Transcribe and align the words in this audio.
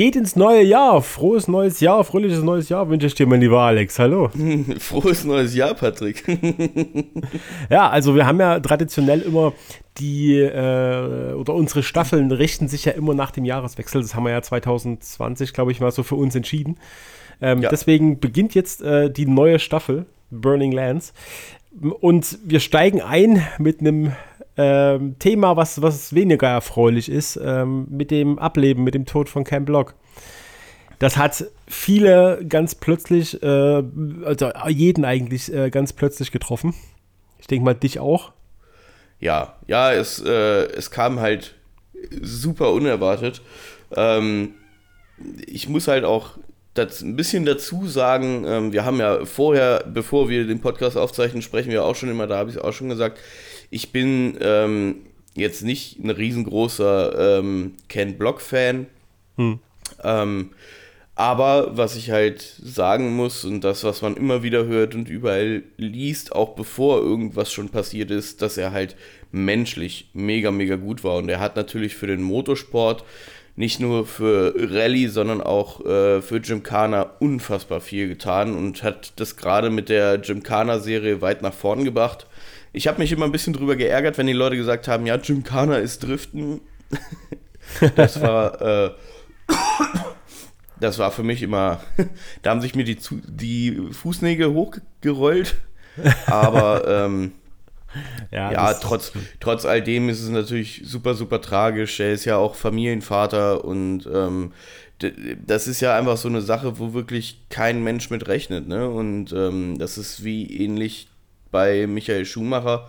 Geht 0.00 0.16
ins 0.16 0.34
neue 0.34 0.62
Jahr. 0.62 1.02
Frohes 1.02 1.46
neues 1.46 1.80
Jahr, 1.80 2.04
fröhliches 2.04 2.42
neues 2.42 2.70
Jahr 2.70 2.88
wünsche 2.88 3.06
ich 3.06 3.14
dir, 3.14 3.26
mein 3.26 3.42
lieber 3.42 3.60
Alex. 3.60 3.98
Hallo. 3.98 4.30
Frohes 4.78 5.24
neues 5.26 5.54
Jahr, 5.54 5.74
Patrick. 5.74 6.24
ja, 7.68 7.90
also 7.90 8.14
wir 8.14 8.24
haben 8.24 8.40
ja 8.40 8.58
traditionell 8.60 9.20
immer 9.20 9.52
die, 9.98 10.36
äh, 10.36 11.34
oder 11.34 11.52
unsere 11.52 11.82
Staffeln 11.82 12.32
richten 12.32 12.66
sich 12.66 12.86
ja 12.86 12.92
immer 12.92 13.12
nach 13.12 13.30
dem 13.30 13.44
Jahreswechsel. 13.44 14.00
Das 14.00 14.14
haben 14.14 14.24
wir 14.24 14.30
ja 14.30 14.40
2020, 14.40 15.52
glaube 15.52 15.70
ich, 15.70 15.80
mal 15.80 15.90
so 15.90 16.02
für 16.02 16.14
uns 16.14 16.34
entschieden. 16.34 16.78
Ähm, 17.42 17.60
ja. 17.60 17.68
Deswegen 17.68 18.20
beginnt 18.20 18.54
jetzt 18.54 18.80
äh, 18.80 19.10
die 19.10 19.26
neue 19.26 19.58
Staffel, 19.58 20.06
Burning 20.30 20.72
Lands. 20.72 21.12
Und 22.00 22.38
wir 22.42 22.60
steigen 22.60 23.02
ein 23.02 23.46
mit 23.58 23.80
einem 23.80 24.12
ähm, 24.60 25.18
Thema, 25.18 25.56
was, 25.56 25.80
was 25.80 26.14
weniger 26.14 26.48
erfreulich 26.48 27.08
ist, 27.08 27.40
ähm, 27.42 27.86
mit 27.88 28.10
dem 28.10 28.38
Ableben, 28.38 28.84
mit 28.84 28.94
dem 28.94 29.06
Tod 29.06 29.30
von 29.30 29.42
Cam 29.42 29.64
Block. 29.64 29.94
Das 30.98 31.16
hat 31.16 31.46
viele 31.66 32.44
ganz 32.46 32.74
plötzlich, 32.74 33.42
äh, 33.42 33.82
also 34.22 34.50
jeden 34.68 35.06
eigentlich 35.06 35.50
äh, 35.52 35.70
ganz 35.70 35.94
plötzlich 35.94 36.30
getroffen. 36.30 36.74
Ich 37.38 37.46
denke 37.46 37.64
mal, 37.64 37.74
dich 37.74 38.00
auch. 38.00 38.32
Ja, 39.18 39.56
ja, 39.66 39.92
es, 39.92 40.22
äh, 40.22 40.66
es 40.72 40.90
kam 40.90 41.20
halt 41.20 41.54
super 42.20 42.72
unerwartet. 42.72 43.40
Ähm, 43.96 44.54
ich 45.46 45.70
muss 45.70 45.88
halt 45.88 46.04
auch 46.04 46.36
das 46.74 47.00
ein 47.00 47.16
bisschen 47.16 47.46
dazu 47.46 47.86
sagen, 47.86 48.44
ähm, 48.46 48.72
wir 48.72 48.84
haben 48.84 48.98
ja 48.98 49.24
vorher, 49.24 49.84
bevor 49.86 50.28
wir 50.28 50.46
den 50.46 50.60
Podcast 50.60 50.98
aufzeichnen, 50.98 51.40
sprechen 51.40 51.70
wir 51.70 51.84
auch 51.84 51.96
schon 51.96 52.10
immer, 52.10 52.26
da 52.26 52.36
habe 52.36 52.50
ich 52.50 52.56
es 52.56 52.62
auch 52.62 52.72
schon 52.72 52.90
gesagt, 52.90 53.18
ich 53.70 53.92
bin 53.92 54.36
ähm, 54.40 54.96
jetzt 55.34 55.62
nicht 55.62 55.98
ein 56.02 56.10
riesengroßer 56.10 57.38
ähm, 57.38 57.74
Ken 57.88 58.18
Block-Fan. 58.18 58.86
Hm. 59.36 59.60
Ähm, 60.02 60.50
aber 61.14 61.76
was 61.76 61.96
ich 61.96 62.10
halt 62.10 62.40
sagen 62.40 63.14
muss 63.14 63.44
und 63.44 63.62
das, 63.62 63.84
was 63.84 64.00
man 64.00 64.16
immer 64.16 64.42
wieder 64.42 64.64
hört 64.64 64.94
und 64.94 65.08
überall 65.08 65.62
liest, 65.76 66.34
auch 66.34 66.54
bevor 66.54 67.00
irgendwas 67.02 67.52
schon 67.52 67.68
passiert 67.68 68.10
ist, 68.10 68.40
dass 68.40 68.56
er 68.56 68.72
halt 68.72 68.96
menschlich 69.30 70.08
mega, 70.14 70.50
mega 70.50 70.76
gut 70.76 71.04
war. 71.04 71.16
Und 71.16 71.28
er 71.28 71.40
hat 71.40 71.56
natürlich 71.56 71.94
für 71.94 72.06
den 72.06 72.22
Motorsport 72.22 73.04
nicht 73.54 73.80
nur 73.80 74.06
für 74.06 74.54
Rallye, 74.56 75.08
sondern 75.08 75.42
auch 75.42 75.84
äh, 75.84 76.22
für 76.22 76.40
Gymkhana 76.40 77.02
unfassbar 77.18 77.82
viel 77.82 78.08
getan 78.08 78.56
und 78.56 78.82
hat 78.82 79.12
das 79.16 79.36
gerade 79.36 79.68
mit 79.68 79.90
der 79.90 80.16
Gymkhana-Serie 80.16 81.20
weit 81.20 81.42
nach 81.42 81.52
vorn 81.52 81.84
gebracht. 81.84 82.26
Ich 82.72 82.86
habe 82.86 82.98
mich 82.98 83.10
immer 83.12 83.24
ein 83.24 83.32
bisschen 83.32 83.52
drüber 83.52 83.76
geärgert, 83.76 84.18
wenn 84.18 84.26
die 84.26 84.32
Leute 84.32 84.56
gesagt 84.56 84.88
haben, 84.88 85.06
ja, 85.06 85.16
Gymkhana 85.16 85.76
ist 85.76 86.04
Driften. 86.04 86.60
das 87.96 88.20
war, 88.20 88.60
äh, 88.60 88.90
das 90.78 90.98
war 90.98 91.10
für 91.10 91.22
mich 91.22 91.42
immer, 91.42 91.80
da 92.42 92.50
haben 92.50 92.60
sich 92.60 92.74
mir 92.74 92.84
die, 92.84 92.98
die 93.26 93.88
Fußnägel 93.92 94.52
hochgerollt. 94.52 95.56
Aber 96.26 96.86
ähm, 96.86 97.32
ja, 98.30 98.52
ja 98.52 98.74
trotz, 98.74 99.12
trotz 99.40 99.64
all 99.64 99.82
dem 99.82 100.08
ist 100.08 100.22
es 100.22 100.30
natürlich 100.30 100.82
super, 100.84 101.14
super 101.14 101.40
tragisch. 101.40 101.98
Er 102.00 102.12
ist 102.12 102.24
ja 102.24 102.36
auch 102.36 102.54
Familienvater 102.54 103.64
und 103.64 104.08
ähm, 104.12 104.52
das 105.46 105.66
ist 105.66 105.80
ja 105.80 105.96
einfach 105.96 106.18
so 106.18 106.28
eine 106.28 106.42
Sache, 106.42 106.78
wo 106.78 106.92
wirklich 106.92 107.40
kein 107.48 107.82
Mensch 107.82 108.10
mit 108.10 108.28
rechnet. 108.28 108.68
Ne? 108.68 108.88
Und 108.88 109.32
ähm, 109.32 109.78
das 109.78 109.98
ist 109.98 110.24
wie 110.24 110.46
ähnlich 110.62 111.08
bei 111.50 111.86
Michael 111.86 112.24
Schumacher. 112.24 112.88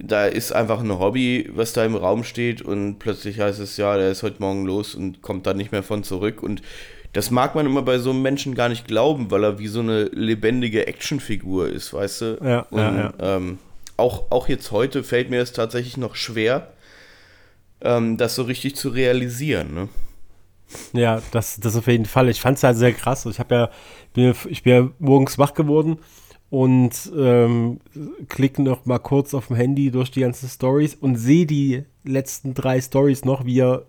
Da 0.00 0.26
ist 0.26 0.52
einfach 0.52 0.80
ein 0.80 0.98
Hobby, 0.98 1.50
was 1.54 1.74
da 1.74 1.84
im 1.84 1.96
Raum 1.96 2.24
steht 2.24 2.62
und 2.62 2.98
plötzlich 2.98 3.40
heißt 3.40 3.60
es, 3.60 3.76
ja, 3.76 3.96
der 3.96 4.10
ist 4.10 4.22
heute 4.22 4.40
Morgen 4.40 4.64
los 4.64 4.94
und 4.94 5.20
kommt 5.20 5.46
dann 5.46 5.58
nicht 5.58 5.72
mehr 5.72 5.82
von 5.82 6.02
zurück. 6.02 6.42
Und 6.42 6.62
das 7.12 7.30
mag 7.30 7.54
man 7.54 7.66
immer 7.66 7.82
bei 7.82 7.98
so 7.98 8.10
einem 8.10 8.22
Menschen 8.22 8.54
gar 8.54 8.70
nicht 8.70 8.86
glauben, 8.86 9.30
weil 9.30 9.44
er 9.44 9.58
wie 9.58 9.68
so 9.68 9.80
eine 9.80 10.04
lebendige 10.04 10.86
Actionfigur 10.86 11.68
ist, 11.68 11.92
weißt 11.92 12.20
du? 12.22 12.38
Ja, 12.42 12.60
und, 12.70 12.78
ja, 12.78 12.96
ja. 12.96 13.36
Ähm, 13.36 13.58
auch, 13.98 14.30
auch 14.30 14.48
jetzt 14.48 14.70
heute 14.70 15.04
fällt 15.04 15.28
mir 15.28 15.42
es 15.42 15.52
tatsächlich 15.52 15.98
noch 15.98 16.16
schwer, 16.16 16.72
ähm, 17.82 18.16
das 18.16 18.34
so 18.34 18.44
richtig 18.44 18.76
zu 18.76 18.88
realisieren, 18.88 19.74
ne? 19.74 19.88
Ja, 20.94 21.20
das, 21.32 21.60
das 21.60 21.76
auf 21.76 21.86
jeden 21.86 22.06
Fall. 22.06 22.30
Ich 22.30 22.40
fand 22.40 22.56
es 22.56 22.64
halt 22.64 22.78
sehr 22.78 22.94
krass. 22.94 23.26
Ich 23.26 23.38
habe 23.38 23.54
ja, 23.54 23.70
bin, 24.14 24.34
ich 24.48 24.62
bin 24.62 24.72
ja 24.72 24.90
morgens 24.98 25.38
wach 25.38 25.52
geworden 25.52 25.98
und 26.52 27.10
ähm, 27.16 27.80
klicke 28.28 28.60
noch 28.60 28.84
mal 28.84 28.98
kurz 28.98 29.32
auf 29.32 29.46
dem 29.46 29.56
Handy 29.56 29.90
durch 29.90 30.10
die 30.10 30.20
ganzen 30.20 30.50
Stories 30.50 30.94
und 30.94 31.16
sehe 31.16 31.46
die 31.46 31.84
letzten 32.04 32.52
drei 32.52 32.78
Stories 32.78 33.24
noch, 33.24 33.46
wie 33.46 33.60
er 33.60 33.86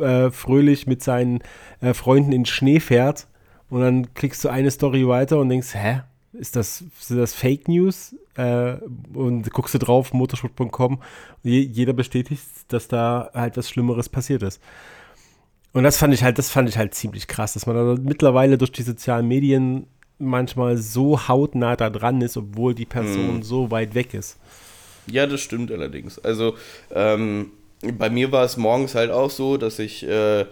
äh, 0.00 0.32
fröhlich 0.32 0.88
mit 0.88 1.00
seinen 1.00 1.44
äh, 1.80 1.94
Freunden 1.94 2.32
in 2.32 2.44
Schnee 2.44 2.80
fährt. 2.80 3.28
Und 3.70 3.82
dann 3.82 4.14
klickst 4.14 4.42
du 4.42 4.48
eine 4.48 4.72
Story 4.72 5.06
weiter 5.06 5.38
und 5.38 5.48
denkst, 5.48 5.74
hä, 5.74 6.00
ist 6.32 6.56
das, 6.56 6.82
sind 6.98 7.18
das 7.18 7.34
Fake 7.34 7.68
News? 7.68 8.16
Äh, 8.34 8.78
und 9.14 9.48
guckst 9.52 9.74
du 9.74 9.78
drauf, 9.78 10.12
motorsport.com, 10.12 11.00
je, 11.44 11.60
jeder 11.60 11.92
bestätigt, 11.92 12.42
dass 12.66 12.88
da 12.88 13.30
halt 13.32 13.56
was 13.56 13.70
Schlimmeres 13.70 14.08
passiert 14.08 14.42
ist. 14.42 14.60
Und 15.72 15.84
das 15.84 15.98
fand 15.98 16.12
ich 16.14 16.24
halt, 16.24 16.36
das 16.36 16.50
fand 16.50 16.68
ich 16.68 16.78
halt 16.78 16.94
ziemlich 16.94 17.28
krass, 17.28 17.52
dass 17.52 17.66
man 17.66 17.76
da 17.76 18.02
mittlerweile 18.02 18.58
durch 18.58 18.72
die 18.72 18.82
sozialen 18.82 19.28
Medien 19.28 19.86
manchmal 20.22 20.76
so 20.76 21.28
hautnah 21.28 21.76
da 21.76 21.90
dran 21.90 22.20
ist, 22.20 22.36
obwohl 22.36 22.74
die 22.74 22.86
Person 22.86 23.36
mhm. 23.36 23.42
so 23.42 23.70
weit 23.70 23.94
weg 23.94 24.14
ist. 24.14 24.38
Ja, 25.06 25.26
das 25.26 25.40
stimmt 25.40 25.70
allerdings. 25.70 26.18
Also 26.18 26.54
ähm, 26.94 27.50
bei 27.98 28.10
mir 28.10 28.32
war 28.32 28.44
es 28.44 28.56
morgens 28.56 28.94
halt 28.94 29.10
auch 29.10 29.30
so, 29.30 29.56
dass 29.56 29.78
ich 29.78 30.06
äh, 30.06 30.46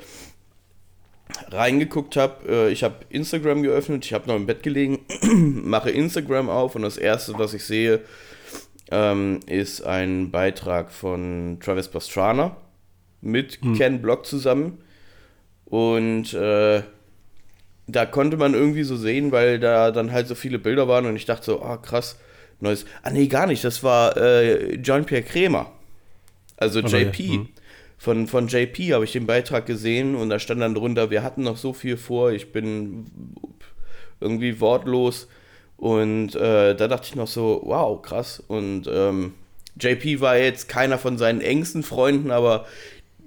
reingeguckt 1.48 2.16
habe. 2.16 2.48
Äh, 2.48 2.72
ich 2.72 2.82
habe 2.82 2.96
Instagram 3.08 3.62
geöffnet, 3.62 4.04
ich 4.04 4.12
habe 4.12 4.28
noch 4.28 4.36
im 4.36 4.46
Bett 4.46 4.62
gelegen, 4.62 5.00
mache 5.64 5.90
Instagram 5.90 6.48
auf 6.48 6.74
und 6.74 6.82
das 6.82 6.96
erste, 6.96 7.38
was 7.38 7.54
ich 7.54 7.64
sehe, 7.64 8.00
ähm, 8.90 9.40
ist 9.46 9.82
ein 9.82 10.30
Beitrag 10.30 10.90
von 10.90 11.58
Travis 11.60 11.88
Pastrana 11.88 12.56
mit 13.20 13.60
hm. 13.62 13.74
Ken 13.76 14.02
Block 14.02 14.26
zusammen. 14.26 14.78
Und 15.64 16.34
äh, 16.34 16.82
da 17.92 18.06
konnte 18.06 18.36
man 18.36 18.54
irgendwie 18.54 18.82
so 18.82 18.96
sehen, 18.96 19.32
weil 19.32 19.58
da 19.58 19.90
dann 19.90 20.12
halt 20.12 20.28
so 20.28 20.34
viele 20.34 20.58
Bilder 20.58 20.88
waren 20.88 21.06
und 21.06 21.16
ich 21.16 21.26
dachte 21.26 21.46
so, 21.46 21.62
ah, 21.62 21.74
oh, 21.74 21.82
krass, 21.82 22.18
neues. 22.60 22.84
Ah, 23.02 23.10
nee, 23.10 23.26
gar 23.26 23.46
nicht, 23.46 23.64
das 23.64 23.82
war 23.82 24.16
äh, 24.16 24.76
John-Pierre 24.76 25.22
Kremer. 25.22 25.72
Also 26.56 26.80
JP. 26.80 27.22
Ja. 27.22 27.32
Hm. 27.34 27.48
Von, 27.96 28.26
von 28.26 28.48
JP 28.48 28.94
habe 28.94 29.04
ich 29.04 29.12
den 29.12 29.26
Beitrag 29.26 29.66
gesehen 29.66 30.14
und 30.14 30.30
da 30.30 30.38
stand 30.38 30.62
dann 30.62 30.74
drunter, 30.74 31.10
wir 31.10 31.22
hatten 31.22 31.42
noch 31.42 31.58
so 31.58 31.74
viel 31.74 31.98
vor, 31.98 32.32
ich 32.32 32.50
bin 32.50 33.06
irgendwie 34.20 34.58
wortlos. 34.60 35.28
Und 35.76 36.34
äh, 36.34 36.74
da 36.74 36.88
dachte 36.88 37.08
ich 37.08 37.14
noch 37.14 37.26
so, 37.26 37.60
wow, 37.64 38.00
krass. 38.00 38.42
Und 38.46 38.88
ähm, 38.90 39.34
JP 39.78 40.20
war 40.20 40.36
jetzt 40.36 40.68
keiner 40.68 40.98
von 40.98 41.18
seinen 41.18 41.40
engsten 41.40 41.82
Freunden, 41.82 42.30
aber 42.30 42.66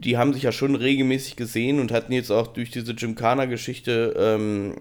die 0.03 0.17
haben 0.17 0.33
sich 0.33 0.43
ja 0.43 0.51
schon 0.51 0.75
regelmäßig 0.75 1.35
gesehen 1.35 1.79
und 1.79 1.91
hatten 1.91 2.11
jetzt 2.11 2.31
auch 2.31 2.47
durch 2.47 2.71
diese 2.71 2.93
Gymkhana-Geschichte, 2.93 4.13
ähm, 4.17 4.75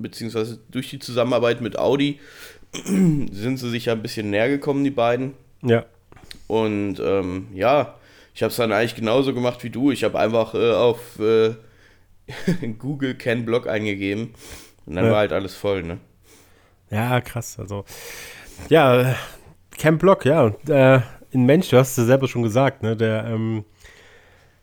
beziehungsweise 0.00 0.58
durch 0.70 0.90
die 0.90 0.98
Zusammenarbeit 0.98 1.60
mit 1.60 1.78
Audi, 1.78 2.20
sind 2.72 3.58
sie 3.58 3.70
sich 3.70 3.86
ja 3.86 3.92
ein 3.92 4.02
bisschen 4.02 4.30
näher 4.30 4.48
gekommen, 4.48 4.84
die 4.84 4.90
beiden. 4.90 5.34
Ja. 5.62 5.84
Und 6.46 6.98
ähm, 7.00 7.48
ja, 7.54 7.94
ich 8.34 8.42
habe 8.42 8.50
es 8.50 8.56
dann 8.56 8.72
eigentlich 8.72 8.94
genauso 8.94 9.34
gemacht 9.34 9.62
wie 9.62 9.70
du. 9.70 9.90
Ich 9.90 10.04
habe 10.04 10.18
einfach 10.18 10.54
äh, 10.54 10.72
auf 10.72 11.18
äh, 11.18 11.54
Google 12.78 13.14
Ken 13.14 13.44
Block 13.44 13.66
eingegeben 13.66 14.34
und 14.86 14.96
dann 14.96 15.06
ja. 15.06 15.10
war 15.10 15.18
halt 15.18 15.32
alles 15.32 15.54
voll, 15.54 15.82
ne? 15.82 15.98
Ja, 16.90 17.20
krass. 17.20 17.58
Also, 17.58 17.84
ja, 18.68 19.14
Ken 19.76 19.98
Block, 19.98 20.24
ja. 20.24 20.54
Äh, 20.68 21.00
ein 21.34 21.46
Mensch, 21.46 21.70
du 21.70 21.78
hast 21.78 21.92
es 21.92 21.96
ja 21.98 22.04
selber 22.04 22.28
schon 22.28 22.42
gesagt, 22.42 22.82
ne? 22.82 22.96
Der, 22.96 23.24
ähm, 23.26 23.64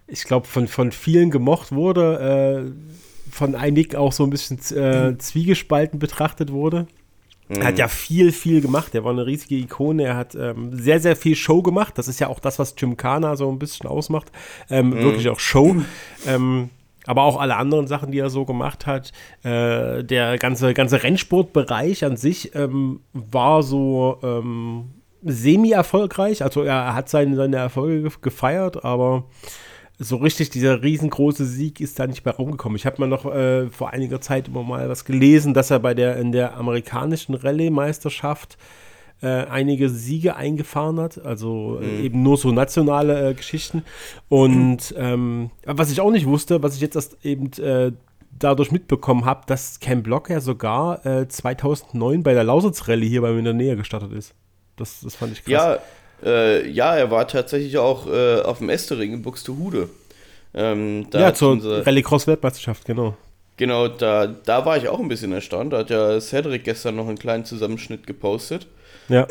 ich 0.10 0.24
glaube, 0.24 0.48
von, 0.48 0.68
von 0.68 0.92
vielen 0.92 1.32
gemocht 1.32 1.72
wurde, 1.72 2.66
äh, 2.68 3.32
von 3.32 3.56
einigen 3.56 3.96
auch 3.96 4.12
so 4.12 4.24
ein 4.24 4.30
bisschen 4.30 4.58
äh, 4.76 5.18
zwiegespalten 5.18 6.00
betrachtet 6.00 6.52
wurde. 6.52 6.88
Er 7.50 7.66
hat 7.66 7.80
ja 7.80 7.88
mhm. 7.88 7.90
viel, 7.90 8.32
viel 8.32 8.62
gemacht. 8.62 8.94
Er 8.94 9.04
war 9.04 9.12
eine 9.12 9.26
riesige 9.26 9.56
Ikone. 9.56 10.04
Er 10.04 10.16
hat 10.16 10.36
ähm, 10.36 10.70
sehr, 10.72 11.00
sehr 11.00 11.16
viel 11.16 11.36
Show 11.36 11.64
gemacht. 11.64 11.98
Das 11.98 12.08
ist 12.08 12.20
ja 12.20 12.28
auch 12.28 12.40
das, 12.40 12.60
was 12.60 12.76
Jim 12.78 12.96
Kana 12.96 13.36
so 13.36 13.52
ein 13.52 13.58
bisschen 13.58 13.90
ausmacht. 13.90 14.32
Ähm, 14.70 14.92
mhm. 14.92 15.00
Wirklich 15.00 15.30
auch 15.30 15.40
Show. 15.40 15.78
Ähm, 16.28 16.70
aber 17.08 17.24
auch 17.24 17.40
alle 17.40 17.56
anderen 17.56 17.88
Sachen, 17.88 18.12
die 18.12 18.20
er 18.20 18.30
so 18.30 18.46
gemacht 18.46 18.86
hat. 18.86 19.14
Äh, 19.42 20.04
der 20.04 20.38
ganze, 20.38 20.76
ganze 20.76 21.02
Rennsportbereich 21.02 22.06
an 22.06 22.18
sich 22.18 22.54
ähm, 22.54 23.00
war 23.14 23.64
so 23.64 24.20
ähm, 24.22 24.92
semi-erfolgreich. 25.24 26.44
Also 26.44 26.62
er 26.62 26.94
hat 26.94 27.10
seine, 27.10 27.36
seine 27.36 27.58
Erfolge 27.58 28.12
gefeiert, 28.22 28.86
aber 28.86 29.24
so 30.02 30.16
richtig 30.16 30.50
dieser 30.50 30.82
riesengroße 30.82 31.46
Sieg 31.46 31.82
ist 31.82 32.00
da 32.00 32.08
nicht 32.08 32.24
mehr 32.24 32.36
rumgekommen. 32.36 32.78
Ich 32.78 32.86
habe 32.86 33.02
mal 33.02 33.08
noch 33.08 33.26
äh, 33.26 33.68
vor 33.68 33.90
einiger 33.90 34.22
Zeit 34.22 34.48
immer 34.48 34.64
mal 34.64 34.88
was 34.88 35.04
gelesen, 35.04 35.54
dass 35.54 35.72
er 35.72 35.80
bei 35.80 35.94
der 35.94 36.16
in 36.16 36.32
der 36.32 36.56
amerikanischen 36.56 37.36
Rallye-Meisterschaft 37.36 38.58
äh, 39.22 39.28
einige 39.28 39.90
Siege 39.90 40.38
eingefahren 40.38 41.02
hat, 41.02 41.24
also 41.26 41.80
äh, 41.82 42.06
eben 42.06 42.24
nur 42.24 42.38
so 42.38 42.52
nationale 42.52 43.32
äh, 43.32 43.34
Geschichten. 43.34 43.84
Und 44.30 44.96
ähm, 44.98 45.52
was 45.66 45.92
ich 45.92 46.00
auch 46.00 46.12
nicht 46.12 46.26
wusste, 46.26 46.64
was 46.64 46.76
ich 46.76 46.82
jetzt 46.82 46.96
erst 46.96 47.18
eben 47.26 47.52
äh, 47.62 47.92
dadurch 48.32 48.72
mitbekommen 48.72 49.26
habe, 49.26 49.42
dass 49.48 49.82
Cam 49.82 50.02
Block 50.02 50.30
ja 50.30 50.40
sogar 50.40 51.28
2009 51.28 52.24
bei 52.24 52.34
der 52.34 52.46
Lausitz 52.46 52.88
Rallye 52.88 53.10
hier 53.10 53.22
bei 53.22 53.32
mir 53.32 53.40
in 53.40 53.46
der 53.46 53.54
Nähe 53.54 53.76
gestartet 53.76 54.14
ist. 54.14 54.34
Das, 54.78 55.02
das 55.02 55.16
fand 55.16 55.34
ich 55.34 55.44
krass. 55.44 55.52
Ja, 55.52 55.80
äh, 56.24 56.70
ja, 56.70 56.96
er 56.96 57.12
war 57.12 57.28
tatsächlich 57.28 57.78
auch 57.78 58.08
äh, 58.08 58.42
auf 58.42 58.60
dem 58.60 58.70
Estering 58.70 59.14
in 59.14 59.22
Buxtehude. 59.22 59.90
Ähm, 60.54 61.08
ja, 61.14 61.34
zur 61.34 61.86
Rallycross-Weltmeisterschaft, 61.86 62.86
genau. 62.86 63.16
Genau, 63.58 63.90
da, 63.90 64.26
da 64.26 64.66
war 64.66 64.78
ich 64.78 64.88
auch 64.88 65.00
ein 65.00 65.10
bisschen 65.10 65.34
erstaunt. 65.34 65.74
Da 65.74 65.80
hat 65.80 65.90
ja 65.90 66.20
Cedric 66.22 66.64
gestern 66.64 66.96
noch 66.96 67.08
einen 67.08 67.20
kleinen 67.20 67.44
Zusammenschnitt 67.44 68.08
gepostet. 68.08 68.68
Ja. 69.10 69.28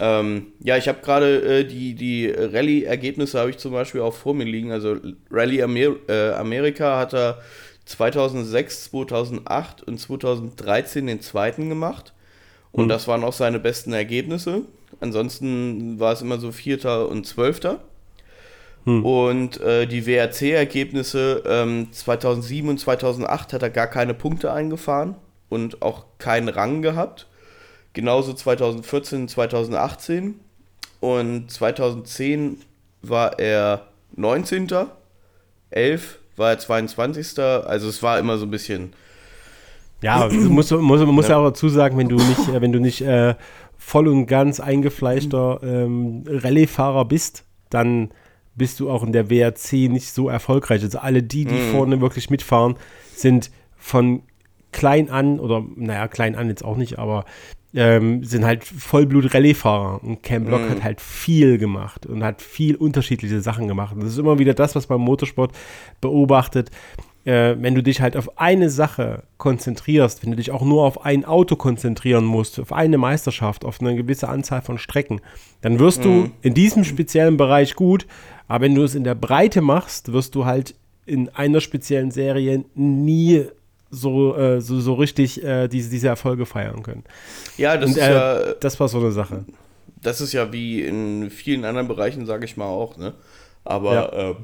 ähm, 0.00 0.48
ja, 0.58 0.76
ich 0.76 0.88
habe 0.88 0.98
gerade 1.00 1.60
äh, 1.60 1.64
die, 1.64 1.94
die 1.94 2.28
Rallye-Ergebnisse 2.28 3.38
habe 3.38 3.50
ich 3.50 3.58
zum 3.58 3.72
Beispiel 3.72 4.00
auch 4.00 4.14
vor 4.14 4.34
mir 4.34 4.44
liegen. 4.44 4.72
Also 4.72 4.96
Rallye 5.30 5.62
Amer 5.62 5.94
äh, 6.08 6.32
Amerika 6.32 6.98
hat 6.98 7.14
er 7.14 7.38
2006, 7.84 8.90
2008 8.90 9.84
und 9.84 9.98
2013 9.98 11.06
den 11.06 11.20
zweiten 11.20 11.68
gemacht. 11.68 12.14
Und 12.72 12.86
mhm. 12.86 12.88
das 12.88 13.06
waren 13.06 13.22
auch 13.22 13.32
seine 13.32 13.60
besten 13.60 13.92
Ergebnisse. 13.92 14.62
Ansonsten 15.00 15.98
war 16.00 16.12
es 16.12 16.22
immer 16.22 16.38
so 16.38 16.52
Vierter 16.52 17.08
und 17.08 17.26
Zwölfter. 17.26 17.80
Hm. 18.84 19.04
Und 19.04 19.60
äh, 19.60 19.86
die 19.86 20.06
WRC-Ergebnisse 20.06 21.42
ähm, 21.46 21.88
2007 21.92 22.70
und 22.70 22.78
2008 22.78 23.52
hat 23.52 23.62
er 23.62 23.70
gar 23.70 23.88
keine 23.88 24.14
Punkte 24.14 24.52
eingefahren 24.52 25.16
und 25.48 25.82
auch 25.82 26.04
keinen 26.18 26.48
Rang 26.48 26.82
gehabt. 26.82 27.26
Genauso 27.92 28.32
2014 28.32 29.22
und 29.22 29.28
2018. 29.28 30.40
Und 31.00 31.50
2010 31.50 32.62
war 33.02 33.38
er 33.38 33.86
19. 34.14 34.68
11 35.70 36.18
war 36.36 36.50
er 36.50 36.58
22. 36.58 37.38
Also 37.38 37.88
es 37.88 38.02
war 38.02 38.18
immer 38.18 38.38
so 38.38 38.46
ein 38.46 38.50
bisschen. 38.50 38.92
Ja, 40.02 40.28
muss, 40.28 40.70
muss, 40.70 41.00
muss 41.06 41.28
ja 41.28 41.38
auch 41.38 41.48
dazu 41.48 41.68
sagen, 41.68 41.96
wenn 41.96 42.08
du 42.08 42.16
nicht, 42.16 42.60
wenn 42.60 42.72
du 42.72 42.78
nicht 42.78 43.00
äh, 43.00 43.34
voll 43.86 44.08
und 44.08 44.26
ganz 44.26 44.58
eingefleischter 44.58 45.60
ähm, 45.62 46.24
Rallye-Fahrer 46.26 47.04
bist, 47.04 47.44
dann 47.70 48.10
bist 48.56 48.80
du 48.80 48.90
auch 48.90 49.04
in 49.04 49.12
der 49.12 49.30
WRC 49.30 49.88
nicht 49.88 50.12
so 50.12 50.28
erfolgreich. 50.28 50.82
Also 50.82 50.98
alle 50.98 51.22
die, 51.22 51.44
die 51.44 51.54
mhm. 51.54 51.70
vorne 51.70 52.00
wirklich 52.00 52.28
mitfahren, 52.28 52.74
sind 53.14 53.52
von 53.76 54.22
klein 54.72 55.08
an, 55.08 55.38
oder 55.38 55.64
naja, 55.76 56.08
klein 56.08 56.34
an 56.34 56.48
jetzt 56.48 56.64
auch 56.64 56.76
nicht, 56.76 56.98
aber 56.98 57.26
ähm, 57.74 58.24
sind 58.24 58.44
halt 58.44 58.64
Vollblut-Rallye-Fahrer. 58.64 60.02
Und 60.02 60.20
Cam 60.24 60.46
Block 60.46 60.62
mhm. 60.62 60.70
hat 60.70 60.82
halt 60.82 61.00
viel 61.00 61.56
gemacht 61.56 62.06
und 62.06 62.24
hat 62.24 62.42
viel 62.42 62.74
unterschiedliche 62.74 63.40
Sachen 63.40 63.68
gemacht. 63.68 63.94
Und 63.94 64.02
das 64.02 64.14
ist 64.14 64.18
immer 64.18 64.40
wieder 64.40 64.54
das, 64.54 64.74
was 64.74 64.88
man 64.88 64.98
beim 64.98 65.04
Motorsport 65.04 65.52
beobachtet 66.00 66.72
äh, 67.26 67.56
wenn 67.60 67.74
du 67.74 67.82
dich 67.82 68.00
halt 68.00 68.16
auf 68.16 68.38
eine 68.38 68.70
Sache 68.70 69.24
konzentrierst, 69.36 70.22
wenn 70.22 70.30
du 70.30 70.36
dich 70.36 70.52
auch 70.52 70.62
nur 70.62 70.84
auf 70.84 71.04
ein 71.04 71.24
Auto 71.24 71.56
konzentrieren 71.56 72.24
musst, 72.24 72.58
auf 72.60 72.72
eine 72.72 72.98
Meisterschaft, 72.98 73.64
auf 73.64 73.80
eine 73.80 73.96
gewisse 73.96 74.28
Anzahl 74.28 74.62
von 74.62 74.78
Strecken, 74.78 75.20
dann 75.60 75.78
wirst 75.80 75.98
mhm. 76.00 76.02
du 76.04 76.30
in 76.42 76.54
diesem 76.54 76.84
speziellen 76.84 77.36
Bereich 77.36 77.74
gut, 77.74 78.06
aber 78.46 78.64
wenn 78.64 78.74
du 78.76 78.84
es 78.84 78.94
in 78.94 79.02
der 79.02 79.16
Breite 79.16 79.60
machst, 79.60 80.12
wirst 80.12 80.36
du 80.36 80.44
halt 80.44 80.76
in 81.04 81.28
einer 81.30 81.60
speziellen 81.60 82.12
Serie 82.12 82.64
nie 82.74 83.44
so, 83.90 84.36
äh, 84.36 84.60
so, 84.60 84.80
so 84.80 84.94
richtig 84.94 85.42
äh, 85.42 85.66
diese, 85.66 85.90
diese 85.90 86.08
Erfolge 86.08 86.46
feiern 86.46 86.82
können. 86.82 87.04
Ja, 87.56 87.76
das 87.76 87.90
Und, 87.90 87.96
ist 87.96 88.02
äh, 88.02 88.14
ja. 88.14 88.54
Das 88.54 88.78
war 88.78 88.88
so 88.88 88.98
eine 88.98 89.10
Sache. 89.10 89.44
Das 90.00 90.20
ist 90.20 90.32
ja 90.32 90.52
wie 90.52 90.82
in 90.82 91.30
vielen 91.30 91.64
anderen 91.64 91.88
Bereichen, 91.88 92.24
sage 92.26 92.44
ich 92.44 92.56
mal 92.56 92.66
auch, 92.66 92.96
ne? 92.96 93.14
Aber 93.64 93.94
ja. 93.94 94.36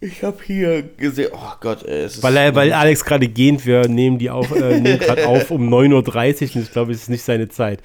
Ich 0.00 0.22
habe 0.22 0.38
hier 0.44 0.82
gesehen, 0.82 1.30
oh 1.32 1.54
Gott, 1.60 1.82
ey, 1.82 2.02
es 2.02 2.16
ist 2.16 2.22
weil, 2.22 2.54
weil 2.54 2.72
Alex 2.72 3.04
gerade 3.04 3.26
gehend, 3.26 3.66
wir 3.66 3.88
nehmen 3.88 4.18
die 4.18 4.30
auf, 4.30 4.54
äh, 4.54 4.78
nehmen 4.78 4.98
gerade 5.00 5.26
auf 5.26 5.50
um 5.50 5.68
9.30 5.68 6.50
Uhr 6.50 6.56
und 6.56 6.62
ich 6.62 6.72
glaube, 6.72 6.92
es 6.92 7.02
ist 7.02 7.08
nicht 7.08 7.24
seine 7.24 7.48
Zeit. 7.48 7.80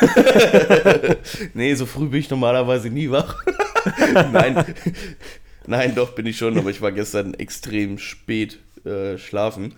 nee, 1.54 1.74
so 1.74 1.86
früh 1.86 2.08
bin 2.08 2.20
ich 2.20 2.28
normalerweise 2.28 2.90
nie 2.90 3.10
wach. 3.10 3.42
Nein. 4.32 4.64
Nein, 5.66 5.94
doch 5.94 6.14
bin 6.14 6.26
ich 6.26 6.36
schon, 6.36 6.58
aber 6.58 6.70
ich 6.70 6.82
war 6.82 6.92
gestern 6.92 7.34
extrem 7.34 7.98
spät 7.98 8.58
äh, 8.84 9.16
schlafen. 9.16 9.74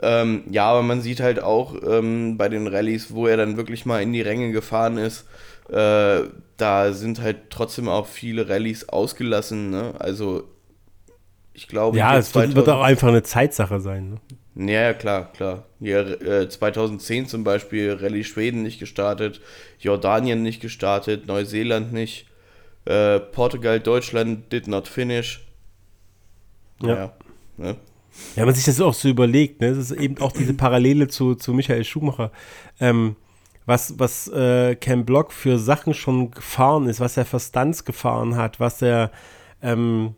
Ähm, 0.00 0.44
ja, 0.50 0.64
aber 0.64 0.82
man 0.82 1.02
sieht 1.02 1.20
halt 1.20 1.42
auch 1.42 1.76
ähm, 1.86 2.38
bei 2.38 2.48
den 2.48 2.66
Rallyes, 2.66 3.12
wo 3.12 3.26
er 3.26 3.36
dann 3.36 3.56
wirklich 3.56 3.84
mal 3.84 4.02
in 4.02 4.12
die 4.12 4.22
Ränge 4.22 4.50
gefahren 4.50 4.96
ist, 4.96 5.26
äh, 5.68 6.22
da 6.56 6.92
sind 6.92 7.20
halt 7.20 7.50
trotzdem 7.50 7.88
auch 7.88 8.06
viele 8.06 8.48
Rallyes 8.48 8.88
ausgelassen. 8.88 9.70
Ne? 9.70 9.92
Also 9.98 10.44
ich 11.58 11.66
glaube. 11.66 11.98
Ja, 11.98 12.16
es 12.16 12.30
2000, 12.30 12.54
wird 12.54 12.68
auch 12.68 12.82
einfach 12.82 13.08
eine 13.08 13.24
Zeitsache 13.24 13.80
sein. 13.80 14.20
Ne? 14.54 14.72
Ja, 14.72 14.94
klar, 14.94 15.32
klar. 15.32 15.64
Hier, 15.80 16.20
äh, 16.22 16.48
2010 16.48 17.26
zum 17.26 17.42
Beispiel 17.42 17.92
Rallye 18.00 18.22
Schweden 18.22 18.62
nicht 18.62 18.78
gestartet, 18.78 19.40
Jordanien 19.80 20.42
nicht 20.42 20.60
gestartet, 20.60 21.26
Neuseeland 21.26 21.92
nicht, 21.92 22.26
äh, 22.84 23.18
Portugal, 23.18 23.80
Deutschland 23.80 24.52
did 24.52 24.68
not 24.68 24.86
finish. 24.86 25.46
Ja. 26.80 26.88
Ja, 26.88 27.12
ne? 27.56 27.68
ja, 27.68 27.76
wenn 28.36 28.46
man 28.46 28.54
sich 28.54 28.64
das 28.64 28.80
auch 28.80 28.94
so 28.94 29.08
überlegt, 29.08 29.60
ne? 29.60 29.70
das 29.70 29.78
ist 29.78 29.92
eben 29.92 30.18
auch 30.18 30.32
diese 30.32 30.54
Parallele 30.54 31.08
zu, 31.08 31.34
zu 31.34 31.52
Michael 31.52 31.84
Schumacher. 31.84 32.30
Ähm, 32.78 33.16
was, 33.66 33.98
was 33.98 34.28
äh, 34.28 34.76
Ken 34.76 35.04
Block 35.04 35.32
für 35.32 35.58
Sachen 35.58 35.92
schon 35.92 36.30
gefahren 36.30 36.88
ist, 36.88 37.00
was 37.00 37.16
er 37.16 37.24
für 37.24 37.40
Stunts 37.40 37.84
gefahren 37.84 38.36
hat, 38.36 38.60
was 38.60 38.80
er 38.80 39.10
ähm, 39.60 40.14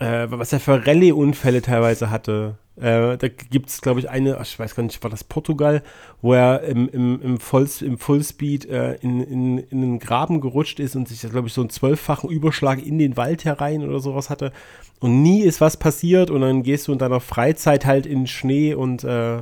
äh, 0.00 0.26
was 0.30 0.52
er 0.52 0.60
für 0.60 0.86
Rallye-Unfälle 0.86 1.62
teilweise 1.62 2.10
hatte. 2.10 2.58
Äh, 2.76 3.16
da 3.16 3.28
gibt 3.28 3.70
es, 3.70 3.80
glaube 3.80 3.98
ich, 4.00 4.08
eine, 4.08 4.38
ich 4.40 4.58
weiß 4.58 4.76
gar 4.76 4.84
nicht, 4.84 5.02
war 5.02 5.10
das 5.10 5.24
Portugal, 5.24 5.82
wo 6.22 6.34
er 6.34 6.62
im, 6.62 6.88
im, 6.88 7.20
im, 7.20 7.40
Voll, 7.40 7.68
im 7.80 7.98
Fullspeed 7.98 8.66
äh, 8.66 8.94
in, 8.96 9.20
in, 9.20 9.58
in 9.58 9.82
einen 9.82 9.98
Graben 9.98 10.40
gerutscht 10.40 10.78
ist 10.78 10.94
und 10.94 11.08
sich, 11.08 11.28
glaube 11.28 11.48
ich, 11.48 11.54
so 11.54 11.62
einen 11.62 11.70
zwölffachen 11.70 12.30
Überschlag 12.30 12.84
in 12.84 12.98
den 12.98 13.16
Wald 13.16 13.44
herein 13.44 13.82
oder 13.82 13.98
sowas 13.98 14.30
hatte. 14.30 14.52
Und 15.00 15.22
nie 15.22 15.42
ist 15.42 15.60
was 15.60 15.76
passiert 15.76 16.30
und 16.30 16.40
dann 16.40 16.62
gehst 16.62 16.86
du 16.86 16.92
in 16.92 16.98
deiner 16.98 17.20
Freizeit 17.20 17.84
halt 17.84 18.06
in 18.06 18.26
Schnee 18.28 18.74
und 18.74 19.02
äh, 19.02 19.38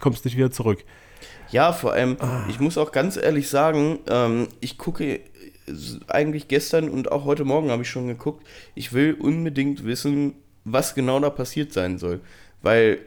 kommst 0.00 0.24
nicht 0.24 0.36
wieder 0.36 0.50
zurück. 0.50 0.84
Ja, 1.50 1.72
vor 1.72 1.92
allem, 1.92 2.16
ah. 2.20 2.44
ich 2.48 2.60
muss 2.60 2.78
auch 2.78 2.92
ganz 2.92 3.16
ehrlich 3.16 3.48
sagen, 3.48 3.98
ähm, 4.08 4.48
ich 4.60 4.78
gucke 4.78 5.20
eigentlich 6.08 6.48
gestern 6.48 6.88
und 6.88 7.12
auch 7.12 7.24
heute 7.24 7.44
Morgen 7.44 7.70
habe 7.70 7.82
ich 7.82 7.90
schon 7.90 8.08
geguckt. 8.08 8.46
Ich 8.74 8.92
will 8.92 9.14
unbedingt 9.14 9.84
wissen, 9.84 10.34
was 10.64 10.94
genau 10.94 11.20
da 11.20 11.30
passiert 11.30 11.72
sein 11.72 11.98
soll. 11.98 12.20
Weil 12.62 12.98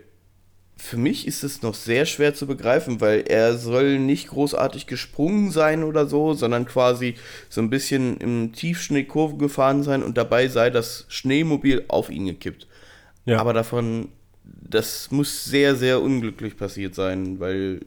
für 0.77 0.97
mich 0.97 1.25
ist 1.25 1.43
es 1.43 1.61
noch 1.61 1.73
sehr 1.73 2.05
schwer 2.05 2.33
zu 2.33 2.47
begreifen, 2.47 2.99
weil 2.99 3.23
er 3.27 3.57
soll 3.57 3.97
nicht 3.97 4.27
großartig 4.27 4.87
gesprungen 4.87 5.51
sein 5.51 5.83
oder 5.83 6.05
so, 6.05 6.33
sondern 6.33 6.65
quasi 6.65 7.15
so 7.49 7.61
ein 7.61 7.69
bisschen 7.69 8.17
im 8.17 8.51
Tiefschneekurve 8.51 9.37
gefahren 9.37 9.83
sein 9.83 10.03
und 10.03 10.17
dabei 10.17 10.47
sei 10.49 10.69
das 10.69 11.05
Schneemobil 11.07 11.85
auf 11.87 12.09
ihn 12.09 12.25
gekippt. 12.25 12.67
Ja. 13.25 13.39
Aber 13.39 13.53
davon, 13.53 14.09
das 14.43 15.11
muss 15.11 15.45
sehr, 15.45 15.75
sehr 15.75 16.01
unglücklich 16.01 16.57
passiert 16.57 16.93
sein, 16.93 17.39
weil 17.39 17.81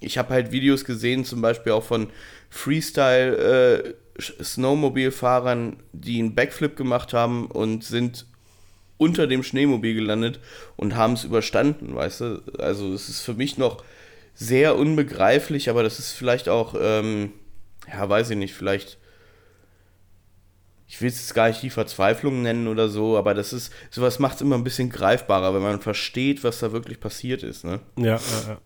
ich 0.00 0.18
habe 0.18 0.30
halt 0.30 0.52
Videos 0.52 0.84
gesehen, 0.84 1.24
zum 1.24 1.40
Beispiel 1.40 1.72
auch 1.72 1.84
von 1.84 2.08
Freestyle 2.50 3.36
äh, 3.36 3.94
die 5.92 6.18
einen 6.18 6.34
Backflip 6.34 6.76
gemacht 6.76 7.12
haben 7.12 7.46
und 7.46 7.84
sind 7.84 8.26
unter 8.98 9.26
dem 9.26 9.42
Schneemobil 9.42 9.94
gelandet 9.94 10.40
und 10.76 10.96
haben 10.96 11.14
es 11.14 11.24
überstanden, 11.24 11.94
weißt 11.94 12.20
du? 12.22 12.42
Also 12.58 12.92
es 12.94 13.08
ist 13.08 13.20
für 13.20 13.34
mich 13.34 13.58
noch 13.58 13.84
sehr 14.34 14.76
unbegreiflich, 14.76 15.68
aber 15.68 15.82
das 15.82 15.98
ist 15.98 16.12
vielleicht 16.12 16.48
auch, 16.48 16.74
ähm, 16.80 17.32
ja, 17.92 18.08
weiß 18.08 18.30
ich 18.30 18.36
nicht, 18.36 18.54
vielleicht, 18.54 18.98
ich 20.88 21.00
will 21.00 21.08
es 21.08 21.18
jetzt 21.18 21.34
gar 21.34 21.48
nicht 21.48 21.62
die 21.62 21.70
Verzweiflung 21.70 22.42
nennen 22.42 22.68
oder 22.68 22.88
so, 22.88 23.18
aber 23.18 23.34
das 23.34 23.52
ist, 23.52 23.72
sowas 23.90 24.18
macht 24.18 24.36
es 24.36 24.40
immer 24.40 24.56
ein 24.56 24.64
bisschen 24.64 24.88
greifbarer, 24.88 25.54
wenn 25.54 25.62
man 25.62 25.80
versteht, 25.80 26.44
was 26.44 26.60
da 26.60 26.72
wirklich 26.72 27.00
passiert 27.00 27.42
ist, 27.42 27.64
ne? 27.64 27.80
Ja, 27.98 28.16
ja, 28.16 28.48
ja. 28.48 28.58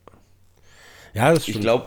Ja, 1.13 1.35
das 1.35 1.43
stimmt. 1.43 1.57
Ich 1.57 1.63
glaube, 1.63 1.87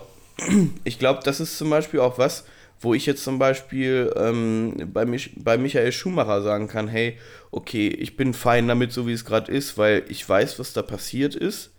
ich 0.84 1.00
glaube, 1.00 1.22
das 1.24 1.40
ist 1.40 1.58
zum 1.58 1.70
Beispiel 1.70 2.00
auch 2.00 2.18
was, 2.18 2.46
wo 2.80 2.94
ich 2.94 3.06
jetzt 3.06 3.24
zum 3.24 3.40
Beispiel 3.40 4.12
ähm, 4.16 4.90
bei, 4.94 5.06
mich, 5.06 5.32
bei 5.38 5.58
Michael 5.58 5.92
Schumacher 5.92 6.42
sagen 6.42 6.68
kann, 6.68 6.88
hey, 6.88 7.18
okay, 7.52 7.88
ich 7.88 8.18
bin 8.18 8.34
fein 8.34 8.68
damit, 8.68 8.92
so 8.92 9.08
wie 9.08 9.14
es 9.14 9.26
gerade 9.26 9.52
ist, 9.52 9.78
weil 9.78 10.04
ich 10.10 10.28
weiß, 10.28 10.60
was 10.60 10.74
da 10.74 10.82
passiert 10.82 11.36
ist. 11.36 11.72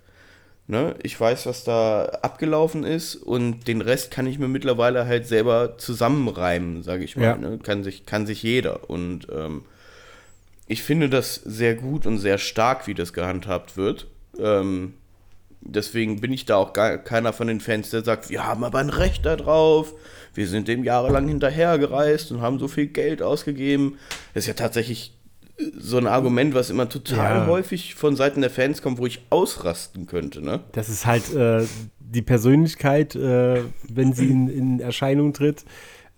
Ne? 0.67 0.95
Ich 1.03 1.21
weiß, 1.21 1.45
was 1.45 1.65
da 1.65 2.07
abgelaufen 2.23 2.85
ist 2.85 3.17
und 3.17 3.69
den 3.69 3.83
Rest 3.83 4.11
kann 4.11 4.27
ich 4.27 4.39
mir 4.39 4.49
mittlerweile 4.49 5.05
halt 5.05 5.27
selber 5.27 5.77
zusammenreimen, 5.77 6.83
sage 6.83 7.05
ich 7.05 7.17
mal. 7.17 7.25
Ja. 7.25 7.37
Ne? 7.37 7.59
Kann, 7.63 7.85
sich, 7.85 8.07
kann 8.07 8.27
sich 8.27 8.43
jeder. 8.43 8.89
Und 8.89 9.27
ähm, 9.31 9.65
ich 10.67 10.83
finde 10.83 11.11
das 11.11 11.35
sehr 11.35 11.75
gut 11.75 12.07
und 12.07 12.19
sehr 12.19 12.39
stark, 12.39 12.87
wie 12.87 12.95
das 12.95 13.13
gehandhabt 13.13 13.77
wird. 13.77 14.07
Ähm, 14.39 14.95
deswegen 15.65 16.21
bin 16.21 16.33
ich 16.33 16.45
da 16.45 16.57
auch 16.57 16.73
gar 16.73 16.99
keiner 16.99 17.33
von 17.33 17.47
den 17.47 17.61
Fans, 17.61 17.91
der 17.91 18.05
sagt, 18.05 18.31
wir 18.31 18.47
haben 18.47 18.65
aber 18.65 18.79
ein 18.79 18.91
Recht 18.91 19.25
darauf, 19.25 19.95
wir 20.35 20.49
sind 20.49 20.69
dem 20.69 20.85
jahrelang 20.85 21.29
hinterhergereist 21.29 22.33
und 22.33 22.41
haben 22.41 22.59
so 22.59 22.69
viel 22.69 22.87
Geld 22.87 23.23
ausgegeben. 23.23 23.99
Das 24.35 24.45
ist 24.45 24.49
ja 24.49 24.55
tatsächlich 24.55 25.17
äh, 25.59 25.65
so 25.79 25.99
ein 25.99 26.07
Argument, 26.07 26.55
was 26.55 26.71
immer 26.71 26.89
total 26.89 27.39
ja. 27.39 27.47
häufig 27.47 27.95
von 27.95 28.17
Seiten 28.17 28.41
der 28.41 28.51
Fans 28.51 28.83
kommt, 28.83 28.99
wo 28.99 29.07
ich 29.07 29.23
ausrasten 29.31 30.07
könnte. 30.07 30.43
Ne? 30.43 30.61
Das 30.73 30.89
ist 30.89 31.07
halt 31.07 31.33
äh, 31.35 31.65
die 31.99 32.23
Persönlichkeit, 32.23 33.15
äh, 33.15 33.63
wenn 33.89 34.13
sie 34.13 34.27
in, 34.27 34.49
in 34.49 34.81
Erscheinung 34.81 35.33
tritt, 35.33 35.65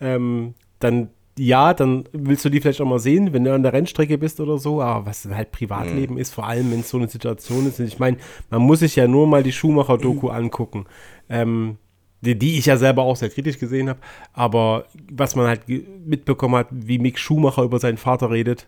ähm, 0.00 0.54
dann 0.78 1.08
ja, 1.38 1.74
dann 1.74 2.04
willst 2.12 2.44
du 2.44 2.48
die 2.48 2.60
vielleicht 2.60 2.80
auch 2.80 2.86
mal 2.86 2.98
sehen, 2.98 3.32
wenn 3.32 3.44
du 3.44 3.52
an 3.52 3.62
der 3.62 3.72
Rennstrecke 3.72 4.16
bist 4.16 4.40
oder 4.40 4.58
so, 4.58 4.80
aber 4.80 5.06
was 5.06 5.26
halt 5.26 5.52
Privatleben 5.52 6.14
mhm. 6.14 6.20
ist, 6.20 6.32
vor 6.32 6.46
allem 6.46 6.72
wenn 6.72 6.80
es 6.80 6.88
so 6.88 6.96
eine 6.96 7.08
Situation 7.08 7.66
ist. 7.66 7.78
Ich 7.78 7.98
meine, 7.98 8.16
man 8.48 8.62
muss 8.62 8.80
sich 8.80 8.96
ja 8.96 9.06
nur 9.06 9.26
mal 9.26 9.42
die 9.42 9.52
Schumacher-Doku 9.52 10.28
mhm. 10.28 10.32
angucken, 10.34 10.86
ähm, 11.28 11.76
die, 12.22 12.38
die, 12.38 12.58
ich 12.58 12.66
ja 12.66 12.78
selber 12.78 13.02
auch 13.02 13.16
sehr 13.16 13.28
kritisch 13.28 13.58
gesehen 13.58 13.90
habe, 13.90 14.00
aber 14.32 14.86
was 15.10 15.36
man 15.36 15.46
halt 15.46 15.62
mitbekommen 15.68 16.56
hat, 16.56 16.68
wie 16.70 16.98
Mick 16.98 17.18
Schumacher 17.18 17.62
über 17.62 17.78
seinen 17.78 17.98
Vater 17.98 18.30
redet, 18.30 18.66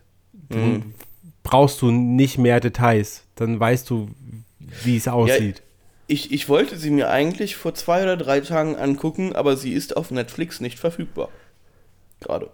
dann 0.49 0.71
mhm. 0.71 0.93
brauchst 1.41 1.81
du 1.81 1.89
nicht 1.89 2.37
mehr 2.37 2.59
Details. 2.59 3.25
Dann 3.35 3.59
weißt 3.59 3.89
du, 3.89 4.09
wie 4.83 4.97
es 4.97 5.07
aussieht. 5.07 5.57
Ja, 5.57 5.63
ich, 6.07 6.31
ich 6.31 6.49
wollte 6.49 6.77
sie 6.77 6.91
mir 6.91 7.09
eigentlich 7.09 7.55
vor 7.55 7.73
zwei 7.73 8.03
oder 8.03 8.17
drei 8.17 8.41
Tagen 8.41 8.75
angucken, 8.75 9.35
aber 9.35 9.57
sie 9.57 9.73
ist 9.73 9.97
auf 9.97 10.11
Netflix 10.11 10.59
nicht 10.59 10.79
verfügbar. 10.79 11.29
Gerade. 12.19 12.49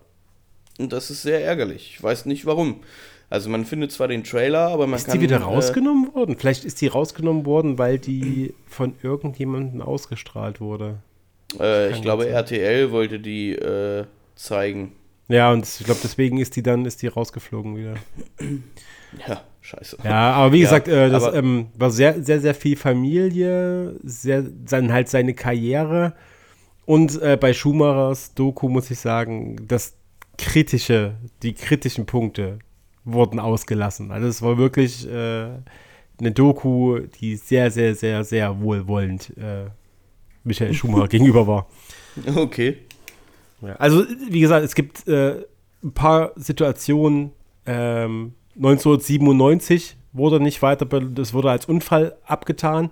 Und 0.80 0.92
das 0.92 1.10
ist 1.10 1.22
sehr 1.22 1.44
ärgerlich. 1.44 1.94
Ich 1.96 2.04
weiß 2.04 2.26
nicht 2.26 2.46
warum. 2.46 2.82
Also 3.30 3.50
man 3.50 3.66
findet 3.66 3.92
zwar 3.92 4.08
den 4.08 4.24
Trailer, 4.24 4.68
aber 4.68 4.88
man 4.88 4.98
ist 4.98 5.06
kann... 5.06 5.16
Ist 5.16 5.22
die 5.22 5.24
wieder 5.24 5.38
äh, 5.38 5.44
rausgenommen 5.44 6.10
äh, 6.10 6.16
worden? 6.16 6.38
Vielleicht 6.38 6.64
ist 6.64 6.82
die 6.82 6.88
rausgenommen 6.88 7.46
worden, 7.46 7.78
weil 7.78 7.98
die 7.98 8.54
von 8.68 8.94
irgendjemandem 9.02 9.82
ausgestrahlt 9.82 10.62
wurde. 10.62 11.00
Äh, 11.60 11.92
ich 11.92 12.02
glaube, 12.02 12.24
sein. 12.24 12.34
RTL 12.34 12.92
wollte 12.92 13.20
die 13.20 13.54
äh, 13.54 14.06
zeigen. 14.36 14.92
Ja, 15.28 15.52
und 15.52 15.66
ich 15.66 15.86
glaube, 15.86 16.02
deswegen 16.04 16.38
ist 16.38 16.56
die 16.56 16.62
dann 16.62 16.86
ist 16.86 17.02
die 17.02 17.08
rausgeflogen 17.08 17.78
wieder. 17.78 17.96
Ja, 19.28 19.42
scheiße. 19.62 19.98
Ja, 20.04 20.34
aber 20.34 20.54
wie 20.54 20.60
ja, 20.60 20.64
gesagt, 20.66 20.88
äh, 20.88 21.10
das 21.10 21.34
ähm, 21.34 21.68
war 21.76 21.90
sehr, 21.90 22.22
sehr, 22.22 22.40
sehr 22.42 22.54
viel 22.54 22.78
Familie, 22.78 23.96
sehr, 24.04 24.44
sein, 24.66 24.92
halt 24.94 25.10
seine 25.10 25.34
Karriere. 25.34 26.14
Und 26.86 27.20
äh, 27.22 27.38
bei 27.40 27.54
Schumachers 27.54 28.36
Doku 28.36 28.70
muss 28.70 28.92
ich 28.92 29.00
sagen, 29.00 29.68
dass 29.68 29.96
kritische, 30.38 31.16
die 31.44 31.54
kritischen 31.54 32.06
Punkte 32.06 32.60
wurden 33.04 33.40
ausgelassen. 33.40 34.12
Also 34.12 34.28
es 34.28 34.42
war 34.42 34.58
wirklich 34.58 35.08
äh, 35.08 35.50
eine 36.20 36.32
Doku, 36.32 37.00
die 37.20 37.36
sehr, 37.36 37.72
sehr, 37.72 37.96
sehr, 37.96 38.24
sehr 38.24 38.60
wohlwollend 38.62 39.34
äh, 39.38 39.66
Michael 40.44 40.74
Schumacher 40.76 41.08
gegenüber 41.08 41.48
war. 41.48 41.68
Okay. 42.36 42.78
Ja, 43.62 43.76
also, 43.76 44.06
wie 44.30 44.40
gesagt, 44.40 44.66
es 44.66 44.76
gibt 44.76 45.08
äh, 45.08 45.44
ein 45.84 45.94
paar 45.94 46.32
Situationen. 46.36 47.32
Ähm, 47.66 48.34
1997 48.56 49.98
wurde 50.14 50.40
nicht 50.40 50.62
weiter, 50.62 50.86
das 50.86 51.34
wurde 51.34 51.52
als 51.52 51.66
Unfall 51.66 52.16
abgetan. 52.26 52.90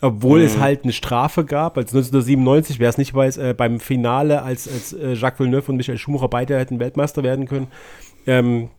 Obwohl 0.00 0.40
mhm. 0.40 0.46
es 0.46 0.58
halt 0.58 0.84
eine 0.84 0.92
Strafe 0.92 1.44
gab, 1.44 1.78
als 1.78 1.90
1997, 1.94 2.78
wer 2.78 2.88
es 2.88 2.98
nicht 2.98 3.14
weiß, 3.14 3.38
äh, 3.38 3.54
beim 3.56 3.80
Finale, 3.80 4.42
als, 4.42 4.68
als 4.68 4.92
äh, 4.92 5.14
Jacques 5.14 5.40
Villeneuve 5.40 5.70
und 5.70 5.76
Michael 5.76 5.98
Schumacher 5.98 6.28
beide 6.28 6.58
hätten 6.58 6.80
Weltmeister 6.80 7.22
werden 7.22 7.46
können, 7.46 7.68
ähm, 8.26 8.70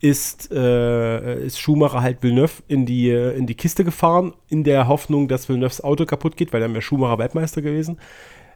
ist, 0.00 0.50
äh, 0.52 1.44
ist 1.44 1.58
Schumacher 1.58 2.02
halt 2.02 2.22
Villeneuve 2.22 2.62
in 2.68 2.86
die, 2.86 3.10
äh, 3.10 3.36
in 3.36 3.46
die 3.46 3.54
Kiste 3.54 3.84
gefahren, 3.84 4.34
in 4.48 4.64
der 4.64 4.88
Hoffnung, 4.88 5.28
dass 5.28 5.48
Villeneuves 5.48 5.82
Auto 5.82 6.06
kaputt 6.06 6.36
geht, 6.36 6.52
weil 6.52 6.60
dann 6.60 6.72
wäre 6.72 6.82
Schumacher 6.82 7.18
Weltmeister 7.18 7.62
gewesen. 7.62 7.98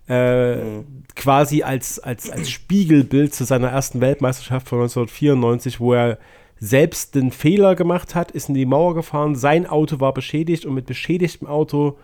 Äh, 0.08 0.56
mhm. 0.56 1.04
Quasi 1.14 1.62
als, 1.62 1.98
als, 1.98 2.30
als 2.30 2.50
Spiegelbild 2.50 3.34
zu 3.34 3.44
seiner 3.44 3.68
ersten 3.68 4.00
Weltmeisterschaft 4.00 4.68
von 4.68 4.80
1994, 4.80 5.80
wo 5.80 5.92
er 5.94 6.18
selbst 6.60 7.14
den 7.14 7.30
Fehler 7.30 7.74
gemacht 7.74 8.14
hat, 8.14 8.30
ist 8.30 8.48
in 8.48 8.54
die 8.54 8.66
Mauer 8.66 8.94
gefahren, 8.94 9.34
sein 9.36 9.66
Auto 9.66 10.00
war 10.00 10.12
beschädigt 10.12 10.66
und 10.66 10.74
mit 10.74 10.86
beschädigtem 10.86 11.46
Auto 11.46 11.98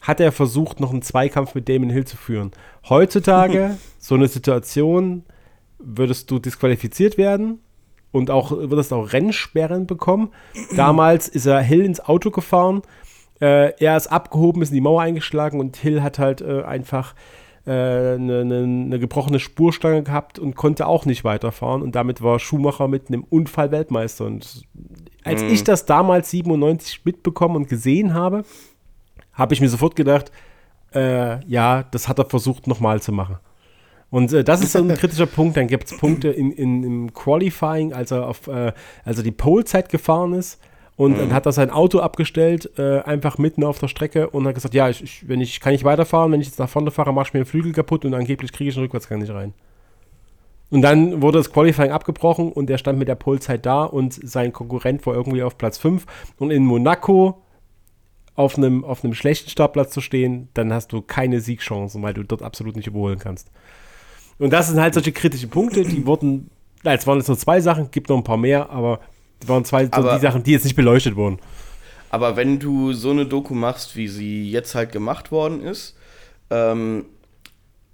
hat 0.00 0.20
er 0.20 0.32
versucht, 0.32 0.80
noch 0.80 0.90
einen 0.90 1.02
Zweikampf 1.02 1.54
mit 1.54 1.68
Damon 1.68 1.90
Hill 1.90 2.04
zu 2.04 2.16
führen. 2.16 2.50
Heutzutage, 2.88 3.78
so 3.98 4.16
eine 4.16 4.28
Situation, 4.28 5.24
würdest 5.78 6.30
du 6.30 6.38
disqualifiziert 6.38 7.18
werden 7.18 7.60
und 8.10 8.30
auch 8.30 8.50
würdest 8.50 8.92
auch 8.92 9.12
Rennsperren 9.12 9.86
bekommen. 9.86 10.30
Damals 10.76 11.28
ist 11.28 11.46
er 11.46 11.60
Hill 11.60 11.84
ins 11.84 12.00
Auto 12.00 12.30
gefahren, 12.30 12.82
äh, 13.40 13.72
er 13.78 13.96
ist 13.96 14.08
abgehoben, 14.08 14.62
ist 14.62 14.70
in 14.70 14.76
die 14.76 14.80
Mauer 14.80 15.02
eingeschlagen 15.02 15.60
und 15.60 15.76
Hill 15.76 16.02
hat 16.02 16.18
halt 16.18 16.40
äh, 16.40 16.62
einfach 16.62 17.14
eine, 17.70 18.40
eine, 18.40 18.62
eine, 18.64 18.98
gebrochene 18.98 19.38
Spurstange 19.38 20.02
gehabt 20.02 20.38
und 20.38 20.56
konnte 20.56 20.86
auch 20.86 21.06
nicht 21.06 21.22
weiterfahren. 21.22 21.82
Und 21.82 21.94
damit 21.94 22.22
war 22.22 22.38
Schumacher 22.38 22.88
mit 22.88 23.08
einem 23.08 23.24
Unfall 23.24 23.70
Weltmeister. 23.70 24.24
Und 24.24 24.66
als 25.22 25.42
mhm. 25.42 25.50
ich 25.50 25.62
das 25.62 25.86
damals 25.86 26.30
97 26.30 27.04
mitbekommen 27.04 27.56
und 27.56 27.68
gesehen 27.68 28.14
habe, 28.14 28.44
habe 29.32 29.54
ich 29.54 29.60
mir 29.60 29.68
sofort 29.68 29.94
gedacht, 29.94 30.32
äh, 30.94 31.44
ja, 31.46 31.84
das 31.84 32.08
hat 32.08 32.18
er 32.18 32.26
versucht 32.26 32.66
nochmal 32.66 33.00
zu 33.00 33.12
machen. 33.12 33.38
Und 34.10 34.32
äh, 34.32 34.42
das 34.42 34.62
ist 34.62 34.72
so 34.72 34.80
ein 34.80 34.88
kritischer 34.94 35.26
Punkt. 35.26 35.56
Dann 35.56 35.68
gibt 35.68 35.90
es 35.90 35.96
Punkte 35.96 36.28
in, 36.28 36.50
in, 36.50 36.82
im 36.82 37.14
Qualifying, 37.14 37.92
als 37.92 38.10
er 38.10 38.26
auf, 38.26 38.48
äh, 38.48 38.72
als 39.04 39.18
er 39.18 39.22
die 39.22 39.30
Polezeit 39.30 39.88
gefahren 39.88 40.34
ist 40.34 40.60
und 40.96 41.12
mhm. 41.12 41.18
dann 41.18 41.32
hat 41.32 41.46
er 41.46 41.52
sein 41.52 41.70
Auto 41.70 42.00
abgestellt, 42.00 42.70
äh, 42.78 43.00
einfach 43.00 43.38
mitten 43.38 43.64
auf 43.64 43.78
der 43.78 43.88
Strecke 43.88 44.30
und 44.30 44.46
hat 44.46 44.54
gesagt, 44.54 44.74
ja, 44.74 44.88
ich, 44.88 45.02
ich, 45.02 45.28
wenn 45.28 45.40
ich 45.40 45.60
kann 45.60 45.72
nicht 45.72 45.84
weiterfahren, 45.84 46.32
wenn 46.32 46.40
ich 46.40 46.48
jetzt 46.48 46.58
nach 46.58 46.68
vorne 46.68 46.90
fahre, 46.90 47.12
mach 47.12 47.26
ich 47.26 47.34
mir 47.34 47.40
den 47.40 47.46
Flügel 47.46 47.72
kaputt 47.72 48.04
und 48.04 48.14
angeblich 48.14 48.52
kriege 48.52 48.68
ich 48.68 48.74
den 48.74 48.84
Rückwärtsgang 48.84 49.20
nicht 49.20 49.32
rein. 49.32 49.54
Und 50.70 50.80
dann 50.80 51.20
wurde 51.20 51.38
das 51.38 51.52
Qualifying 51.52 51.90
abgebrochen 51.90 52.50
und 52.50 52.70
er 52.70 52.78
stand 52.78 52.98
mit 52.98 53.06
der 53.06 53.14
Polezeit 53.14 53.66
da 53.66 53.84
und 53.84 54.14
sein 54.14 54.54
Konkurrent 54.54 55.04
war 55.04 55.14
irgendwie 55.14 55.42
auf 55.42 55.58
Platz 55.58 55.76
5. 55.76 56.06
Und 56.38 56.50
in 56.50 56.64
Monaco 56.64 57.42
auf 58.34 58.56
einem, 58.56 58.82
auf 58.82 59.04
einem 59.04 59.12
schlechten 59.12 59.50
Startplatz 59.50 59.92
zu 59.92 60.00
stehen, 60.00 60.48
dann 60.54 60.72
hast 60.72 60.92
du 60.92 61.02
keine 61.02 61.40
Siegchancen, 61.40 62.02
weil 62.02 62.14
du 62.14 62.22
dort 62.22 62.42
absolut 62.42 62.76
nicht 62.76 62.86
überholen 62.86 63.18
kannst. 63.18 63.50
Und 64.38 64.54
das 64.54 64.68
sind 64.68 64.80
halt 64.80 64.94
solche 64.94 65.12
kritischen 65.12 65.50
Punkte, 65.50 65.82
die 65.84 66.06
wurden, 66.06 66.50
es 66.84 67.06
waren 67.06 67.18
jetzt 67.18 67.28
nur 67.28 67.36
zwei 67.36 67.60
Sachen, 67.60 67.90
gibt 67.90 68.08
noch 68.08 68.16
ein 68.16 68.24
paar 68.24 68.38
mehr, 68.38 68.70
aber 68.70 69.00
waren 69.48 69.64
zwei 69.64 69.88
aber, 69.90 70.14
die 70.14 70.20
Sachen, 70.20 70.42
die 70.42 70.52
jetzt 70.52 70.64
nicht 70.64 70.76
beleuchtet 70.76 71.16
wurden. 71.16 71.38
Aber 72.10 72.36
wenn 72.36 72.58
du 72.58 72.92
so 72.92 73.10
eine 73.10 73.26
Doku 73.26 73.54
machst, 73.54 73.96
wie 73.96 74.08
sie 74.08 74.50
jetzt 74.50 74.74
halt 74.74 74.92
gemacht 74.92 75.32
worden 75.32 75.62
ist, 75.62 75.96
ähm, 76.50 77.06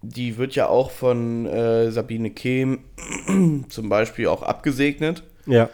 die 0.02 0.38
wird 0.38 0.54
ja 0.54 0.68
auch 0.68 0.90
von 0.90 1.46
äh, 1.46 1.90
Sabine 1.90 2.30
Kehm 2.30 2.80
zum 3.68 3.88
Beispiel 3.88 4.26
auch 4.26 4.42
abgesegnet. 4.42 5.22
Ja. 5.46 5.70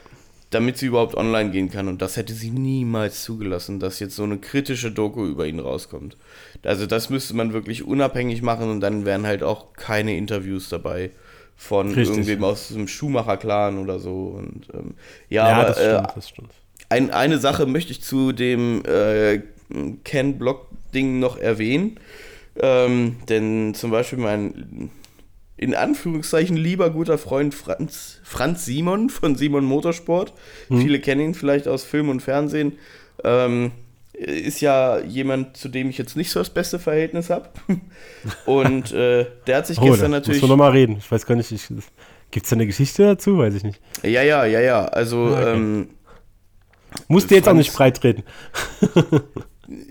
Damit 0.51 0.79
sie 0.79 0.87
überhaupt 0.87 1.17
online 1.17 1.51
gehen 1.51 1.71
kann. 1.71 1.89
Und 1.89 2.01
das 2.01 2.17
hätte 2.17 2.33
sie 2.33 2.51
niemals 2.51 3.25
zugelassen, 3.25 3.81
dass 3.81 3.99
jetzt 3.99 4.15
so 4.15 4.23
eine 4.23 4.39
kritische 4.39 4.93
Doku 4.93 5.27
über 5.27 5.47
ihn 5.47 5.59
rauskommt. 5.59 6.17
Also 6.63 6.87
das 6.87 7.11
müsste 7.11 7.35
man 7.35 7.53
wirklich 7.53 7.85
unabhängig 7.85 8.43
machen 8.43 8.71
und 8.71 8.81
dann 8.81 9.05
wären 9.05 9.27
halt 9.27 9.43
auch 9.43 9.73
keine 9.73 10.17
Interviews 10.17 10.69
dabei 10.69 11.11
von 11.57 11.89
Richtig. 11.89 12.09
irgendwem 12.09 12.45
aus 12.45 12.69
dem 12.69 12.89
Schumacher-Clan 12.89 13.79
oder 13.79 13.99
so. 13.99 14.37
Und, 14.39 14.69
ähm, 14.75 14.95
ja, 15.29 15.49
ja 15.49 15.57
aber, 15.57 15.69
das 15.69 15.79
stimmt, 15.79 15.95
äh, 15.95 16.13
das 16.15 16.29
stimmt. 16.29 16.51
Ein, 16.89 17.11
eine 17.11 17.39
Sache 17.39 17.67
möchte 17.67 17.93
ich 17.93 18.03
zu 18.03 18.33
dem 18.33 18.83
äh, 18.85 19.41
Ken-Block-Ding 20.05 21.19
noch 21.19 21.39
erwähnen. 21.39 21.99
Ähm, 22.61 23.17
denn 23.29 23.75
zum 23.75 23.91
Beispiel 23.91 24.19
mein 24.19 24.91
in 25.57 25.75
Anführungszeichen 25.75 26.57
lieber 26.57 26.91
guter 26.91 27.17
Freund 27.17 27.55
Franz, 27.55 28.21
Franz 28.23 28.65
Simon 28.65 29.09
von 29.09 29.37
Simon 29.37 29.65
Motorsport. 29.65 30.33
Hm. 30.69 30.81
Viele 30.81 31.01
kennen 31.01 31.21
ihn 31.21 31.35
vielleicht 31.35 31.69
aus 31.69 31.85
Film 31.85 32.09
und 32.09 32.21
Fernsehen. 32.21 32.79
Ähm, 33.23 33.71
ist 34.15 34.61
ja 34.61 35.01
jemand, 35.01 35.57
zu 35.57 35.69
dem 35.69 35.91
ich 35.91 35.99
jetzt 35.99 36.17
nicht 36.17 36.31
so 36.31 36.39
das 36.39 36.51
beste 36.51 36.79
Verhältnis 36.79 37.31
habe. 37.31 37.49
Und 38.47 38.93
äh, 38.93 39.27
der 39.47 39.59
hat 39.59 39.67
sich 39.67 39.79
oh, 39.79 39.85
gestern 39.85 40.13
natürlich. 40.13 40.41
Musst 40.41 40.51
du 40.51 40.57
nochmal 40.57 40.73
reden. 40.73 40.97
Ich 40.99 41.11
weiß 41.11 41.27
gar 41.27 41.35
nicht, 41.35 41.51
gibt 42.31 42.47
es 42.47 42.51
da 42.51 42.57
eine 42.57 42.67
Geschichte 42.67 43.03
dazu? 43.03 43.39
Weiß 43.39 43.55
ich 43.55 43.65
nicht. 43.65 43.81
Ja, 44.03 44.23
ja, 44.23 44.45
ja, 44.45 44.61
ja. 44.61 44.85
Also. 44.87 45.35
Ah, 45.35 45.41
okay. 45.41 45.53
ähm, 45.55 45.89
Musst 47.09 47.31
du 47.31 47.35
jetzt 47.35 47.49
auch 47.49 47.55
nicht 47.55 47.75
breit 47.75 48.03
reden. 48.05 48.23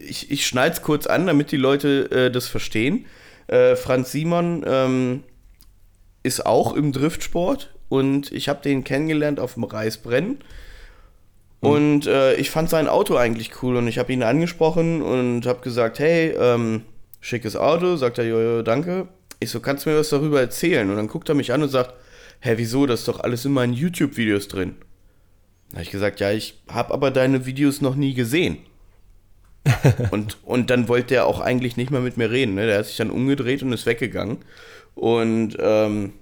ich 0.07 0.31
ich 0.31 0.47
schneide 0.47 0.75
es 0.75 0.81
kurz 0.81 1.05
an, 1.05 1.27
damit 1.27 1.51
die 1.51 1.57
Leute 1.57 2.09
äh, 2.11 2.31
das 2.31 2.47
verstehen. 2.47 3.05
Äh, 3.47 3.75
Franz 3.75 4.11
Simon 4.11 4.63
ähm, 4.65 5.23
ist 6.23 6.45
auch 6.45 6.73
im 6.73 6.93
Driftsport 6.93 7.75
und 7.89 8.31
ich 8.31 8.47
habe 8.47 8.61
den 8.61 8.85
kennengelernt 8.85 9.41
auf 9.41 9.55
dem 9.55 9.65
Reisbrennen. 9.65 10.39
Mhm. 11.63 11.69
Und 11.69 12.07
äh, 12.07 12.35
ich 12.35 12.49
fand 12.49 12.69
sein 12.69 12.87
Auto 12.87 13.15
eigentlich 13.15 13.63
cool 13.63 13.77
und 13.77 13.87
ich 13.87 13.97
habe 13.97 14.11
ihn 14.11 14.21
angesprochen 14.21 15.01
und 15.01 15.45
habe 15.45 15.61
gesagt, 15.61 15.99
hey, 15.99 16.33
ähm, 16.37 16.81
schickes 17.21 17.55
Auto. 17.55 17.95
Sagt 17.95 18.17
er, 18.17 18.25
jojo, 18.25 18.61
danke. 18.61 19.07
Ich 19.39 19.49
so, 19.49 19.59
kannst 19.59 19.85
du 19.85 19.89
mir 19.89 19.97
was 19.97 20.09
darüber 20.09 20.39
erzählen? 20.39 20.89
Und 20.89 20.97
dann 20.97 21.07
guckt 21.07 21.29
er 21.29 21.35
mich 21.35 21.53
an 21.53 21.63
und 21.63 21.69
sagt, 21.69 21.93
hä, 22.41 22.53
wieso, 22.57 22.85
das 22.85 23.01
ist 23.01 23.07
doch 23.07 23.21
alles 23.21 23.45
in 23.45 23.53
meinen 23.53 23.73
YouTube-Videos 23.73 24.49
drin. 24.49 24.75
Da 25.69 25.77
habe 25.77 25.83
ich 25.83 25.91
gesagt, 25.91 26.19
ja, 26.19 26.31
ich 26.31 26.61
habe 26.69 26.93
aber 26.93 27.11
deine 27.11 27.45
Videos 27.45 27.81
noch 27.81 27.95
nie 27.95 28.13
gesehen. 28.13 28.57
und, 30.11 30.37
und 30.43 30.69
dann 30.69 30.89
wollte 30.89 31.15
er 31.15 31.25
auch 31.25 31.39
eigentlich 31.39 31.77
nicht 31.77 31.89
mehr 31.89 32.01
mit 32.01 32.17
mir 32.17 32.29
reden. 32.29 32.55
Ne? 32.55 32.67
Der 32.67 32.79
hat 32.79 32.85
sich 32.85 32.97
dann 32.97 33.09
umgedreht 33.09 33.63
und 33.63 33.71
ist 33.71 33.85
weggegangen. 33.85 34.39
Und 34.93 35.55
ähm, 35.59 36.13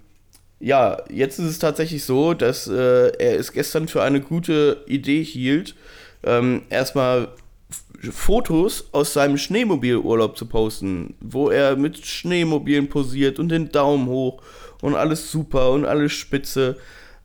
ja, 0.61 0.97
jetzt 1.09 1.39
ist 1.39 1.47
es 1.47 1.59
tatsächlich 1.59 2.05
so, 2.05 2.33
dass 2.33 2.67
äh, 2.67 3.11
er 3.17 3.39
es 3.39 3.51
gestern 3.51 3.87
für 3.87 4.03
eine 4.03 4.21
gute 4.21 4.83
Idee 4.85 5.23
hielt, 5.23 5.75
ähm, 6.23 6.61
erstmal 6.69 7.29
Fotos 8.11 8.85
aus 8.91 9.13
seinem 9.13 9.37
Schneemobilurlaub 9.37 10.37
zu 10.37 10.45
posten, 10.45 11.15
wo 11.19 11.49
er 11.49 11.75
mit 11.75 12.05
Schneemobilen 12.05 12.89
posiert 12.89 13.39
und 13.39 13.49
den 13.49 13.69
Daumen 13.69 14.07
hoch 14.07 14.41
und 14.81 14.95
alles 14.95 15.31
super 15.31 15.71
und 15.71 15.85
alles 15.85 16.13
spitze. 16.13 16.77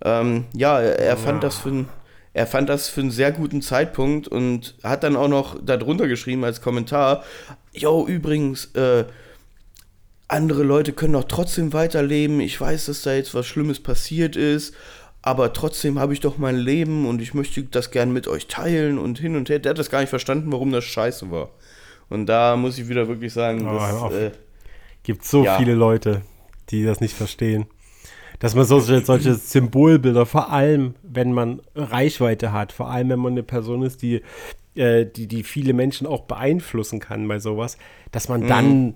Ähm, 0.04 0.44
ja, 0.54 0.80
er, 0.80 0.98
er 0.98 1.16
fand 1.16 1.42
das 1.42 1.56
für 1.56 1.70
ein, 1.70 1.88
er 2.34 2.46
fand 2.46 2.68
das 2.68 2.88
für 2.88 3.00
einen 3.00 3.10
sehr 3.10 3.32
guten 3.32 3.62
Zeitpunkt 3.62 4.28
und 4.28 4.74
hat 4.82 5.02
dann 5.02 5.16
auch 5.16 5.28
noch 5.28 5.56
darunter 5.62 6.08
geschrieben 6.08 6.44
als 6.44 6.60
Kommentar, 6.60 7.24
yo, 7.72 8.06
übrigens, 8.06 8.66
äh, 8.74 9.04
andere 10.28 10.62
Leute 10.62 10.92
können 10.92 11.12
doch 11.12 11.24
trotzdem 11.24 11.72
weiterleben. 11.72 12.40
Ich 12.40 12.60
weiß, 12.60 12.86
dass 12.86 13.02
da 13.02 13.14
jetzt 13.14 13.34
was 13.34 13.46
Schlimmes 13.46 13.80
passiert 13.80 14.36
ist, 14.36 14.74
aber 15.22 15.52
trotzdem 15.52 15.98
habe 15.98 16.12
ich 16.12 16.20
doch 16.20 16.38
mein 16.38 16.56
Leben 16.56 17.06
und 17.06 17.20
ich 17.22 17.34
möchte 17.34 17.62
das 17.64 17.90
gern 17.90 18.12
mit 18.12 18.26
euch 18.28 18.46
teilen 18.48 18.98
und 18.98 19.18
hin 19.18 19.36
und 19.36 19.48
her. 19.48 19.58
Der 19.58 19.70
hat 19.70 19.78
das 19.78 19.90
gar 19.90 20.00
nicht 20.00 20.10
verstanden, 20.10 20.50
warum 20.52 20.72
das 20.72 20.84
scheiße 20.84 21.30
war. 21.30 21.50
Und 22.08 22.26
da 22.26 22.56
muss 22.56 22.78
ich 22.78 22.88
wieder 22.88 23.08
wirklich 23.08 23.32
sagen, 23.32 23.66
Oh, 23.66 23.70
auf. 23.78 24.12
äh, 24.12 24.32
Gibt 25.02 25.24
so 25.24 25.44
Ja. 25.44 25.56
viele 25.56 25.74
Leute, 25.74 26.22
die 26.70 26.84
das 26.84 27.00
nicht 27.00 27.14
verstehen. 27.14 27.66
Dass 28.38 28.54
man 28.54 28.64
solche, 28.64 29.00
solche 29.04 29.34
Symbolbilder, 29.34 30.26
vor 30.26 30.52
allem 30.52 30.94
wenn 31.02 31.32
man 31.32 31.62
Reichweite 31.74 32.52
hat, 32.52 32.70
vor 32.72 32.90
allem 32.90 33.08
wenn 33.08 33.18
man 33.18 33.32
eine 33.32 33.42
Person 33.42 33.82
ist, 33.82 34.02
die, 34.02 34.22
äh, 34.74 35.06
die, 35.06 35.26
die 35.26 35.42
viele 35.42 35.72
Menschen 35.72 36.06
auch 36.06 36.22
beeinflussen 36.22 37.00
kann 37.00 37.26
bei 37.28 37.38
sowas, 37.38 37.78
dass 38.12 38.28
man 38.28 38.46
dann 38.46 38.94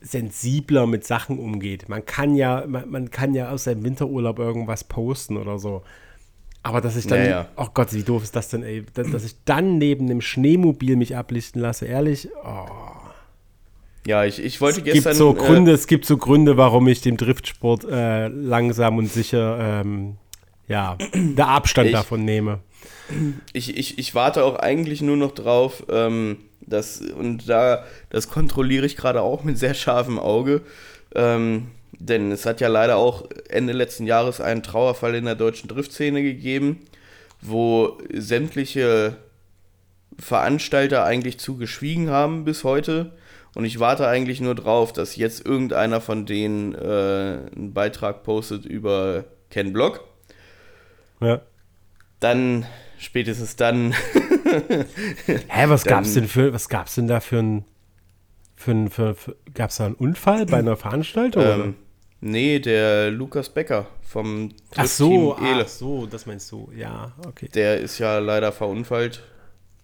sensibler 0.00 0.86
mit 0.86 1.04
Sachen 1.06 1.38
umgeht. 1.38 1.88
Man 1.88 2.04
kann 2.06 2.34
ja, 2.34 2.64
man, 2.66 2.88
man 2.90 3.10
kann 3.10 3.34
ja 3.34 3.50
aus 3.50 3.64
seinem 3.64 3.84
Winterurlaub 3.84 4.38
irgendwas 4.38 4.84
posten 4.84 5.36
oder 5.36 5.58
so. 5.58 5.82
Aber 6.62 6.80
dass 6.80 6.96
ich 6.96 7.06
dann, 7.06 7.18
Ja, 7.20 7.28
ja. 7.30 7.48
oh 7.56 7.68
Gott, 7.72 7.92
wie 7.94 8.02
doof 8.02 8.22
ist 8.22 8.36
das 8.36 8.48
denn, 8.48 8.62
ey, 8.62 8.84
dass, 8.94 9.24
ich 9.24 9.34
dann 9.44 9.78
neben 9.78 10.06
einem 10.06 10.20
Schneemobil 10.20 10.96
mich 10.96 11.16
ablichten 11.16 11.60
lasse, 11.62 11.86
ehrlich, 11.86 12.28
oh. 12.44 12.66
ja, 14.06 14.24
ich, 14.24 14.42
ich 14.42 14.60
wollte 14.60 14.80
Es 14.80 14.84
gestern. 14.84 15.12
gibt 15.12 15.16
so 15.16 15.30
äh, 15.32 15.34
Gründe, 15.36 15.72
es 15.72 15.86
gibt 15.86 16.04
so 16.04 16.16
Gründe, 16.18 16.56
warum 16.56 16.86
ich 16.88 17.00
dem 17.00 17.16
Driftsport 17.16 17.84
äh, 17.84 18.28
langsam 18.28 18.98
und 18.98 19.06
sicher 19.10 19.80
ähm, 19.82 20.16
ja, 20.68 20.96
der 21.14 21.48
Abstand 21.48 21.86
Ich- 21.88 21.92
davon 21.94 22.24
nehme. 22.24 22.60
ich, 23.52 23.76
ich, 23.76 23.98
ich 23.98 24.14
warte 24.14 24.44
auch 24.44 24.56
eigentlich 24.56 25.00
nur 25.02 25.16
noch 25.16 25.32
drauf, 25.32 25.84
ähm, 25.90 26.36
dass, 26.70 27.00
und 27.00 27.48
da, 27.48 27.84
das 28.08 28.28
kontrolliere 28.28 28.86
ich 28.86 28.96
gerade 28.96 29.22
auch 29.22 29.44
mit 29.44 29.58
sehr 29.58 29.74
scharfem 29.74 30.18
Auge, 30.18 30.62
ähm, 31.14 31.68
denn 31.98 32.32
es 32.32 32.46
hat 32.46 32.60
ja 32.60 32.68
leider 32.68 32.96
auch 32.96 33.28
Ende 33.48 33.72
letzten 33.72 34.06
Jahres 34.06 34.40
einen 34.40 34.62
Trauerfall 34.62 35.14
in 35.14 35.26
der 35.26 35.34
deutschen 35.34 35.68
Driftszene 35.68 36.22
gegeben, 36.22 36.80
wo 37.42 37.98
sämtliche 38.12 39.16
Veranstalter 40.18 41.04
eigentlich 41.04 41.38
zu 41.38 41.56
geschwiegen 41.56 42.10
haben 42.10 42.44
bis 42.44 42.64
heute. 42.64 43.12
Und 43.54 43.64
ich 43.64 43.80
warte 43.80 44.06
eigentlich 44.06 44.40
nur 44.40 44.54
drauf, 44.54 44.92
dass 44.92 45.16
jetzt 45.16 45.44
irgendeiner 45.44 46.00
von 46.00 46.24
denen 46.24 46.74
äh, 46.74 46.78
einen 47.54 47.72
Beitrag 47.74 48.22
postet 48.22 48.64
über 48.64 49.24
Ken 49.50 49.72
Block. 49.72 50.04
Ja. 51.20 51.40
Dann, 52.20 52.66
spätestens 52.98 53.56
dann, 53.56 53.94
Hä, 55.48 55.64
was 55.68 55.82
Dann- 55.84 55.94
gab's 55.94 56.14
denn 56.14 56.28
für, 56.28 56.52
was 56.52 56.68
gab's 56.68 56.94
denn 56.94 57.08
da 57.08 57.20
für 57.20 57.38
ein, 57.38 57.64
für 58.56 58.72
ein, 58.72 58.90
für, 58.90 59.14
für, 59.14 59.36
gab's 59.54 59.76
da 59.76 59.86
einen 59.86 59.94
Unfall 59.94 60.46
bei 60.46 60.58
einer 60.58 60.76
Veranstaltung? 60.76 61.42
Ähm, 61.42 61.74
nee, 62.20 62.58
der 62.58 63.10
Lukas 63.10 63.48
Becker 63.48 63.86
vom 64.02 64.52
ach 64.76 64.86
so, 64.86 65.34
Team 65.34 65.46
Ele. 65.46 65.62
ach 65.64 65.68
so, 65.68 66.06
das 66.06 66.26
meinst 66.26 66.50
du, 66.52 66.70
ja, 66.76 67.12
okay. 67.26 67.48
Der 67.54 67.78
ist 67.80 67.98
ja 67.98 68.18
leider 68.18 68.52
verunfallt. 68.52 69.22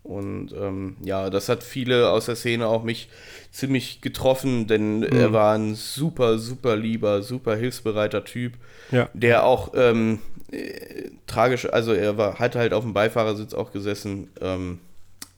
Und 0.07 0.53
ähm, 0.53 0.97
ja, 1.03 1.31
das 1.31 1.49
hat 1.49 1.65
viele 1.65 2.11
aus 2.11 2.27
der 2.27 2.37
Szene 2.37 2.69
auch 2.69 2.85
mich 2.85 3.09
ziemlich 3.51 4.01
getroffen, 4.03 4.69
denn 4.69 5.03
er 5.03 5.33
war 5.33 5.57
ein 5.57 5.75
super, 5.75 6.39
super 6.39 6.77
lieber, 6.77 7.25
super 7.25 7.57
hilfsbereiter 7.57 8.25
Typ, 8.25 8.53
Ja. 8.93 9.09
der 9.15 9.45
auch 9.45 9.73
ähm, 9.75 10.21
äh, 10.53 11.11
tragisch, 11.27 11.69
also 11.69 11.93
er 11.93 12.17
war, 12.17 12.39
hat 12.39 12.55
halt 12.55 12.73
auf 12.73 12.85
dem 12.85 12.93
Beifahrersitz 12.95 13.53
auch 13.53 13.73
gesessen 13.73 14.31
ähm, 14.41 14.79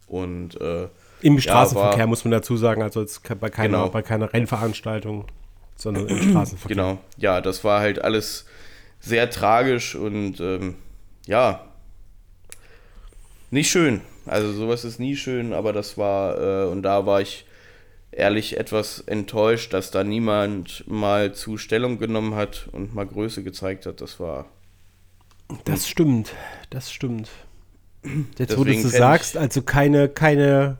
und 0.06 0.60
äh, 0.60 0.88
Im 1.22 1.40
Straßenverkehr 1.40 2.00
war- 2.00 2.06
muss 2.06 2.24
man 2.26 2.32
dazu 2.32 2.58
sagen, 2.58 2.82
also 2.82 3.02
bei 3.40 3.48
keiner, 3.48 3.78
Genau. 3.78 3.88
bei 3.88 4.02
keiner 4.02 4.30
Rennveranstaltung, 4.34 5.24
sondern 5.76 6.08
im 6.08 6.30
Straßenverkehr. 6.30 6.76
Genau, 6.76 6.98
ja, 7.16 7.40
das 7.40 7.64
war 7.64 7.80
halt 7.80 8.02
alles 8.04 8.44
sehr 9.00 9.30
tragisch 9.30 9.94
und 9.94 10.40
ähm, 10.40 10.74
ja, 11.26 11.64
nicht 13.50 13.70
schön. 13.70 14.02
Also 14.28 14.52
sowas 14.52 14.84
ist 14.84 14.98
nie 15.00 15.16
schön, 15.16 15.52
aber 15.52 15.72
das 15.72 15.96
war, 15.98 16.38
äh, 16.66 16.68
und 16.68 16.82
da 16.82 17.06
war 17.06 17.20
ich 17.20 17.46
ehrlich 18.10 18.58
etwas 18.58 19.00
enttäuscht, 19.00 19.72
dass 19.72 19.90
da 19.90 20.04
niemand 20.04 20.84
mal 20.88 21.34
zu 21.34 21.56
Stellung 21.58 21.98
genommen 21.98 22.34
hat 22.34 22.68
und 22.72 22.94
mal 22.94 23.06
Größe 23.06 23.42
gezeigt 23.42 23.86
hat. 23.86 24.00
Das 24.00 24.18
war, 24.20 24.46
Das 25.64 25.86
stimmt, 25.88 26.32
das 26.70 26.90
stimmt. 26.90 27.28
Jetzt, 28.38 28.56
wo 28.56 28.64
du 28.64 28.70
Deswegen 28.70 28.82
fänd 28.82 28.92
sagst, 28.92 29.36
also 29.36 29.62
keine, 29.62 30.08
keine 30.08 30.78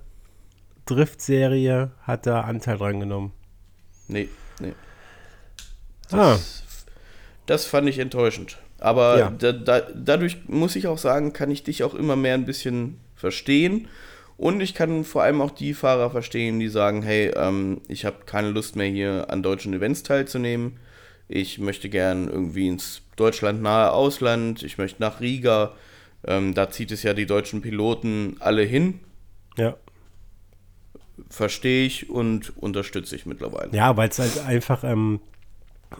Drift-Serie 0.86 1.90
hat 2.02 2.26
da 2.26 2.42
Anteil 2.42 2.78
dran 2.78 3.00
genommen. 3.00 3.32
nee, 4.08 4.28
nee. 4.60 4.72
Ah, 6.10 6.32
Das, 6.32 6.64
das 7.46 7.66
fand 7.66 7.88
ich 7.88 7.98
enttäuschend. 7.98 8.58
Aber 8.78 9.18
Ja. 9.18 9.30
da, 9.30 9.52
da, 9.52 9.80
dadurch 9.80 10.48
muss 10.48 10.76
ich 10.76 10.86
auch 10.86 10.98
sagen, 10.98 11.32
kann 11.32 11.50
ich 11.50 11.62
dich 11.64 11.82
auch 11.82 11.94
immer 11.94 12.16
mehr 12.16 12.34
ein 12.34 12.46
bisschen 12.46 12.98
verstehen. 13.18 13.88
Und 14.38 14.60
ich 14.60 14.72
kann 14.72 15.02
vor 15.04 15.24
allem 15.24 15.40
auch 15.40 15.50
die 15.50 15.74
Fahrer 15.74 16.10
verstehen, 16.10 16.60
die 16.60 16.68
sagen, 16.68 17.02
hey, 17.02 17.32
ähm, 17.34 17.80
ich 17.88 18.04
habe 18.04 18.18
keine 18.24 18.50
Lust 18.50 18.76
mehr 18.76 18.86
hier 18.86 19.26
an 19.30 19.42
deutschen 19.42 19.74
Events 19.74 20.04
teilzunehmen. 20.04 20.78
Ich 21.26 21.58
möchte 21.58 21.88
gern 21.88 22.28
irgendwie 22.28 22.68
ins 22.68 23.02
deutschlandnahe 23.16 23.90
Ausland. 23.90 24.62
Ich 24.62 24.78
möchte 24.78 25.02
nach 25.02 25.20
Riga. 25.20 25.74
Ähm, 26.26 26.54
da 26.54 26.70
zieht 26.70 26.92
es 26.92 27.02
ja 27.02 27.14
die 27.14 27.26
deutschen 27.26 27.60
Piloten 27.62 28.36
alle 28.40 28.62
hin. 28.62 29.00
ja. 29.56 29.76
Verstehe 31.30 31.84
ich 31.84 32.08
und 32.08 32.56
unterstütze 32.56 33.16
ich 33.16 33.26
mittlerweile. 33.26 33.74
Ja, 33.76 33.96
weil 33.96 34.08
es 34.08 34.20
halt 34.20 34.38
einfach 34.46 34.84
ähm, 34.84 35.18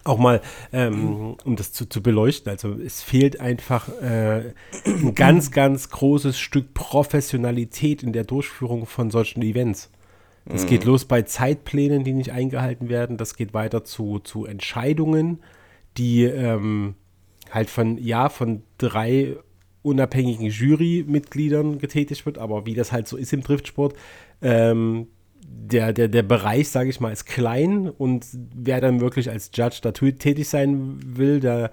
auch 0.04 0.18
mal, 0.18 0.40
ähm, 0.72 1.36
um 1.44 1.56
das 1.56 1.72
zu, 1.72 1.88
zu 1.88 2.02
beleuchten, 2.02 2.50
also 2.50 2.72
es 2.72 3.02
fehlt 3.02 3.40
einfach 3.40 3.88
äh, 4.00 4.52
ein 4.84 5.14
ganz, 5.14 5.50
ganz 5.50 5.90
großes 5.90 6.38
Stück 6.38 6.74
Professionalität 6.74 8.02
in 8.02 8.12
der 8.12 8.24
Durchführung 8.24 8.86
von 8.86 9.10
solchen 9.10 9.42
Events. 9.42 9.90
Es 10.50 10.64
geht 10.64 10.84
los 10.84 11.04
bei 11.04 11.22
Zeitplänen, 11.22 12.04
die 12.04 12.14
nicht 12.14 12.32
eingehalten 12.32 12.88
werden. 12.88 13.18
Das 13.18 13.36
geht 13.36 13.52
weiter 13.52 13.84
zu, 13.84 14.18
zu 14.18 14.46
Entscheidungen, 14.46 15.40
die 15.98 16.24
ähm, 16.24 16.94
halt 17.50 17.68
von, 17.68 17.98
ja, 17.98 18.30
von 18.30 18.62
drei 18.78 19.36
unabhängigen 19.82 20.46
Jurymitgliedern 20.46 21.78
getätigt 21.78 22.24
wird, 22.26 22.38
aber 22.38 22.66
wie 22.66 22.74
das 22.74 22.92
halt 22.92 23.08
so 23.08 23.16
ist 23.16 23.32
im 23.32 23.42
Driftsport, 23.42 23.94
ähm, 24.42 25.08
der, 25.40 25.92
der, 25.92 26.08
der 26.08 26.22
Bereich, 26.22 26.68
sage 26.68 26.90
ich 26.90 27.00
mal, 27.00 27.12
ist 27.12 27.26
klein 27.26 27.88
und 27.88 28.26
wer 28.54 28.80
dann 28.80 29.00
wirklich 29.00 29.30
als 29.30 29.50
Judge 29.54 29.78
da 29.82 29.92
tätig 29.92 30.48
sein 30.48 30.98
will, 31.04 31.40
da 31.40 31.70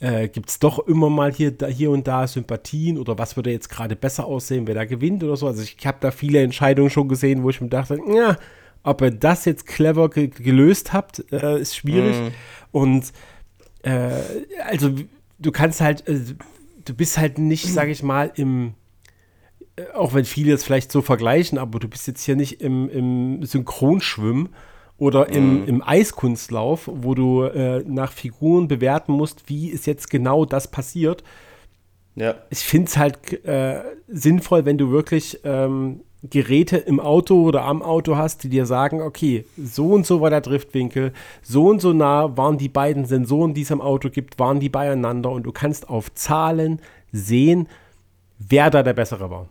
äh, 0.00 0.28
gibt 0.28 0.50
es 0.50 0.58
doch 0.58 0.86
immer 0.86 1.10
mal 1.10 1.32
hier, 1.32 1.52
da, 1.52 1.66
hier 1.66 1.90
und 1.90 2.06
da 2.06 2.26
Sympathien 2.26 2.98
oder 2.98 3.18
was 3.18 3.36
würde 3.36 3.50
jetzt 3.50 3.70
gerade 3.70 3.96
besser 3.96 4.26
aussehen, 4.26 4.66
wer 4.66 4.74
da 4.74 4.84
gewinnt 4.84 5.24
oder 5.24 5.36
so. 5.36 5.46
Also 5.46 5.62
ich 5.62 5.86
habe 5.86 5.98
da 6.00 6.10
viele 6.10 6.42
Entscheidungen 6.42 6.90
schon 6.90 7.08
gesehen, 7.08 7.42
wo 7.42 7.50
ich 7.50 7.60
mir 7.60 7.68
dachte, 7.68 7.98
ja, 8.12 8.36
ob 8.82 9.02
ihr 9.02 9.10
das 9.10 9.44
jetzt 9.44 9.66
clever 9.66 10.10
ge 10.10 10.28
gelöst 10.28 10.92
habt, 10.92 11.24
äh, 11.32 11.60
ist 11.60 11.76
schwierig. 11.76 12.16
Und 12.70 13.12
äh, 13.82 14.10
also 14.64 14.90
du 15.38 15.52
kannst 15.52 15.80
halt, 15.80 16.06
äh, 16.06 16.20
du 16.84 16.94
bist 16.94 17.18
halt 17.18 17.38
nicht, 17.38 17.66
sage 17.72 17.90
ich 17.90 18.02
mal, 18.02 18.30
im 18.34 18.74
auch 19.94 20.14
wenn 20.14 20.24
viele 20.24 20.52
es 20.52 20.64
vielleicht 20.64 20.92
so 20.92 21.02
vergleichen, 21.02 21.58
aber 21.58 21.78
du 21.78 21.88
bist 21.88 22.06
jetzt 22.06 22.22
hier 22.24 22.36
nicht 22.36 22.60
im, 22.60 22.88
im 22.88 23.44
Synchronschwimmen 23.44 24.50
oder 24.98 25.28
im, 25.28 25.66
im 25.66 25.82
Eiskunstlauf, 25.82 26.90
wo 26.92 27.14
du 27.14 27.42
äh, 27.44 27.84
nach 27.86 28.10
Figuren 28.10 28.66
bewerten 28.66 29.12
musst, 29.12 29.48
wie 29.48 29.68
ist 29.68 29.86
jetzt 29.86 30.10
genau 30.10 30.44
das 30.44 30.68
passiert. 30.68 31.22
Ja, 32.16 32.34
Ich 32.50 32.60
finde 32.60 32.88
es 32.88 32.96
halt 32.96 33.44
äh, 33.44 33.80
sinnvoll, 34.08 34.64
wenn 34.64 34.76
du 34.76 34.90
wirklich 34.90 35.38
ähm, 35.44 36.00
Geräte 36.24 36.76
im 36.78 36.98
Auto 36.98 37.44
oder 37.44 37.62
am 37.62 37.80
Auto 37.80 38.16
hast, 38.16 38.42
die 38.42 38.48
dir 38.48 38.66
sagen, 38.66 39.00
okay, 39.00 39.44
so 39.56 39.92
und 39.92 40.04
so 40.04 40.20
war 40.20 40.30
der 40.30 40.40
Driftwinkel, 40.40 41.12
so 41.42 41.68
und 41.68 41.80
so 41.80 41.92
nah 41.92 42.36
waren 42.36 42.58
die 42.58 42.68
beiden 42.68 43.04
Sensoren, 43.04 43.54
die 43.54 43.62
es 43.62 43.70
am 43.70 43.80
Auto 43.80 44.10
gibt, 44.10 44.38
waren 44.40 44.58
die 44.58 44.68
beieinander 44.68 45.30
und 45.30 45.44
du 45.44 45.52
kannst 45.52 45.88
auf 45.88 46.12
Zahlen 46.14 46.80
sehen, 47.12 47.68
wer 48.38 48.70
da 48.70 48.82
der 48.82 48.94
Bessere 48.94 49.30
war. 49.30 49.48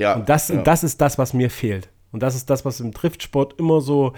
Ja. 0.00 0.14
Und 0.14 0.30
das, 0.30 0.48
ja. 0.48 0.62
das 0.62 0.82
ist 0.82 1.00
das, 1.02 1.18
was 1.18 1.34
mir 1.34 1.50
fehlt. 1.50 1.90
Und 2.10 2.22
das 2.22 2.34
ist 2.34 2.48
das, 2.48 2.64
was 2.64 2.80
im 2.80 2.90
Driftsport 2.90 3.58
immer 3.58 3.82
so, 3.82 4.14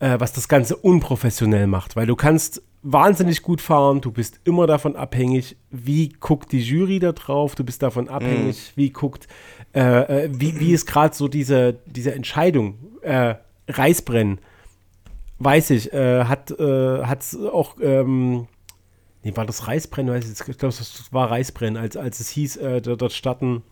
äh, 0.00 0.20
was 0.20 0.34
das 0.34 0.48
Ganze 0.48 0.76
unprofessionell 0.76 1.66
macht. 1.66 1.96
Weil 1.96 2.06
du 2.06 2.14
kannst 2.14 2.62
wahnsinnig 2.82 3.42
gut 3.42 3.62
fahren, 3.62 4.02
du 4.02 4.12
bist 4.12 4.38
immer 4.44 4.66
davon 4.66 4.96
abhängig, 4.96 5.56
wie 5.70 6.10
guckt 6.10 6.52
die 6.52 6.60
Jury 6.60 6.98
da 6.98 7.12
drauf, 7.12 7.54
du 7.54 7.64
bist 7.64 7.82
davon 7.82 8.08
abhängig, 8.08 8.74
mm. 8.76 8.80
wie 8.80 8.90
guckt, 8.90 9.26
äh, 9.74 10.24
äh, 10.24 10.30
wie, 10.30 10.60
wie 10.60 10.72
ist 10.72 10.86
gerade 10.86 11.14
so 11.14 11.26
diese, 11.26 11.78
diese 11.86 12.14
Entscheidung, 12.14 12.74
äh, 13.00 13.34
Reisbrennen, 13.66 14.40
weiß 15.38 15.70
ich, 15.70 15.90
äh, 15.92 16.24
hat 16.24 16.50
es 16.50 17.34
äh, 17.34 17.48
auch, 17.48 17.76
ähm, 17.80 18.46
nee, 19.24 19.34
war 19.34 19.46
das 19.46 19.66
Reisbrennen, 19.66 20.14
weiß 20.14 20.24
ich, 20.26 20.48
ich 20.48 20.58
glaube, 20.58 20.74
das 20.76 21.12
war 21.12 21.30
Reisbrennen, 21.30 21.82
als, 21.82 21.96
als 21.96 22.20
es 22.20 22.28
hieß, 22.28 22.56
äh, 22.58 22.80
dort 22.82 23.12
starten 23.12 23.62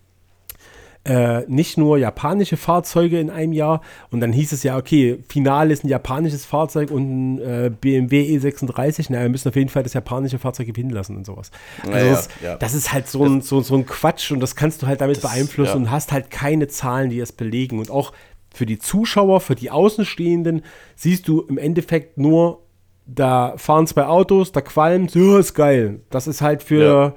äh, 1.06 1.44
nicht 1.46 1.78
nur 1.78 1.98
japanische 1.98 2.56
Fahrzeuge 2.56 3.20
in 3.20 3.30
einem 3.30 3.52
Jahr 3.52 3.80
und 4.10 4.20
dann 4.20 4.32
hieß 4.32 4.52
es 4.52 4.62
ja, 4.62 4.76
okay, 4.76 5.18
Finale 5.28 5.72
ist 5.72 5.84
ein 5.84 5.88
japanisches 5.88 6.44
Fahrzeug 6.44 6.90
und 6.90 7.36
ein 7.36 7.38
äh, 7.38 7.70
BMW 7.70 8.36
E36, 8.36 9.12
naja, 9.12 9.22
wir 9.22 9.28
müssen 9.30 9.48
auf 9.48 9.56
jeden 9.56 9.68
Fall 9.68 9.84
das 9.84 9.92
japanische 9.92 10.38
Fahrzeug 10.38 10.66
gewinnen 10.66 10.90
lassen 10.90 11.16
und 11.16 11.24
sowas. 11.24 11.50
Also 11.82 11.96
ja, 11.96 12.10
das, 12.10 12.28
ja. 12.42 12.56
das, 12.56 12.74
ist 12.74 12.92
halt 12.92 13.08
so 13.08 13.24
ein, 13.24 13.40
so, 13.40 13.60
so 13.60 13.76
ein 13.76 13.86
Quatsch 13.86 14.32
und 14.32 14.40
das 14.40 14.56
kannst 14.56 14.82
du 14.82 14.88
halt 14.88 15.00
damit 15.00 15.18
das, 15.18 15.22
beeinflussen 15.22 15.70
ja. 15.70 15.76
und 15.76 15.90
hast 15.90 16.10
halt 16.10 16.30
keine 16.30 16.66
Zahlen, 16.66 17.10
die 17.10 17.20
es 17.20 17.30
belegen 17.30 17.78
und 17.78 17.90
auch 17.90 18.12
für 18.52 18.66
die 18.66 18.78
Zuschauer, 18.78 19.40
für 19.40 19.54
die 19.54 19.70
Außenstehenden 19.70 20.62
siehst 20.96 21.28
du 21.28 21.42
im 21.42 21.58
Endeffekt 21.58 22.18
nur, 22.18 22.62
da 23.06 23.54
fahren 23.58 23.86
zwei 23.86 24.06
Autos, 24.06 24.50
da 24.50 24.60
qualmt, 24.60 25.14
ja, 25.14 25.38
ist 25.38 25.54
geil. 25.54 26.00
Das 26.10 26.26
ist 26.26 26.40
halt 26.40 26.64
für 26.64 27.14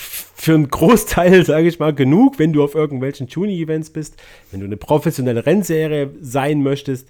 für 0.00 0.54
einen 0.54 0.68
Großteil, 0.68 1.44
sage 1.46 1.68
ich 1.68 1.78
mal, 1.78 1.94
genug, 1.94 2.38
wenn 2.38 2.52
du 2.52 2.64
auf 2.64 2.74
irgendwelchen 2.74 3.28
Tuning-Events 3.28 3.90
bist. 3.90 4.16
Wenn 4.50 4.60
du 4.60 4.66
eine 4.66 4.76
professionelle 4.76 5.44
Rennserie 5.44 6.10
sein 6.20 6.62
möchtest, 6.62 7.08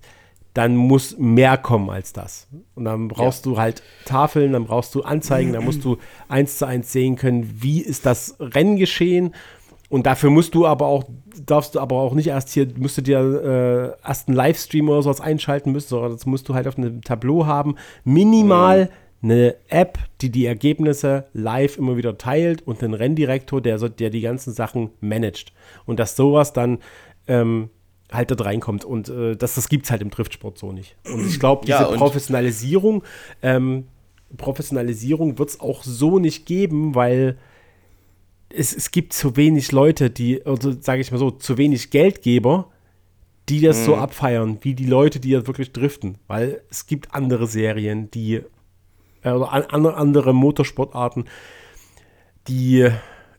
dann 0.52 0.74
muss 0.74 1.16
mehr 1.16 1.56
kommen 1.56 1.90
als 1.90 2.12
das. 2.12 2.48
Und 2.74 2.84
dann 2.84 3.06
brauchst 3.08 3.46
ja. 3.46 3.52
du 3.52 3.58
halt 3.58 3.82
Tafeln, 4.04 4.52
dann 4.52 4.64
brauchst 4.64 4.94
du 4.96 5.02
Anzeigen, 5.02 5.52
dann 5.52 5.64
musst 5.64 5.84
du 5.84 5.98
eins 6.28 6.58
zu 6.58 6.66
eins 6.66 6.90
sehen 6.90 7.14
können, 7.14 7.58
wie 7.62 7.80
ist 7.80 8.04
das 8.04 8.36
Rennen 8.40 8.76
geschehen. 8.76 9.32
Und 9.88 10.06
dafür 10.06 10.30
musst 10.30 10.54
du 10.54 10.66
aber 10.66 10.86
auch, 10.86 11.04
darfst 11.46 11.76
du 11.76 11.80
aber 11.80 11.96
auch 11.96 12.14
nicht 12.14 12.28
erst 12.28 12.50
hier, 12.50 12.66
musst 12.76 12.98
du 12.98 13.02
dir 13.02 13.96
äh, 14.04 14.08
erst 14.08 14.28
einen 14.28 14.36
Livestream 14.36 14.88
oder 14.88 15.02
sowas 15.02 15.20
einschalten 15.20 15.70
müssen, 15.72 15.88
sondern 15.88 16.12
das 16.12 16.26
musst 16.26 16.48
du 16.48 16.54
halt 16.54 16.66
auf 16.66 16.78
einem 16.78 17.02
Tableau 17.02 17.46
haben. 17.46 17.76
Minimal. 18.04 18.86
Mhm 18.86 19.09
eine 19.22 19.56
App, 19.68 19.98
die 20.22 20.30
die 20.30 20.46
Ergebnisse 20.46 21.26
live 21.32 21.76
immer 21.76 21.96
wieder 21.96 22.16
teilt 22.16 22.66
und 22.66 22.82
einen 22.82 22.94
Renndirektor, 22.94 23.60
der, 23.60 23.78
der 23.78 24.10
die 24.10 24.22
ganzen 24.22 24.54
Sachen 24.54 24.90
managt. 25.00 25.52
Und 25.84 26.00
dass 26.00 26.16
sowas 26.16 26.52
dann 26.52 26.78
ähm, 27.28 27.68
halt 28.10 28.30
da 28.30 28.36
reinkommt. 28.36 28.84
Und 28.84 29.08
äh, 29.08 29.36
das, 29.36 29.54
das 29.54 29.68
gibt 29.68 29.84
es 29.84 29.90
halt 29.90 30.02
im 30.02 30.10
Driftsport 30.10 30.58
so 30.58 30.72
nicht. 30.72 30.96
Und 31.12 31.26
ich 31.26 31.38
glaube, 31.38 31.66
diese 31.66 31.78
ja, 31.78 31.84
Professionalisierung, 31.84 33.02
ähm, 33.42 33.86
Professionalisierung 34.36 35.38
wird 35.38 35.50
es 35.50 35.60
auch 35.60 35.82
so 35.82 36.18
nicht 36.18 36.46
geben, 36.46 36.94
weil 36.94 37.36
es, 38.48 38.74
es 38.74 38.90
gibt 38.90 39.12
zu 39.12 39.36
wenig 39.36 39.70
Leute, 39.72 40.10
die, 40.10 40.44
also 40.46 40.74
sage 40.80 41.00
ich 41.00 41.10
mal 41.10 41.18
so, 41.18 41.30
zu 41.30 41.58
wenig 41.58 41.90
Geldgeber, 41.90 42.70
die 43.48 43.60
das 43.60 43.80
mhm. 43.80 43.84
so 43.84 43.96
abfeiern, 43.96 44.58
wie 44.62 44.74
die 44.74 44.86
Leute, 44.86 45.20
die 45.20 45.32
das 45.32 45.46
wirklich 45.46 45.72
driften. 45.72 46.18
Weil 46.26 46.62
es 46.70 46.86
gibt 46.86 47.14
andere 47.14 47.46
Serien, 47.46 48.10
die 48.10 48.42
äh, 49.22 49.30
oder 49.30 49.52
an, 49.52 49.86
andere 49.86 50.32
Motorsportarten, 50.34 51.24
die, 52.48 52.88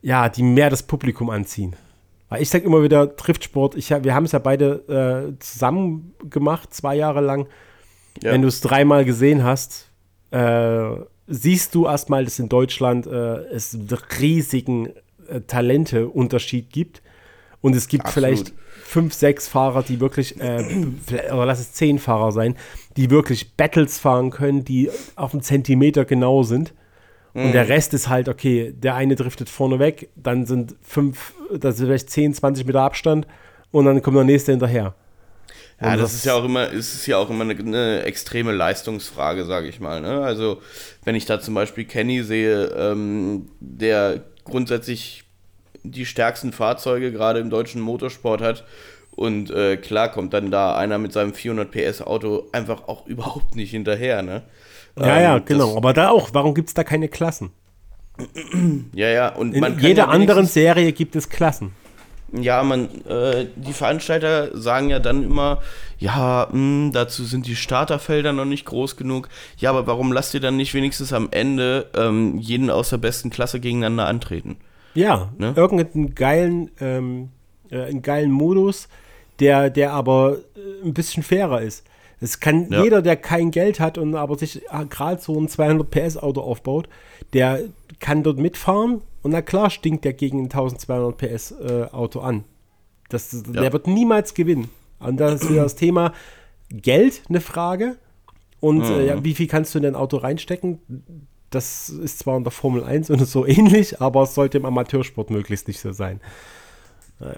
ja, 0.01 0.29
die 0.29 0.43
mehr 0.43 0.69
das 0.69 0.83
Publikum 0.83 1.29
anziehen. 1.29 1.75
Weil 2.29 2.41
ich 2.41 2.49
sage 2.49 2.63
immer 2.63 2.81
wieder, 2.81 3.07
Driftsport, 3.07 3.75
ich, 3.75 3.89
wir 3.89 4.15
haben 4.15 4.25
es 4.25 4.31
ja 4.31 4.39
beide 4.39 5.33
äh, 5.35 5.39
zusammen 5.39 6.15
gemacht, 6.29 6.73
zwei 6.73 6.95
Jahre 6.95 7.21
lang. 7.21 7.47
Ja. 8.23 8.31
Wenn 8.31 8.41
du 8.41 8.47
es 8.47 8.61
dreimal 8.61 9.03
gesehen 9.03 9.43
hast, 9.43 9.91
äh, 10.31 10.91
siehst 11.27 11.75
du 11.75 11.87
erstmal, 11.87 12.23
dass 12.23 12.39
in 12.39 12.47
Deutschland 12.47 13.05
äh, 13.05 13.43
es 13.49 13.73
einen 13.73 13.89
riesigen 14.19 14.89
äh, 15.27 15.41
Talenteunterschied 15.41 16.69
gibt. 16.69 17.01
Und 17.61 17.75
es 17.75 17.87
gibt 17.87 18.05
Absolut. 18.05 18.29
vielleicht 18.29 18.53
fünf, 18.83 19.13
sechs 19.13 19.47
Fahrer, 19.47 19.83
die 19.83 19.99
wirklich, 19.99 20.39
äh, 20.39 20.85
oder 21.31 21.45
lass 21.45 21.59
es 21.59 21.73
zehn 21.73 21.99
Fahrer 21.99 22.31
sein, 22.31 22.55
die 22.97 23.09
wirklich 23.09 23.55
Battles 23.55 23.99
fahren 23.99 24.31
können, 24.31 24.63
die 24.63 24.89
auf 25.15 25.33
einen 25.33 25.41
Zentimeter 25.41 26.05
genau 26.05 26.43
sind. 26.43 26.73
Und 27.33 27.47
mhm. 27.47 27.51
der 27.53 27.69
Rest 27.69 27.93
ist 27.93 28.09
halt, 28.09 28.27
okay, 28.27 28.73
der 28.75 28.95
eine 28.95 29.15
driftet 29.15 29.47
vorne 29.47 29.79
weg, 29.79 30.09
dann 30.15 30.45
sind 30.45 30.75
fünf, 30.81 31.33
das 31.53 31.75
ist 31.75 31.85
vielleicht 31.85 32.09
10, 32.09 32.33
20 32.33 32.65
Meter 32.65 32.81
Abstand 32.81 33.25
und 33.71 33.85
dann 33.85 34.01
kommt 34.01 34.17
der 34.17 34.25
nächste 34.25 34.51
hinterher. 34.51 34.95
Ja, 35.79 35.91
das, 35.93 36.01
das, 36.01 36.13
ist 36.15 36.25
ja 36.25 36.35
auch 36.35 36.43
immer, 36.43 36.67
ist 36.69 37.07
ja 37.07 37.17
auch 37.17 37.29
immer 37.29 37.43
eine, 37.43 37.57
eine 37.57 38.03
extreme 38.03 38.51
Leistungsfrage, 38.51 39.45
sage 39.45 39.67
ich 39.67 39.79
mal. 39.79 40.01
Ne? 40.01 40.21
Also, 40.21 40.61
wenn 41.05 41.15
ich 41.15 41.25
da 41.25 41.39
zum 41.39 41.55
Beispiel 41.55 41.85
Kenny 41.85 42.21
sehe, 42.23 42.65
ähm, 42.65 43.49
der 43.59 44.21
grundsätzlich 44.43 45.23
die 45.83 46.05
stärksten 46.05 46.51
Fahrzeuge 46.51 47.11
gerade 47.11 47.39
im 47.39 47.49
deutschen 47.49 47.81
Motorsport 47.81 48.41
hat. 48.41 48.63
Und 49.15 49.51
äh, 49.51 49.77
klar 49.77 50.09
kommt 50.09 50.33
dann 50.33 50.51
da 50.51 50.75
einer 50.75 50.97
mit 50.97 51.13
seinem 51.13 51.33
400 51.33 51.69
PS 51.69 52.01
Auto 52.01 52.47
einfach 52.51 52.87
auch 52.87 53.05
überhaupt 53.07 53.55
nicht 53.55 53.71
hinterher, 53.71 54.21
ne? 54.21 54.43
Ja, 54.97 55.17
ähm, 55.17 55.23
ja, 55.23 55.39
genau. 55.39 55.77
Aber 55.77 55.93
da 55.93 56.09
auch, 56.09 56.29
warum 56.33 56.53
gibt 56.53 56.69
es 56.69 56.73
da 56.73 56.83
keine 56.83 57.07
Klassen? 57.07 57.51
ja, 58.93 59.07
ja. 59.07 59.29
Und 59.29 59.53
In 59.53 59.79
jeder 59.79 60.03
ja 60.03 60.09
anderen 60.09 60.45
Serie 60.45 60.91
gibt 60.91 61.15
es 61.15 61.29
Klassen. 61.29 61.73
Ja, 62.33 62.63
man, 62.63 62.87
äh, 63.05 63.47
die 63.55 63.73
Veranstalter 63.73 64.57
sagen 64.57 64.89
ja 64.89 64.99
dann 64.99 65.23
immer, 65.23 65.61
ja, 65.97 66.47
mh, 66.49 66.53
hm, 66.53 66.91
dazu 66.93 67.25
sind 67.25 67.45
die 67.45 67.57
Starterfelder 67.57 68.31
noch 68.31 68.45
nicht 68.45 68.65
groß 68.65 68.95
genug. 68.95 69.27
Ja, 69.57 69.69
aber 69.69 69.85
warum 69.87 70.13
lasst 70.13 70.33
ihr 70.33 70.39
dann 70.39 70.55
nicht 70.55 70.73
wenigstens 70.73 71.11
am 71.11 71.27
Ende 71.31 71.89
ähm, 71.95 72.37
jeden 72.37 72.69
aus 72.69 72.89
der 72.89 72.97
besten 72.97 73.29
Klasse 73.31 73.59
gegeneinander 73.59 74.07
antreten? 74.07 74.57
Ja, 74.93 75.31
ne? 75.37 75.53
irgendeinen 75.55 76.15
geilen, 76.15 76.71
ähm, 76.79 77.29
äh, 77.71 77.83
einen 77.83 78.01
geilen 78.01 78.31
Modus, 78.31 78.87
der, 79.39 79.69
der 79.69 79.93
aber 79.93 80.37
äh, 80.55 80.85
ein 80.85 80.93
bisschen 80.93 81.23
fairer 81.23 81.61
ist. 81.61 81.85
Es 82.19 82.39
kann 82.39 82.69
ja. 82.69 82.83
jeder, 82.83 83.01
der 83.01 83.15
kein 83.15 83.49
Geld 83.49 83.79
hat 83.79 83.97
und 83.97 84.15
aber 84.15 84.37
sich 84.37 84.63
äh, 84.71 84.85
gerade 84.89 85.19
so 85.21 85.39
ein 85.39 85.47
200 85.47 85.89
PS 85.89 86.17
Auto 86.17 86.41
aufbaut, 86.41 86.87
der 87.33 87.61
kann 87.99 88.23
dort 88.23 88.37
mitfahren 88.37 89.01
und 89.23 89.31
na 89.31 89.41
klar 89.41 89.69
stinkt 89.69 90.05
der 90.05 90.13
gegen 90.13 90.39
ein 90.39 90.45
1200 90.45 91.17
PS 91.17 91.51
äh, 91.51 91.85
Auto 91.91 92.19
an. 92.19 92.43
Das, 93.09 93.31
ja. 93.31 93.61
Der 93.61 93.73
wird 93.73 93.87
niemals 93.87 94.33
gewinnen. 94.33 94.69
Und 94.99 95.17
das 95.19 95.41
ist 95.41 95.49
wieder 95.49 95.63
das 95.63 95.75
Thema 95.75 96.13
Geld 96.69 97.23
eine 97.27 97.41
Frage. 97.41 97.97
Und 98.59 98.77
mhm. 98.77 98.91
äh, 98.91 99.05
ja, 99.07 99.15
mhm. 99.15 99.25
wie 99.25 99.33
viel 99.33 99.47
kannst 99.47 99.73
du 99.73 99.79
in 99.79 99.83
dein 99.83 99.95
Auto 99.95 100.17
reinstecken? 100.17 100.79
Das 101.49 101.89
ist 101.89 102.19
zwar 102.19 102.37
in 102.37 102.43
der 102.43 102.51
Formel 102.51 102.83
1 102.83 103.09
und 103.09 103.25
so 103.25 103.45
ähnlich, 103.45 103.99
aber 103.99 104.23
es 104.23 104.35
sollte 104.35 104.59
im 104.59 104.65
Amateursport 104.65 105.29
möglichst 105.31 105.67
nicht 105.67 105.81
so 105.81 105.91
sein. 105.91 106.21
Naja. 107.19 107.35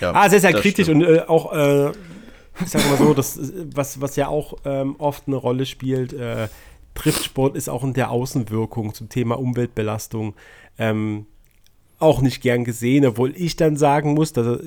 Ja, 0.00 0.12
ah, 0.14 0.28
sehr, 0.28 0.40
sehr 0.40 0.52
kritisch 0.52 0.86
stimmt. 0.86 1.04
und 1.04 1.14
äh, 1.14 1.20
auch, 1.22 1.52
äh, 1.52 1.90
ich 2.60 2.68
sag 2.68 2.88
mal 2.88 2.96
so, 2.98 3.14
das, 3.14 3.38
was, 3.74 4.00
was 4.00 4.16
ja 4.16 4.28
auch 4.28 4.58
ähm, 4.64 4.96
oft 4.98 5.24
eine 5.26 5.36
Rolle 5.36 5.66
spielt, 5.66 6.12
äh, 6.12 6.48
Driftsport 6.94 7.56
ist 7.56 7.68
auch 7.68 7.84
in 7.84 7.92
der 7.92 8.10
Außenwirkung 8.10 8.94
zum 8.94 9.08
Thema 9.08 9.38
Umweltbelastung 9.38 10.34
ähm, 10.78 11.26
auch 11.98 12.20
nicht 12.20 12.42
gern 12.42 12.64
gesehen, 12.64 13.06
obwohl 13.06 13.34
ich 13.36 13.56
dann 13.56 13.76
sagen 13.76 14.14
muss, 14.14 14.32
da 14.32 14.58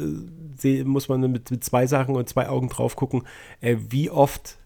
äh, 0.63 0.84
muss 0.84 1.10
man 1.10 1.22
mit, 1.32 1.52
mit, 1.52 1.63
zwei 1.63 1.88
Sachen 1.88 2.15
und 2.15 2.28
zwei 2.28 2.50
Augen 2.50 2.70
drauf 2.70 2.96
gucken, 2.96 3.24
äh, 3.62 3.78
wie 3.89 4.10
oft 4.10 4.58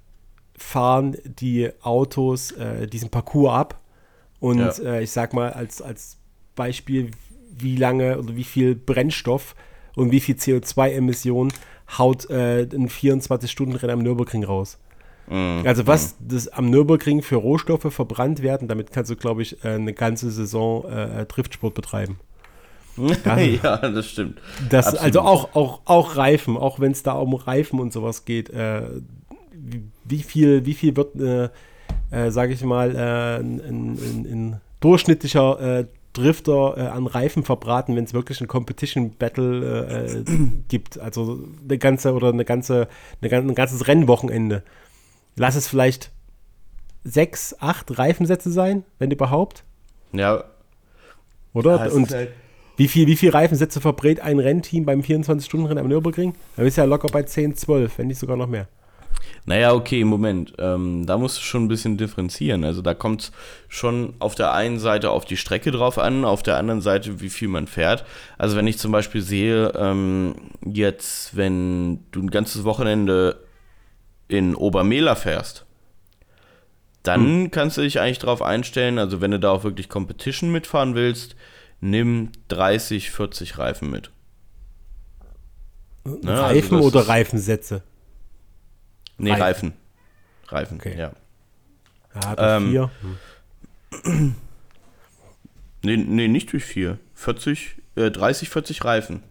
fahren 0.57 1.17
die 1.25 1.69
Autos 1.81 2.51
äh, 2.51 2.87
diesen 2.87 3.09
Parcours 3.09 3.53
ab. 3.53 3.81
Und 4.39 4.59
ja. 4.59 4.71
äh, 4.83 5.03
ich 5.03 5.11
sag 5.11 5.33
mal 5.33 5.51
als, 5.51 5.81
als 5.81 6.17
Beispiel, 6.55 7.11
wie 7.57 7.75
lange 7.75 8.19
oder 8.19 8.35
wie 8.35 8.43
viel 8.43 8.75
Brennstoff 8.75 9.55
und 9.95 10.11
wie 10.11 10.19
viel 10.19 10.35
CO2-Emissionen 10.35 11.53
haut 11.97 12.29
äh, 12.29 12.61
ein 12.61 12.89
24-Stunden-Rennen 12.89 13.93
am 13.93 13.99
Nürburgring 13.99 14.43
raus. 14.43 14.79
Mhm. 15.27 15.63
Also 15.65 15.87
was 15.87 16.19
mhm. 16.19 16.27
das 16.29 16.47
am 16.49 16.69
Nürburgring 16.69 17.21
für 17.21 17.35
Rohstoffe 17.35 17.93
verbrannt 17.93 18.41
werden, 18.41 18.67
damit 18.67 18.91
kannst 18.91 19.11
du, 19.11 19.15
glaube 19.15 19.41
ich, 19.41 19.63
äh, 19.63 19.69
eine 19.69 19.93
ganze 19.93 20.31
Saison 20.31 20.85
äh, 20.85 21.25
Driftsport 21.25 21.73
betreiben. 21.73 22.19
Ja, 23.25 23.39
ja, 23.39 23.77
das 23.77 24.07
stimmt. 24.07 24.39
Das, 24.69 24.93
also 24.95 25.21
auch, 25.21 25.55
auch, 25.55 25.81
auch 25.85 26.15
Reifen, 26.15 26.57
auch 26.57 26.79
wenn 26.79 26.91
es 26.91 27.01
da 27.01 27.13
um 27.13 27.33
Reifen 27.33 27.79
und 27.79 27.91
sowas 27.91 28.23
geht, 28.23 28.51
äh, 28.51 28.83
wie 30.05 30.21
viel, 30.21 30.65
wie 30.67 30.75
viel 30.75 30.95
wird, 30.95 31.15
äh, 31.15 31.49
äh, 32.11 32.29
sage 32.29 32.53
ich 32.53 32.63
mal, 32.63 32.95
äh, 32.95 33.39
ein, 33.39 33.61
ein, 33.61 33.97
ein, 34.31 34.61
durchschnittlicher 34.79 35.79
äh, 35.79 35.85
Drifter 36.13 36.77
äh, 36.77 36.81
an 36.81 37.07
Reifen 37.07 37.43
verbraten, 37.43 37.95
wenn 37.95 38.03
es 38.03 38.13
wirklich 38.13 38.39
ein 38.39 38.47
Competition 38.47 39.11
Battle 39.11 40.05
äh, 40.07 40.23
gibt. 40.67 40.99
Also 40.99 41.43
eine 41.63 41.77
ganze 41.77 42.13
oder 42.13 42.29
eine 42.29 42.45
ganze, 42.45 42.87
eine, 43.21 43.35
ein 43.35 43.55
ganzes 43.55 43.87
Rennwochenende. 43.87 44.63
Lass 45.35 45.55
es 45.55 45.67
vielleicht 45.67 46.11
sechs, 47.03 47.55
acht 47.59 47.97
Reifensätze 47.97 48.51
sein, 48.51 48.83
wenn 48.99 49.11
überhaupt. 49.11 49.63
Ja. 50.13 50.43
Oder? 51.53 51.87
Ja, 51.87 51.91
Und 51.91 52.11
halt 52.11 52.31
Wie 52.77 52.87
viel, 52.87 53.07
wie 53.07 53.15
viel 53.15 53.31
Reifensätze 53.31 53.81
verbrät 53.81 54.19
ein 54.19 54.39
Rennteam 54.39 54.85
beim 54.85 55.01
24-Stunden-Rennen 55.01 55.79
am 55.79 55.87
Nürburgring? 55.87 56.33
Da 56.55 56.63
bist 56.63 56.77
du 56.77 56.81
ja 56.81 56.85
locker 56.85 57.09
bei 57.09 57.23
10, 57.23 57.55
12, 57.55 57.97
wenn 57.97 58.07
nicht 58.07 58.19
sogar 58.19 58.37
noch 58.37 58.47
mehr. 58.47 58.67
Naja, 59.45 59.73
okay, 59.73 60.03
Moment. 60.05 60.53
Ähm, 60.57 61.05
da 61.05 61.17
musst 61.17 61.37
du 61.37 61.41
schon 61.41 61.65
ein 61.65 61.67
bisschen 61.67 61.97
differenzieren. 61.97 62.63
Also 62.63 62.81
da 62.81 62.93
kommt 62.93 63.21
es 63.21 63.31
schon 63.67 64.13
auf 64.19 64.35
der 64.35 64.53
einen 64.53 64.79
Seite 64.79 65.09
auf 65.09 65.25
die 65.25 65.35
Strecke 65.35 65.71
drauf 65.71 65.97
an, 65.99 66.23
auf 66.23 66.43
der 66.43 66.57
anderen 66.57 66.81
Seite, 66.81 67.19
wie 67.19 67.29
viel 67.29 67.49
man 67.49 67.67
fährt. 67.67 68.05
Also 68.37 68.55
wenn 68.55 68.67
ich 68.67 68.77
zum 68.77 68.91
Beispiel 68.91 69.21
sehe, 69.21 69.73
ähm, 69.75 70.35
jetzt, 70.65 71.35
wenn 71.35 72.05
du 72.11 72.21
ein 72.21 72.31
ganzes 72.31 72.63
Wochenende 72.63 73.43
in 74.29 74.55
Obermehler 74.55 75.17
fährst, 75.17 75.65
dann 77.03 77.25
hm. 77.25 77.51
kannst 77.51 77.75
du 77.75 77.81
dich 77.81 77.99
eigentlich 77.99 78.19
darauf 78.19 78.41
einstellen, 78.41 78.97
also 78.97 79.19
wenn 79.19 79.31
du 79.31 79.39
da 79.39 79.51
auch 79.51 79.65
wirklich 79.65 79.89
Competition 79.89 80.53
mitfahren 80.53 80.95
willst, 80.95 81.35
nimm 81.81 82.31
30, 82.47 83.11
40 83.11 83.57
Reifen 83.57 83.91
mit. 83.91 84.09
Ne? 86.05 86.31
Also 86.31 86.43
Reifen 86.43 86.75
also 86.77 86.87
oder 86.87 87.07
Reifensätze? 87.09 87.83
Nee, 89.17 89.31
Reifen. 89.31 89.43
Reifen. 89.43 89.73
Reifen, 90.47 90.77
okay. 90.77 90.95
ja. 90.97 91.11
Ja, 92.15 92.57
ähm, 92.57 92.69
vier. 92.69 92.91
Hm. 94.03 94.35
Nee, 95.85 95.97
nee, 95.97 96.29
nicht 96.29 96.53
durch 96.53 96.63
vier. 96.63 96.97
40, 97.15 97.75
äh, 97.97 98.09
30, 98.09 98.47
40 98.47 98.85
Reifen. 98.85 99.21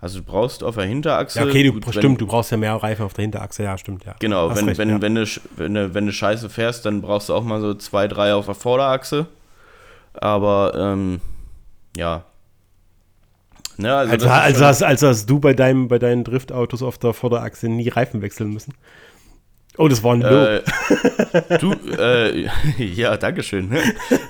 Also 0.00 0.20
du 0.20 0.24
brauchst 0.24 0.62
auf 0.62 0.74
der 0.74 0.84
Hinterachse. 0.84 1.38
Ja, 1.38 1.46
okay, 1.46 1.64
du, 1.64 1.72
gut, 1.72 1.94
stimmt, 1.94 2.20
du 2.20 2.26
brauchst 2.26 2.50
ja 2.50 2.56
mehr 2.56 2.74
Reifen 2.74 3.04
auf 3.04 3.14
der 3.14 3.22
Hinterachse, 3.22 3.62
ja, 3.62 3.76
stimmt, 3.78 4.04
ja. 4.04 4.14
Genau, 4.18 4.54
wenn, 4.54 4.66
recht, 4.66 4.78
wenn, 4.78 4.88
ja. 4.88 5.00
Wenn, 5.00 5.14
du, 5.14 5.26
wenn, 5.56 5.74
du, 5.74 5.94
wenn 5.94 6.06
du 6.06 6.12
scheiße 6.12 6.48
fährst, 6.48 6.86
dann 6.86 7.02
brauchst 7.02 7.28
du 7.28 7.34
auch 7.34 7.44
mal 7.44 7.60
so 7.60 7.74
zwei, 7.74 8.08
drei 8.08 8.34
auf 8.34 8.46
der 8.46 8.54
Vorderachse. 8.54 9.26
Aber 10.14 10.72
ähm, 10.76 11.20
ja. 11.96 12.24
Ja 13.78 13.98
also, 13.98 14.12
also, 14.12 14.28
also, 14.28 14.64
hast, 14.64 14.82
also 14.82 15.08
hast 15.08 15.26
du 15.26 15.40
bei, 15.40 15.54
deinem, 15.54 15.88
bei 15.88 15.98
deinen 15.98 16.24
Driftautos 16.24 16.82
auf 16.82 16.98
der 16.98 17.12
Vorderachse 17.12 17.68
nie 17.68 17.88
Reifen 17.88 18.22
wechseln 18.22 18.50
müssen? 18.50 18.74
Oh, 19.78 19.88
das 19.88 20.02
war 20.02 20.14
ein 20.14 20.22
Lob. 20.22 20.32
Äh, 20.32 21.58
du, 21.58 21.72
äh, 21.98 22.48
ja, 22.82 23.16
danke 23.16 23.42
schön. 23.42 23.70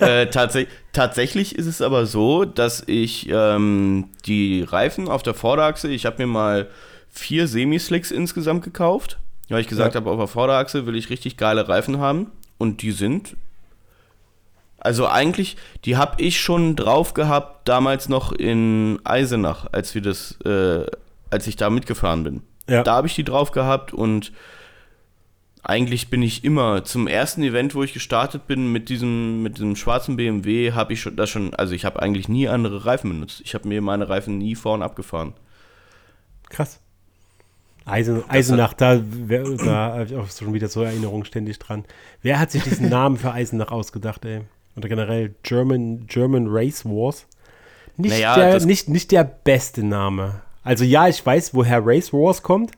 äh, 0.01 0.27
tats 0.27 0.59
tatsächlich 0.93 1.57
ist 1.57 1.67
es 1.67 1.83
aber 1.83 2.07
so, 2.07 2.45
dass 2.45 2.83
ich 2.87 3.29
ähm, 3.31 4.09
die 4.27 4.63
Reifen 4.63 5.09
auf 5.09 5.23
der 5.23 5.35
Vorderachse, 5.35 5.89
ich 5.89 6.05
habe 6.05 6.23
mir 6.23 6.27
mal 6.27 6.69
vier 7.09 7.47
Semi-Slicks 7.47 8.11
insgesamt 8.11 8.65
gekauft, 8.65 9.19
weil 9.49 9.61
ich 9.61 9.69
gesagt 9.69 9.95
ja. 9.95 10.01
habe, 10.01 10.11
auf 10.11 10.19
der 10.19 10.27
Vorderachse 10.27 10.87
will 10.87 10.97
ich 10.97 11.11
richtig 11.11 11.37
geile 11.37 11.69
Reifen 11.69 11.99
haben. 11.99 12.33
Und 12.59 12.83
die 12.83 12.93
sind, 12.93 13.37
also 14.87 15.09
eigentlich, 15.09 15.57
die 15.85 15.97
habe 15.97 16.23
ich 16.23 16.41
schon 16.41 16.77
drauf 16.77 17.13
gehabt, 17.13 17.69
damals 17.69 18.09
noch 18.09 18.31
in 18.31 19.01
Eisenach, 19.03 19.67
als 19.73 19.97
wir 19.97 20.01
das, 20.01 20.39
äh, 20.45 20.87
als 21.29 21.49
ich 21.49 21.57
da 21.57 21.71
mitgefahren 21.71 22.23
bin. 22.23 22.43
Ja. 22.69 22.85
Da 22.85 22.95
habe 22.95 23.09
ich 23.09 23.17
die 23.17 23.25
drauf 23.25 23.51
gehabt 23.51 23.93
und 23.93 24.33
eigentlich 25.65 26.09
bin 26.09 26.23
ich 26.23 26.45
immer 26.45 26.85
zum 26.85 27.09
ersten 27.09 27.43
Event, 27.43 27.75
wo 27.75 27.83
ich 27.83 27.95
gestartet 27.95 28.47
bin 28.47 28.71
mit 28.71 28.89
diesem, 28.89 29.43
mit 29.43 29.57
diesem 29.57 29.75
schwarzen 29.75 30.15
BMW, 30.15 30.71
habe 30.71 30.93
ich 30.93 31.01
schon 31.01 31.17
das 31.17 31.31
schon, 31.31 31.53
also 31.57 31.75
ich 31.75 31.85
habe 31.85 32.01
eigentlich 32.01 32.29
nie 32.29 32.47
andere 32.47 32.87
Reifen 32.87 33.11
benutzt. 33.11 33.41
Ich 33.45 33.55
habe 33.55 33.67
mir 33.67 33.83
meine 33.83 34.09
Reifen 34.09 34.39
nie 34.39 34.55
vorn 34.55 34.83
abgefahren. 34.83 35.35
Krass. 36.49 36.81
Eisen, 37.85 38.23
Eisenach, 38.31 38.73
da, 38.73 38.97
da 38.99 39.95
habe 39.95 40.05
ich 40.05 40.15
auch 40.15 40.31
schon 40.31 40.55
wieder 40.55 40.69
so 40.69 40.83
Erinnerungen 40.83 41.25
ständig 41.25 41.59
dran. 41.59 41.85
Wer 42.23 42.39
hat 42.39 42.53
sich 42.53 42.63
diesen 42.63 42.89
Namen 42.89 43.17
für 43.17 43.33
Eisenach 43.33 43.73
ausgedacht, 43.73 44.25
ey? 44.25 44.43
Oder 44.77 44.89
generell 44.89 45.35
German, 45.43 46.07
German 46.07 46.47
Race 46.49 46.85
Wars? 46.85 47.27
Nicht, 47.97 48.13
naja, 48.13 48.35
der, 48.37 48.61
nicht, 48.67 48.89
nicht 48.89 49.11
der 49.11 49.25
beste 49.25 49.83
Name. 49.83 50.43
Also 50.63 50.85
ja, 50.85 51.09
ich 51.09 51.25
weiß, 51.25 51.55
woher 51.55 51.81
Race 51.85 52.13
Wars 52.13 52.43
kommt. 52.43 52.73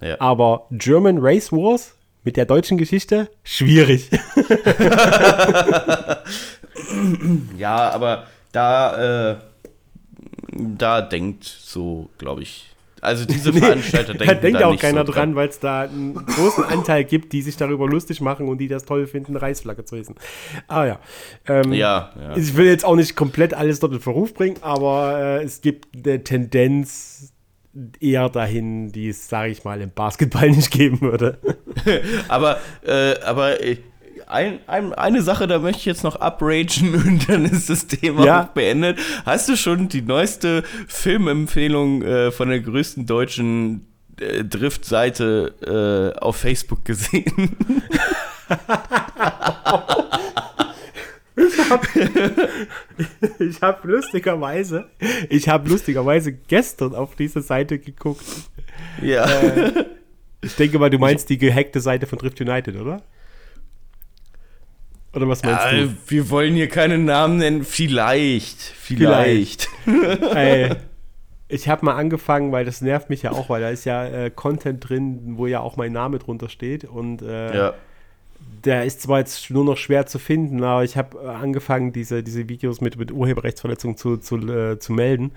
Ja. 0.00 0.20
Aber 0.20 0.66
German 0.70 1.18
Race 1.20 1.52
Wars 1.52 1.94
mit 2.24 2.36
der 2.36 2.46
deutschen 2.46 2.78
Geschichte 2.78 3.30
schwierig. 3.44 4.10
ja, 7.58 7.90
aber 7.90 8.26
da, 8.52 9.32
äh, 9.32 9.36
da 10.52 11.00
denkt 11.02 11.44
so, 11.44 12.10
glaube 12.18 12.42
ich. 12.42 12.69
Also 13.00 13.24
diese 13.24 13.52
Veranstalter 13.54 14.14
denken 14.14 14.26
da 14.26 14.34
denkt 14.34 14.60
da 14.60 14.66
auch 14.66 14.78
keiner 14.78 15.06
so 15.06 15.12
dran, 15.12 15.34
weil 15.34 15.48
es 15.48 15.58
da 15.58 15.82
einen 15.82 16.14
großen 16.14 16.64
Anteil 16.64 17.04
gibt, 17.04 17.32
die 17.32 17.42
sich 17.42 17.56
darüber 17.56 17.86
lustig 17.86 18.20
machen 18.20 18.48
und 18.48 18.58
die 18.58 18.68
das 18.68 18.84
toll 18.84 19.06
finden, 19.06 19.36
Reichsflagge 19.36 19.84
zu 19.84 19.96
hissen. 19.96 20.16
Ah 20.68 20.84
ja. 20.84 21.00
Ähm, 21.46 21.72
ja, 21.72 22.12
ja. 22.20 22.36
Ich 22.36 22.56
will 22.56 22.66
jetzt 22.66 22.84
auch 22.84 22.96
nicht 22.96 23.16
komplett 23.16 23.54
alles 23.54 23.80
dort 23.80 23.92
in 23.92 24.00
Verruf 24.00 24.34
bringen, 24.34 24.56
aber 24.60 25.18
äh, 25.40 25.44
es 25.44 25.60
gibt 25.60 25.88
eine 25.94 26.22
Tendenz, 26.22 27.32
eher 28.00 28.28
dahin, 28.28 28.90
die 28.92 29.08
es, 29.08 29.28
sage 29.28 29.52
ich 29.52 29.64
mal, 29.64 29.80
im 29.80 29.90
Basketball 29.90 30.50
nicht 30.50 30.70
geben 30.70 31.00
würde. 31.00 31.38
aber, 32.28 32.58
äh, 32.84 33.18
aber 33.20 33.62
äh, 33.62 33.76
ein, 34.30 34.60
ein, 34.66 34.92
eine 34.94 35.22
Sache, 35.22 35.46
da 35.46 35.58
möchte 35.58 35.80
ich 35.80 35.84
jetzt 35.86 36.04
noch 36.04 36.20
upragen 36.20 36.94
und 37.06 37.28
dann 37.28 37.44
ist 37.44 37.70
das 37.70 37.86
Thema 37.86 38.24
ja. 38.24 38.50
beendet. 38.54 38.98
Hast 39.24 39.48
du 39.48 39.56
schon 39.56 39.88
die 39.88 40.02
neueste 40.02 40.62
Filmempfehlung 40.88 42.02
äh, 42.02 42.30
von 42.30 42.48
der 42.48 42.60
größten 42.60 43.06
deutschen 43.06 43.86
äh, 44.20 44.44
Drift-Seite 44.44 46.14
äh, 46.16 46.20
auf 46.20 46.36
Facebook 46.36 46.84
gesehen? 46.84 47.56
Ich 51.38 51.58
habe 51.70 51.86
hab 53.62 53.84
lustigerweise, 53.84 54.88
ich 55.30 55.48
habe 55.48 55.70
lustigerweise 55.70 56.32
gestern 56.32 56.94
auf 56.94 57.14
diese 57.14 57.40
Seite 57.40 57.78
geguckt. 57.78 58.24
Ja. 59.00 59.24
Äh, 59.24 59.86
ich 60.42 60.54
denke 60.56 60.78
mal, 60.78 60.90
du 60.90 60.98
meinst 60.98 61.30
die 61.30 61.38
gehackte 61.38 61.80
Seite 61.80 62.06
von 62.06 62.18
Drift 62.18 62.40
United, 62.40 62.76
oder? 62.76 63.02
Oder 65.12 65.28
was 65.28 65.42
meinst 65.42 65.64
ja, 65.64 65.72
du? 65.72 65.96
Wir 66.06 66.30
wollen 66.30 66.54
hier 66.54 66.68
keinen 66.68 67.04
Namen 67.04 67.38
nennen. 67.38 67.64
Vielleicht. 67.64 68.60
Vielleicht. 68.60 69.68
Vielleicht. 69.84 70.22
Ey, 70.34 70.76
ich 71.48 71.68
habe 71.68 71.84
mal 71.84 71.96
angefangen, 71.96 72.52
weil 72.52 72.64
das 72.64 72.80
nervt 72.80 73.10
mich 73.10 73.22
ja 73.22 73.32
auch, 73.32 73.48
weil 73.48 73.60
da 73.60 73.70
ist 73.70 73.84
ja 73.84 74.06
äh, 74.06 74.30
Content 74.30 74.88
drin, 74.88 75.36
wo 75.36 75.46
ja 75.46 75.60
auch 75.60 75.76
mein 75.76 75.92
Name 75.92 76.20
drunter 76.20 76.48
steht. 76.48 76.84
Und 76.84 77.22
äh, 77.22 77.56
ja 77.56 77.74
der 78.64 78.84
ist 78.84 79.02
zwar 79.02 79.18
jetzt 79.18 79.50
nur 79.50 79.64
noch 79.64 79.76
schwer 79.76 80.06
zu 80.06 80.18
finden, 80.18 80.62
aber 80.62 80.84
ich 80.84 80.96
habe 80.96 81.18
äh, 81.18 81.28
angefangen, 81.28 81.92
diese, 81.92 82.22
diese 82.22 82.48
Videos 82.48 82.80
mit, 82.80 82.96
mit 82.96 83.12
Urheberrechtsverletzungen 83.12 83.96
zu, 83.96 84.16
zu, 84.18 84.36
äh, 84.36 84.78
zu 84.78 84.92
melden. 84.92 85.32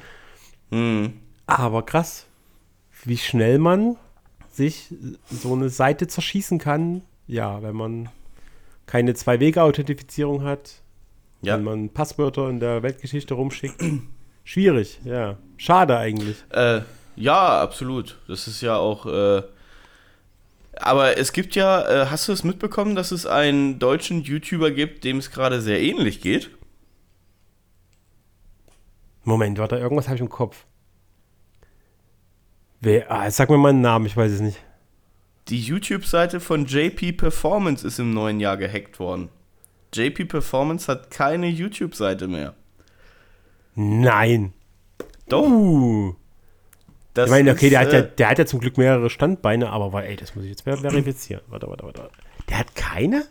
Mhm. 0.71 1.13
Aber 1.45 1.83
krass, 1.83 2.25
wie 3.03 3.17
schnell 3.17 3.59
man 3.59 3.97
sich 4.51 4.93
so 5.29 5.53
eine 5.53 5.69
Seite 5.69 6.07
zerschießen 6.07 6.59
kann, 6.59 7.01
ja, 7.27 7.61
wenn 7.63 7.75
man 7.75 8.09
keine 8.93 9.15
Zwei-Wege-Authentifizierung 9.15 10.43
hat, 10.43 10.83
ja. 11.41 11.55
wenn 11.55 11.63
man 11.63 11.89
Passwörter 11.89 12.47
in 12.47 12.59
der 12.59 12.83
Weltgeschichte 12.83 13.33
rumschickt. 13.33 13.83
Schwierig, 14.43 14.99
ja. 15.03 15.39
Schade 15.57 15.97
eigentlich. 15.97 16.37
Äh, 16.51 16.81
ja, 17.15 17.59
absolut. 17.59 18.19
Das 18.27 18.47
ist 18.47 18.61
ja 18.61 18.77
auch 18.77 19.07
äh, 19.07 19.41
aber 20.75 21.17
es 21.17 21.33
gibt 21.33 21.55
ja, 21.55 22.03
äh, 22.03 22.05
hast 22.05 22.27
du 22.27 22.33
es 22.33 22.43
mitbekommen, 22.43 22.93
dass 22.93 23.11
es 23.11 23.25
einen 23.25 23.79
deutschen 23.79 24.21
YouTuber 24.21 24.69
gibt, 24.69 25.03
dem 25.05 25.17
es 25.17 25.31
gerade 25.31 25.59
sehr 25.59 25.81
ähnlich 25.81 26.21
geht? 26.21 26.51
Moment, 29.23 29.57
warte, 29.57 29.77
irgendwas 29.77 30.05
habe 30.05 30.17
ich 30.17 30.21
im 30.21 30.29
Kopf. 30.29 30.65
Wer, 32.79 33.11
ah, 33.11 33.31
sag 33.31 33.49
mir 33.49 33.57
mal 33.57 33.69
einen 33.69 33.81
Namen, 33.81 34.05
ich 34.05 34.15
weiß 34.15 34.31
es 34.31 34.41
nicht. 34.41 34.59
Die 35.49 35.59
YouTube-Seite 35.59 36.39
von 36.39 36.65
JP 36.65 37.13
Performance 37.13 37.85
ist 37.85 37.99
im 37.99 38.13
neuen 38.13 38.39
Jahr 38.39 38.57
gehackt 38.57 38.99
worden. 38.99 39.29
JP 39.93 40.25
Performance 40.25 40.91
hat 40.91 41.11
keine 41.11 41.47
YouTube-Seite 41.47 42.27
mehr. 42.27 42.55
Nein. 43.75 44.53
Doch. 45.27 45.43
Uh. 45.43 46.15
Das 47.13 47.25
ich 47.25 47.31
meine, 47.31 47.51
okay, 47.51 47.67
ist, 47.67 47.71
der, 47.71 47.79
hat 47.79 47.93
ja, 47.93 47.99
äh, 47.99 48.11
der 48.17 48.29
hat 48.29 48.39
ja 48.39 48.45
zum 48.45 48.59
Glück 48.59 48.77
mehrere 48.77 49.09
Standbeine, 49.09 49.69
aber 49.69 50.03
ey, 50.03 50.15
das 50.15 50.33
muss 50.35 50.45
ich 50.45 50.51
jetzt 50.51 50.63
verifizieren. 50.63 51.43
Warte, 51.47 51.67
warte, 51.67 51.83
warte. 51.83 52.09
Der 52.49 52.59
hat 52.59 52.75
keine? 52.75 53.25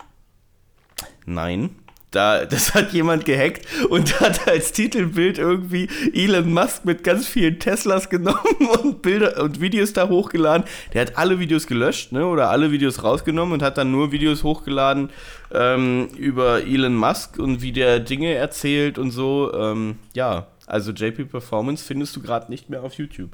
Nein. 1.26 1.81
Da, 2.12 2.44
das 2.44 2.74
hat 2.74 2.92
jemand 2.92 3.24
gehackt 3.24 3.66
und 3.88 4.20
hat 4.20 4.46
als 4.46 4.72
Titelbild 4.72 5.38
irgendwie 5.38 5.88
Elon 6.12 6.52
Musk 6.52 6.84
mit 6.84 7.02
ganz 7.02 7.26
vielen 7.26 7.58
Teslas 7.58 8.08
genommen 8.10 8.38
und 8.82 9.02
Bilder 9.02 9.42
und 9.42 9.60
Videos 9.60 9.94
da 9.94 10.08
hochgeladen. 10.08 10.64
Der 10.92 11.00
hat 11.00 11.16
alle 11.16 11.40
Videos 11.40 11.66
gelöscht, 11.66 12.12
ne? 12.12 12.26
Oder 12.26 12.50
alle 12.50 12.70
Videos 12.70 13.02
rausgenommen 13.02 13.54
und 13.54 13.62
hat 13.62 13.78
dann 13.78 13.90
nur 13.90 14.12
Videos 14.12 14.44
hochgeladen 14.44 15.10
ähm, 15.52 16.08
über 16.16 16.62
Elon 16.62 16.94
Musk 16.94 17.38
und 17.38 17.62
wie 17.62 17.72
der 17.72 17.98
Dinge 17.98 18.34
erzählt 18.34 18.98
und 18.98 19.10
so. 19.10 19.52
Ähm, 19.54 19.96
ja, 20.14 20.48
also 20.66 20.92
JP 20.92 21.24
Performance 21.24 21.82
findest 21.82 22.14
du 22.14 22.20
gerade 22.20 22.50
nicht 22.50 22.68
mehr 22.68 22.82
auf 22.82 22.94
YouTube. 22.94 23.30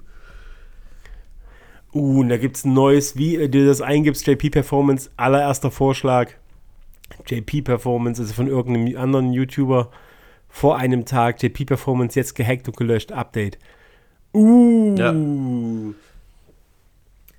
Uh, 1.93 2.21
und 2.21 2.29
da 2.29 2.37
gibt 2.37 2.57
es 2.57 2.65
ein 2.65 2.75
neues, 2.75 3.17
wie 3.17 3.49
du 3.49 3.67
das 3.67 3.81
eingibst, 3.81 4.27
JP 4.27 4.51
Performance, 4.51 5.11
allererster 5.17 5.71
Vorschlag. 5.71 6.35
JP 7.27 7.63
Performance, 7.63 8.21
also 8.21 8.35
von 8.35 8.47
irgendeinem 8.47 8.97
anderen 8.97 9.33
YouTuber 9.33 9.91
vor 10.49 10.77
einem 10.77 11.05
Tag 11.05 11.43
JP 11.43 11.67
Performance 11.67 12.19
jetzt 12.19 12.35
gehackt 12.35 12.69
und 12.69 12.77
gelöscht, 12.77 13.13
Update. 13.13 13.59
Uh. 14.35 14.95
Ja. 14.97 15.15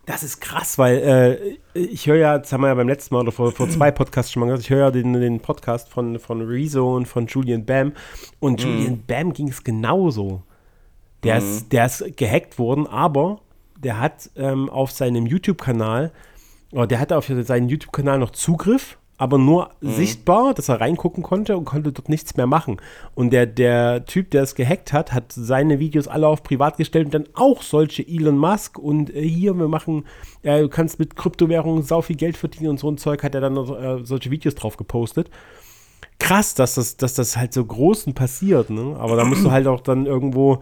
Das 0.05 0.23
ist 0.23 0.41
krass, 0.41 0.79
weil 0.79 1.57
äh, 1.75 1.79
ich 1.79 2.07
höre 2.07 2.15
ja, 2.15 2.39
das 2.39 2.51
haben 2.51 2.61
wir 2.61 2.67
ja 2.69 2.73
beim 2.73 2.87
letzten 2.87 3.13
Mal 3.13 3.21
oder 3.21 3.31
vor, 3.31 3.51
vor 3.51 3.69
zwei 3.71 3.91
Podcasts 3.91 4.31
schon 4.31 4.41
mal 4.41 4.47
gesagt, 4.47 4.63
ich 4.63 4.69
höre 4.71 4.85
ja 4.85 4.91
den, 4.91 5.13
den 5.13 5.39
Podcast 5.39 5.89
von, 5.89 6.17
von 6.19 6.41
Rezo 6.41 6.95
und 6.95 7.07
von 7.07 7.27
Julian 7.27 7.65
Bam 7.65 7.93
und 8.39 8.63
mhm. 8.63 8.71
Julian 8.71 9.03
Bam 9.05 9.33
ging 9.33 9.49
es 9.49 9.63
genauso. 9.63 10.41
Der, 11.23 11.39
mhm. 11.39 11.47
ist, 11.47 11.71
der 11.71 11.85
ist 11.85 12.17
gehackt 12.17 12.57
worden, 12.57 12.87
aber 12.87 13.41
der 13.77 13.99
hat 13.99 14.29
ähm, 14.35 14.69
auf 14.69 14.91
seinem 14.91 15.25
YouTube-Kanal, 15.25 16.11
der 16.71 16.99
hatte 16.99 17.17
auf 17.17 17.27
seinen 17.27 17.69
YouTube-Kanal 17.69 18.19
noch 18.19 18.31
Zugriff 18.31 18.97
aber 19.19 19.37
nur 19.37 19.69
mhm. 19.81 19.91
sichtbar, 19.91 20.53
dass 20.53 20.69
er 20.69 20.79
reingucken 20.79 21.23
konnte 21.23 21.57
und 21.57 21.65
konnte 21.65 21.91
dort 21.91 22.07
nichts 22.07 22.37
mehr 22.37 22.47
machen. 22.47 22.77
Und 23.15 23.31
der, 23.31 23.45
der 23.45 24.05
Typ, 24.05 24.31
der 24.31 24.43
es 24.43 24.55
gehackt 24.55 24.93
hat, 24.93 25.11
hat 25.11 25.33
seine 25.33 25.79
Videos 25.79 26.07
alle 26.07 26.25
auf 26.25 26.41
privat 26.41 26.77
gestellt 26.77 27.07
und 27.07 27.13
dann 27.13 27.25
auch 27.33 27.61
solche 27.61 28.07
Elon 28.07 28.37
Musk 28.37 28.79
und 28.79 29.13
äh, 29.13 29.21
hier, 29.21 29.53
wir 29.55 29.67
machen, 29.67 30.05
äh, 30.41 30.61
du 30.61 30.69
kannst 30.69 30.99
mit 30.99 31.17
Kryptowährungen 31.17 31.83
sau 31.83 32.01
viel 32.01 32.15
Geld 32.15 32.37
verdienen 32.37 32.69
und 32.69 32.79
so 32.79 32.89
ein 32.89 32.97
Zeug, 32.97 33.21
hat 33.21 33.35
er 33.35 33.41
dann 33.41 33.57
äh, 33.57 34.05
solche 34.05 34.31
Videos 34.31 34.55
drauf 34.55 34.77
gepostet. 34.77 35.29
Krass, 36.17 36.55
dass 36.55 36.75
das, 36.75 36.95
dass 36.95 37.13
das 37.15 37.35
halt 37.35 37.51
so 37.53 37.65
großen 37.65 38.13
passiert, 38.13 38.69
ne? 38.69 38.95
Aber 38.97 39.17
da 39.17 39.25
musst 39.25 39.43
du 39.43 39.51
halt 39.51 39.67
auch 39.67 39.81
dann 39.81 40.05
irgendwo 40.05 40.59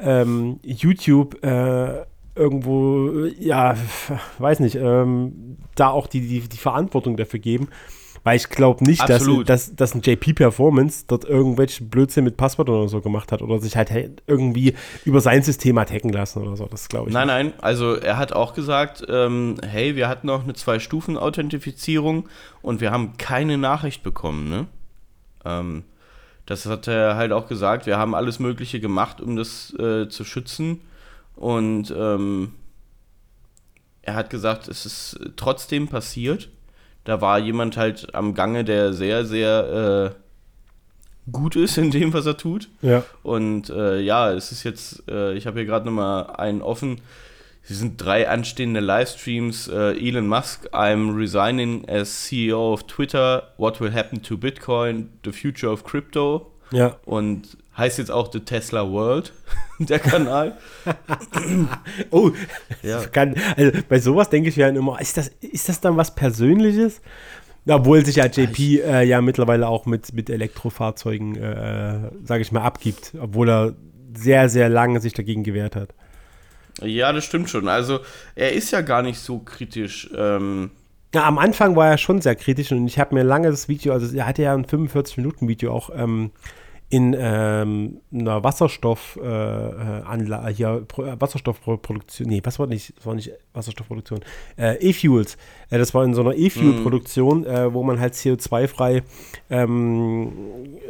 ähm, 0.00 0.58
YouTube 0.64 1.42
äh, 1.44 2.04
irgendwo, 2.34 3.26
ja, 3.38 3.76
weiß 4.38 4.60
nicht, 4.60 4.76
ähm, 4.76 5.58
da 5.74 5.88
auch 5.88 6.06
die, 6.06 6.20
die, 6.20 6.40
die 6.40 6.56
Verantwortung 6.56 7.16
dafür 7.16 7.40
geben. 7.40 7.68
Weil 8.24 8.36
ich 8.36 8.48
glaube 8.50 8.84
nicht, 8.84 9.08
dass, 9.08 9.28
dass, 9.46 9.74
dass 9.74 9.94
ein 9.96 10.00
JP 10.00 10.34
Performance 10.34 11.06
dort 11.08 11.24
irgendwelche 11.24 11.82
Blödsinn 11.82 12.22
mit 12.22 12.36
Passwort 12.36 12.68
oder 12.68 12.88
so 12.88 13.00
gemacht 13.00 13.32
hat 13.32 13.42
oder 13.42 13.58
sich 13.58 13.76
halt 13.76 13.90
irgendwie 14.28 14.74
über 15.04 15.20
sein 15.20 15.42
System 15.42 15.76
hat 15.76 15.90
hacken 15.90 16.12
lassen 16.12 16.40
oder 16.40 16.56
so. 16.56 16.66
Das 16.66 16.88
glaube 16.88 17.08
ich. 17.08 17.14
Nein, 17.14 17.26
nicht. 17.26 17.36
nein. 17.36 17.52
Also 17.60 17.96
er 17.96 18.18
hat 18.18 18.32
auch 18.32 18.54
gesagt, 18.54 19.04
ähm, 19.08 19.56
hey, 19.66 19.96
wir 19.96 20.08
hatten 20.08 20.28
noch 20.28 20.44
eine 20.44 20.54
Zwei-Stufen-Authentifizierung 20.54 22.28
und 22.60 22.80
wir 22.80 22.92
haben 22.92 23.16
keine 23.18 23.58
Nachricht 23.58 24.04
bekommen. 24.04 24.48
Ne? 24.48 24.66
Ähm, 25.44 25.82
das 26.46 26.66
hat 26.66 26.86
er 26.86 27.16
halt 27.16 27.32
auch 27.32 27.48
gesagt. 27.48 27.86
Wir 27.86 27.98
haben 27.98 28.14
alles 28.14 28.38
Mögliche 28.38 28.78
gemacht, 28.78 29.20
um 29.20 29.34
das 29.34 29.74
äh, 29.80 30.08
zu 30.08 30.22
schützen. 30.22 30.80
Und 31.36 31.92
ähm, 31.96 32.54
er 34.02 34.14
hat 34.14 34.30
gesagt, 34.30 34.68
es 34.68 34.86
ist 34.86 35.20
trotzdem 35.36 35.88
passiert. 35.88 36.48
Da 37.04 37.20
war 37.20 37.38
jemand 37.38 37.76
halt 37.76 38.14
am 38.14 38.34
Gange, 38.34 38.64
der 38.64 38.92
sehr, 38.92 39.24
sehr 39.24 40.14
äh, 40.14 41.30
gut 41.30 41.56
ist 41.56 41.78
in 41.78 41.90
dem, 41.90 42.12
was 42.12 42.26
er 42.26 42.36
tut. 42.36 42.68
Ja. 42.80 43.04
Und 43.22 43.70
äh, 43.70 44.00
ja, 44.00 44.32
es 44.32 44.52
ist 44.52 44.64
jetzt, 44.64 45.08
äh, 45.08 45.34
ich 45.34 45.46
habe 45.46 45.58
hier 45.58 45.66
gerade 45.66 45.86
nochmal 45.86 46.30
einen 46.36 46.62
offen. 46.62 47.00
Es 47.68 47.78
sind 47.78 47.96
drei 47.96 48.28
anstehende 48.28 48.80
Livestreams. 48.80 49.68
Äh, 49.68 49.96
Elon 49.96 50.26
Musk, 50.26 50.68
I'm 50.72 51.16
resigning 51.16 51.88
as 51.88 52.24
CEO 52.24 52.72
of 52.72 52.84
Twitter. 52.84 53.52
What 53.56 53.80
will 53.80 53.92
happen 53.92 54.22
to 54.22 54.36
Bitcoin? 54.36 55.10
The 55.24 55.32
future 55.32 55.72
of 55.72 55.84
crypto. 55.84 56.52
Ja. 56.72 56.96
Und 57.04 57.56
heißt 57.76 57.98
jetzt 57.98 58.10
auch 58.10 58.30
The 58.32 58.40
Tesla 58.40 58.90
World, 58.90 59.32
der 59.78 59.98
Kanal. 59.98 60.58
oh, 62.10 62.30
ja. 62.82 63.04
Kann, 63.06 63.34
also 63.56 63.78
bei 63.88 63.98
sowas 63.98 64.30
denke 64.30 64.48
ich 64.48 64.56
ja 64.56 64.68
immer, 64.68 65.00
ist 65.00 65.16
das, 65.16 65.28
ist 65.40 65.68
das 65.68 65.80
dann 65.80 65.96
was 65.96 66.14
Persönliches? 66.14 67.00
Obwohl 67.66 68.04
sich 68.04 68.16
ja 68.16 68.26
JP 68.26 68.80
äh, 68.80 69.04
ja 69.04 69.20
mittlerweile 69.20 69.68
auch 69.68 69.86
mit, 69.86 70.12
mit 70.12 70.28
Elektrofahrzeugen, 70.28 71.36
äh, 71.36 72.10
sage 72.24 72.42
ich 72.42 72.50
mal, 72.50 72.62
abgibt, 72.62 73.12
obwohl 73.20 73.48
er 73.48 73.76
sehr, 74.14 74.48
sehr 74.48 74.68
lange 74.68 75.00
sich 75.00 75.12
dagegen 75.12 75.44
gewehrt 75.44 75.76
hat. 75.76 75.94
Ja, 76.80 77.12
das 77.12 77.24
stimmt 77.24 77.50
schon. 77.50 77.68
Also 77.68 78.00
er 78.34 78.52
ist 78.52 78.70
ja 78.72 78.80
gar 78.80 79.02
nicht 79.02 79.18
so 79.18 79.38
kritisch. 79.38 80.10
Ähm 80.16 80.70
ja, 81.14 81.24
am 81.24 81.38
Anfang 81.38 81.76
war 81.76 81.88
er 81.88 81.98
schon 81.98 82.20
sehr 82.20 82.34
kritisch 82.34 82.72
und 82.72 82.86
ich 82.86 82.98
habe 82.98 83.14
mir 83.14 83.22
lange 83.22 83.50
das 83.50 83.68
Video, 83.68 83.92
also 83.92 84.16
er 84.16 84.26
hatte 84.26 84.42
ja 84.42 84.54
ein 84.54 84.64
45-Minuten-Video 84.64 85.72
auch 85.72 85.90
ähm, 85.94 86.30
in 86.92 87.16
ähm, 87.18 88.00
einer 88.12 88.44
Wasserstoffanlage, 88.44 90.50
äh, 90.50 90.54
hier, 90.54 90.86
Wasserstoffproduktion, 90.94 92.28
nee, 92.28 92.42
was 92.44 92.58
war 92.58 92.66
nicht, 92.66 92.94
das 92.98 93.06
war 93.06 93.14
nicht 93.14 93.32
Wasserstoffproduktion, 93.54 94.20
äh, 94.58 94.76
E-Fuels. 94.76 95.38
Äh, 95.70 95.78
das 95.78 95.94
war 95.94 96.04
in 96.04 96.12
so 96.12 96.20
einer 96.20 96.34
E-Fuel-Produktion, 96.34 97.40
mm. 97.40 97.46
äh, 97.46 97.72
wo 97.72 97.82
man 97.82 97.98
halt 97.98 98.12
CO2-frei 98.12 99.04
ähm, 99.48 100.32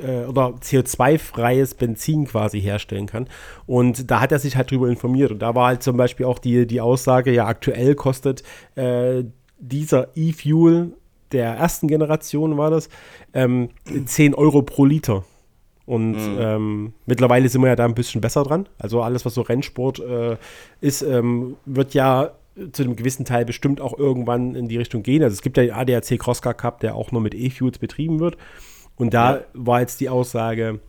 äh, 0.03 0.25
oder 0.25 0.55
CO2-freies 0.61 1.75
Benzin 1.75 2.27
quasi 2.27 2.61
herstellen 2.61 3.07
kann. 3.07 3.29
Und 3.67 4.11
da 4.11 4.19
hat 4.19 4.33
er 4.33 4.41
sich 4.41 4.57
halt 4.57 4.73
drüber 4.73 4.88
informiert. 4.88 5.31
Und 5.31 5.38
da 5.38 5.55
war 5.55 5.69
halt 5.69 5.85
zum 5.85 5.97
Beispiel 5.97 6.27
auch 6.27 6.41
die, 6.41 6.67
die 6.67 6.81
Aussage, 6.81 7.33
ja, 7.33 7.47
aktuell 7.47 7.95
kostet 7.95 8.43
äh, 8.75 9.23
dieser 9.61 10.09
E-Fuel 10.17 10.97
der 11.31 11.53
ersten 11.53 11.87
Generation 11.87 12.59
war 12.59 12.73
das, 12.73 12.88
ähm, 13.35 13.69
10 14.05 14.35
Euro 14.35 14.62
pro 14.62 14.85
Liter. 14.85 15.23
Und 15.85 16.12
mhm. 16.12 16.38
ähm, 16.38 16.92
mittlerweile 17.07 17.49
sind 17.49 17.61
wir 17.61 17.68
ja 17.68 17.77
da 17.77 17.85
ein 17.85 17.95
bisschen 17.95 18.21
besser 18.21 18.45
dran. 18.45 18.68
Also 18.79 19.03
alles, 19.03 19.25
was 19.25 19.35
so 19.35 19.42
Rennsport 19.42 19.99
äh, 20.01 20.37
ist, 20.81 21.03
ähm, 21.03 21.57
wird 21.64 21.95
ja 21.95 22.33
zu 22.73 22.83
einem 22.83 22.97
gewissen 22.97 23.25
Teil 23.25 23.45
bestimmt 23.45 23.81
auch 23.81 23.99
irgendwann 23.99 24.55
in 24.55 24.68
die 24.68 24.77
Richtung 24.77 25.03
gehen. 25.03 25.23
Also 25.23 25.35
es 25.35 25.42
gibt 25.42 25.57
ja 25.57 25.64
den 25.64 25.73
ADAC 25.73 26.18
Crosscar 26.18 26.55
Cup, 26.55 26.81
der 26.81 26.95
auch 26.95 27.11
nur 27.11 27.21
mit 27.21 27.35
E-Fuels 27.35 27.79
betrieben 27.79 28.21
wird. 28.21 28.37
Und 28.97 29.14
da 29.14 29.37
ja. 29.37 29.42
war 29.55 29.81
jetzt 29.81 30.01
die 30.01 30.09
Aussage, 30.09 30.81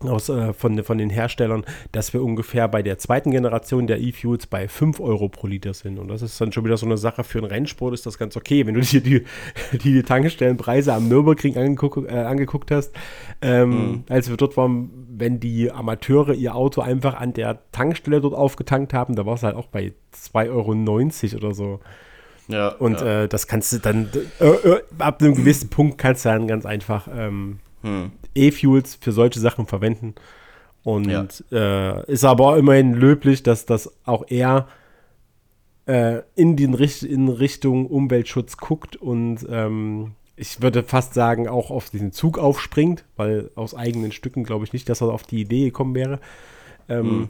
aus, 0.00 0.28
äh, 0.28 0.52
von, 0.52 0.82
von 0.82 0.98
den 0.98 1.10
Herstellern, 1.10 1.64
dass 1.92 2.12
wir 2.12 2.22
ungefähr 2.22 2.68
bei 2.68 2.82
der 2.82 2.98
zweiten 2.98 3.30
Generation 3.30 3.86
der 3.86 4.00
E-Fuels 4.00 4.46
bei 4.46 4.68
5 4.68 5.00
Euro 5.00 5.28
pro 5.28 5.46
Liter 5.46 5.74
sind. 5.74 5.98
Und 5.98 6.08
das 6.08 6.22
ist 6.22 6.40
dann 6.40 6.52
schon 6.52 6.64
wieder 6.64 6.76
so 6.76 6.86
eine 6.86 6.96
Sache 6.96 7.24
für 7.24 7.38
einen 7.38 7.46
Rennsport, 7.46 7.94
ist 7.94 8.06
das 8.06 8.18
ganz 8.18 8.36
okay. 8.36 8.66
Wenn 8.66 8.74
du 8.74 8.80
dir 8.80 9.00
die, 9.00 9.24
die, 9.72 9.78
die 9.78 10.02
Tankstellenpreise 10.02 10.92
am 10.92 11.08
Nürburgring 11.08 11.56
angeguckt, 11.56 12.10
äh, 12.10 12.14
angeguckt 12.14 12.70
hast, 12.70 12.92
ähm, 13.40 13.70
mhm. 13.70 14.04
als 14.08 14.28
wir 14.28 14.36
dort 14.36 14.56
waren, 14.56 14.90
wenn 15.08 15.40
die 15.40 15.70
Amateure 15.70 16.34
ihr 16.34 16.54
Auto 16.54 16.80
einfach 16.80 17.14
an 17.14 17.32
der 17.32 17.60
Tankstelle 17.72 18.20
dort 18.20 18.34
aufgetankt 18.34 18.92
haben, 18.92 19.14
da 19.14 19.24
war 19.26 19.34
es 19.34 19.42
halt 19.42 19.56
auch 19.56 19.68
bei 19.68 19.92
2,90 20.14 20.50
Euro 20.50 21.36
oder 21.36 21.54
so. 21.54 21.80
Ja, 22.48 22.68
und 22.68 23.00
ja. 23.00 23.22
Äh, 23.22 23.28
das 23.28 23.46
kannst 23.46 23.72
du 23.72 23.78
dann, 23.78 24.10
äh, 24.40 24.46
äh 24.46 24.82
ab 24.98 25.22
einem 25.22 25.34
gewissen 25.34 25.70
Punkt 25.70 25.96
kannst 25.96 26.24
du 26.24 26.28
dann 26.28 26.46
ganz 26.46 26.66
einfach 26.66 27.08
ähm, 27.10 27.58
hm. 27.82 28.12
E-Fuels 28.34 28.96
für 29.00 29.12
solche 29.12 29.40
Sachen 29.40 29.66
verwenden. 29.66 30.14
Und 30.82 31.08
ja. 31.08 31.26
äh, 31.50 32.12
ist 32.12 32.24
aber 32.24 32.48
auch 32.48 32.56
immerhin 32.56 32.92
löblich, 32.92 33.42
dass 33.42 33.64
das 33.64 33.90
auch 34.04 34.24
er 34.28 34.68
äh, 35.86 36.20
in, 36.34 36.56
den 36.56 36.74
Richt 36.74 37.02
in 37.02 37.28
Richtung 37.28 37.86
Umweltschutz 37.86 38.58
guckt 38.58 38.96
und 38.96 39.46
ähm, 39.50 40.12
ich 40.36 40.60
würde 40.60 40.82
fast 40.82 41.14
sagen, 41.14 41.48
auch 41.48 41.70
auf 41.70 41.90
diesen 41.90 42.12
Zug 42.12 42.38
aufspringt, 42.38 43.04
weil 43.16 43.50
aus 43.54 43.74
eigenen 43.74 44.12
Stücken 44.12 44.44
glaube 44.44 44.64
ich 44.64 44.72
nicht, 44.72 44.88
dass 44.88 45.00
er 45.00 45.12
auf 45.12 45.22
die 45.22 45.40
Idee 45.40 45.66
gekommen 45.66 45.94
wäre. 45.94 46.20
Ähm, 46.88 47.08
hm. 47.08 47.28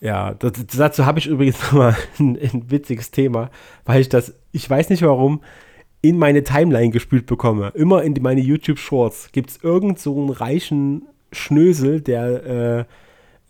Ja, 0.00 0.34
das, 0.34 0.52
dazu 0.76 1.06
habe 1.06 1.20
ich 1.20 1.26
übrigens 1.26 1.60
nochmal 1.62 1.96
ein, 2.18 2.36
ein 2.36 2.70
witziges 2.70 3.10
Thema, 3.10 3.50
weil 3.84 4.00
ich 4.00 4.08
das, 4.08 4.34
ich 4.50 4.68
weiß 4.68 4.90
nicht 4.90 5.02
warum, 5.02 5.40
in 6.02 6.18
meine 6.18 6.42
Timeline 6.42 6.90
gespült 6.90 7.26
bekomme. 7.26 7.72
Immer 7.74 8.02
in 8.02 8.16
meine 8.20 8.40
YouTube 8.40 8.78
Shorts 8.78 9.30
gibt 9.32 9.50
es 9.50 9.62
irgend 9.62 10.00
so 10.00 10.18
einen 10.18 10.30
reichen 10.30 11.06
Schnösel, 11.30 12.00
der 12.00 12.86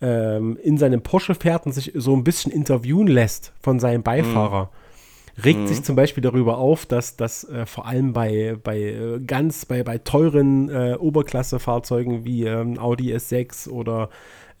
äh, 0.01 0.05
äh, 0.05 0.37
in 0.61 0.77
seinem 0.77 1.01
Porsche 1.01 1.35
fährt 1.35 1.65
und 1.65 1.73
sich 1.73 1.91
so 1.95 2.15
ein 2.15 2.23
bisschen 2.23 2.51
interviewen 2.51 3.07
lässt 3.07 3.53
von 3.59 3.79
seinem 3.79 4.03
Beifahrer. 4.03 4.65
Mhm. 4.65 5.43
Regt 5.43 5.59
mhm. 5.61 5.67
sich 5.67 5.83
zum 5.83 5.95
Beispiel 5.95 6.21
darüber 6.21 6.59
auf, 6.59 6.85
dass 6.85 7.17
das 7.17 7.43
äh, 7.45 7.65
vor 7.65 7.87
allem 7.87 8.13
bei, 8.13 8.55
bei 8.63 8.79
äh, 8.79 9.19
ganz, 9.25 9.65
bei, 9.65 9.81
bei 9.81 9.97
teuren 9.97 10.69
äh, 10.69 10.95
Oberklasse-Fahrzeugen 10.99 12.23
wie 12.23 12.45
ähm, 12.45 12.77
Audi 12.77 13.13
S6 13.15 13.67
oder 13.67 14.09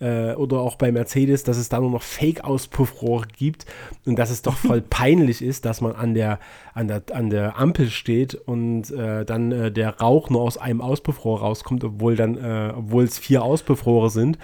äh, 0.03 0.35
oder 0.35 0.59
auch 0.59 0.75
bei 0.75 0.91
Mercedes, 0.91 1.43
dass 1.43 1.57
es 1.57 1.69
da 1.69 1.79
nur 1.79 1.89
noch 1.89 2.01
Fake-Auspuffrohre 2.01 3.25
gibt 3.35 3.65
und 4.05 4.19
dass 4.19 4.29
es 4.29 4.41
doch 4.41 4.57
voll 4.57 4.81
peinlich 4.89 5.41
ist, 5.41 5.65
dass 5.65 5.79
man 5.79 5.93
an 5.93 6.13
der, 6.13 6.39
an 6.73 6.87
der, 6.87 7.03
an 7.13 7.29
der 7.29 7.57
Ampel 7.57 7.89
steht 7.89 8.35
und 8.35 8.91
äh, 8.91 9.23
dann 9.23 9.51
äh, 9.51 9.71
der 9.71 9.99
Rauch 9.99 10.29
nur 10.29 10.41
aus 10.41 10.57
einem 10.57 10.81
Auspuffrohr 10.81 11.39
rauskommt, 11.39 11.83
obwohl 11.83 12.15
dann, 12.15 12.37
äh, 12.37 12.73
obwohl 12.75 13.05
es 13.05 13.17
vier 13.17 13.43
Auspuffrohre 13.43 14.09
sind. 14.09 14.37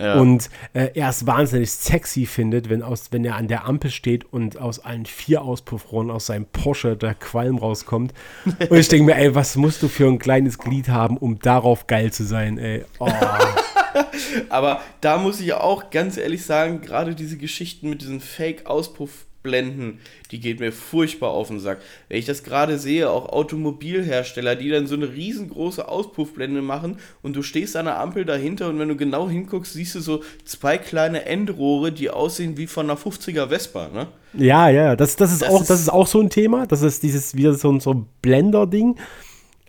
Ja. 0.00 0.18
Und 0.20 0.50
äh, 0.72 0.88
er 0.94 1.10
es 1.10 1.26
wahnsinnig 1.26 1.70
sexy 1.70 2.26
findet, 2.26 2.68
wenn, 2.68 2.82
aus, 2.82 3.12
wenn 3.12 3.24
er 3.24 3.36
an 3.36 3.46
der 3.46 3.66
Ampel 3.66 3.90
steht 3.90 4.24
und 4.32 4.58
aus 4.58 4.80
allen 4.80 5.06
vier 5.06 5.42
Auspuffrohren 5.42 6.10
aus 6.10 6.26
seinem 6.26 6.46
Porsche 6.46 6.96
der 6.96 7.14
Qualm 7.14 7.58
rauskommt. 7.58 8.12
Und 8.68 8.76
ich 8.76 8.88
denke 8.88 9.06
mir, 9.06 9.16
ey, 9.16 9.34
was 9.34 9.56
musst 9.56 9.82
du 9.82 9.88
für 9.88 10.06
ein 10.06 10.18
kleines 10.18 10.58
Glied 10.58 10.88
haben, 10.88 11.16
um 11.16 11.38
darauf 11.38 11.86
geil 11.86 12.12
zu 12.12 12.24
sein, 12.24 12.58
ey. 12.58 12.84
Oh. 12.98 13.08
Aber 14.48 14.80
da 15.00 15.18
muss 15.18 15.40
ich 15.40 15.52
auch 15.54 15.90
ganz 15.90 16.16
ehrlich 16.16 16.44
sagen, 16.44 16.80
gerade 16.80 17.14
diese 17.14 17.36
Geschichten 17.36 17.90
mit 17.90 18.02
diesen 18.02 18.20
Fake-Auspuff 18.20 19.26
Blenden, 19.44 20.00
die 20.32 20.40
geht 20.40 20.58
mir 20.58 20.72
furchtbar 20.72 21.30
auf 21.30 21.48
den 21.48 21.60
Sack. 21.60 21.80
Wenn 22.08 22.18
ich 22.18 22.24
das 22.24 22.42
gerade 22.42 22.78
sehe, 22.78 23.10
auch 23.10 23.28
Automobilhersteller, 23.28 24.56
die 24.56 24.70
dann 24.70 24.88
so 24.88 24.96
eine 24.96 25.12
riesengroße 25.12 25.86
Auspuffblende 25.86 26.62
machen 26.62 26.96
und 27.22 27.36
du 27.36 27.42
stehst 27.42 27.76
an 27.76 27.84
der 27.84 28.00
Ampel 28.00 28.24
dahinter 28.24 28.68
und 28.70 28.78
wenn 28.80 28.88
du 28.88 28.96
genau 28.96 29.28
hinguckst, 29.28 29.74
siehst 29.74 29.94
du 29.94 30.00
so 30.00 30.22
zwei 30.44 30.78
kleine 30.78 31.26
Endrohre, 31.26 31.92
die 31.92 32.10
aussehen 32.10 32.56
wie 32.56 32.66
von 32.66 32.90
einer 32.90 32.98
50er 32.98 33.48
Vespa, 33.48 33.88
ne? 33.88 34.08
Ja, 34.32 34.68
ja, 34.68 34.96
das, 34.96 35.14
das, 35.14 35.30
ist, 35.30 35.42
das 35.42 35.48
auch, 35.50 35.60
ist, 35.60 35.70
das 35.70 35.80
ist 35.80 35.90
auch 35.90 36.08
so 36.08 36.20
ein 36.20 36.30
Thema. 36.30 36.66
Das 36.66 36.82
ist 36.82 37.04
dieses 37.04 37.36
wieder 37.36 37.54
so, 37.54 37.78
so 37.78 37.92
ein 37.92 38.06
Blender-Ding. 38.22 38.96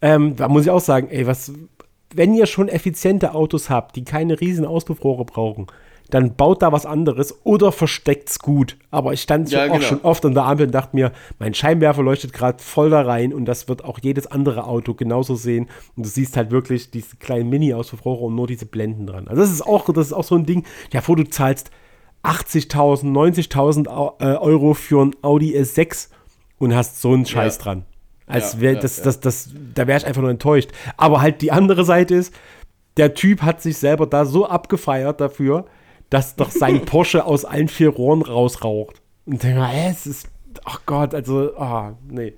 Ähm, 0.01 0.35
da 0.35 0.47
muss 0.47 0.63
ich 0.63 0.71
auch 0.71 0.79
sagen, 0.79 1.09
ey, 1.11 1.27
was, 1.27 1.51
wenn 2.15 2.33
ihr 2.33 2.45
schon 2.45 2.67
effiziente 2.67 3.33
Autos 3.33 3.69
habt, 3.69 3.95
die 3.95 4.03
keine 4.03 4.39
riesen 4.39 4.65
Auspuffrohre 4.65 5.25
brauchen, 5.25 5.67
dann 6.09 6.35
baut 6.35 6.61
da 6.61 6.71
was 6.71 6.85
anderes 6.85 7.39
oder 7.43 7.71
versteckt 7.71 8.29
es 8.29 8.39
gut. 8.39 8.77
Aber 8.91 9.13
ich 9.13 9.21
stand 9.21 9.49
ja, 9.51 9.65
auch 9.65 9.73
genau. 9.73 9.81
schon 9.81 10.01
oft 10.01 10.23
an 10.25 10.33
der 10.33 10.45
Ampel 10.45 10.67
und 10.67 10.71
dachte 10.71 10.95
mir, 10.95 11.11
mein 11.39 11.53
Scheinwerfer 11.53 12.03
leuchtet 12.03 12.33
gerade 12.33 12.61
voll 12.61 12.89
da 12.89 13.01
rein 13.01 13.33
und 13.33 13.45
das 13.45 13.67
wird 13.67 13.83
auch 13.83 13.99
jedes 14.01 14.27
andere 14.27 14.65
Auto 14.65 14.93
genauso 14.93 15.35
sehen. 15.35 15.67
Und 15.95 16.05
du 16.05 16.09
siehst 16.09 16.37
halt 16.37 16.51
wirklich 16.51 16.91
diese 16.91 17.15
kleinen 17.17 17.49
Mini-Auspuffrohre 17.49 18.25
und 18.25 18.35
nur 18.35 18.47
diese 18.47 18.65
Blenden 18.65 19.07
dran. 19.07 19.27
Also 19.27 19.41
das 19.41 19.51
ist 19.51 19.65
auch, 19.65 19.91
das 19.91 20.07
ist 20.07 20.13
auch 20.13 20.23
so 20.23 20.35
ein 20.35 20.45
Ding, 20.45 20.63
ja, 20.93 21.01
vor 21.01 21.15
du 21.15 21.27
zahlst 21.27 21.71
80.000, 22.23 23.05
90.000 23.11 24.19
äh, 24.19 24.37
Euro 24.37 24.73
für 24.73 25.03
ein 25.03 25.15
Audi 25.21 25.57
S6 25.57 26.09
und 26.57 26.75
hast 26.75 27.01
so 27.01 27.13
einen 27.13 27.25
Scheiß 27.25 27.57
ja. 27.57 27.63
dran. 27.63 27.85
Als 28.27 28.59
wäre 28.59 28.75
ja, 28.75 28.79
das, 28.79 29.01
das, 29.01 29.19
das, 29.19 29.49
da 29.73 29.85
wäre 29.87 29.99
ich 29.99 30.05
einfach 30.05 30.21
nur 30.21 30.31
enttäuscht. 30.31 30.71
Aber 30.97 31.21
halt 31.21 31.41
die 31.41 31.51
andere 31.51 31.85
Seite 31.85 32.15
ist, 32.15 32.33
der 32.97 33.13
Typ 33.13 33.41
hat 33.41 33.61
sich 33.61 33.77
selber 33.77 34.07
da 34.07 34.25
so 34.25 34.47
abgefeiert 34.47 35.21
dafür, 35.21 35.65
dass 36.09 36.35
doch 36.35 36.49
sein 36.49 36.81
Porsche 36.85 37.25
aus 37.25 37.45
allen 37.45 37.67
vier 37.67 37.89
Rohren 37.89 38.21
rausraucht. 38.21 39.01
Und 39.25 39.43
denke 39.43 39.59
mal, 39.59 39.73
äh, 39.73 39.89
es 39.89 40.07
ist, 40.07 40.27
ach 40.63 40.81
Gott, 40.85 41.13
also, 41.13 41.55
ah, 41.57 41.91
oh, 41.91 41.97
nee. 42.09 42.33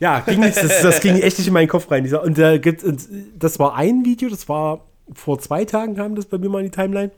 Ja, 0.00 0.20
ging 0.20 0.40
nicht, 0.40 0.56
das, 0.56 0.82
das, 0.82 1.00
ging 1.00 1.16
echt 1.20 1.38
nicht 1.38 1.46
in 1.46 1.54
meinen 1.54 1.68
Kopf 1.68 1.90
rein. 1.90 2.12
Und, 2.14 2.38
äh, 2.38 2.60
das 3.38 3.58
war 3.58 3.76
ein 3.76 4.04
Video, 4.04 4.28
das 4.28 4.48
war 4.48 4.84
vor 5.12 5.38
zwei 5.38 5.64
Tagen 5.64 5.96
kam 5.96 6.14
das 6.14 6.26
bei 6.26 6.38
mir 6.38 6.48
mal 6.48 6.60
in 6.60 6.66
die 6.66 6.70
Timeline. 6.70 7.10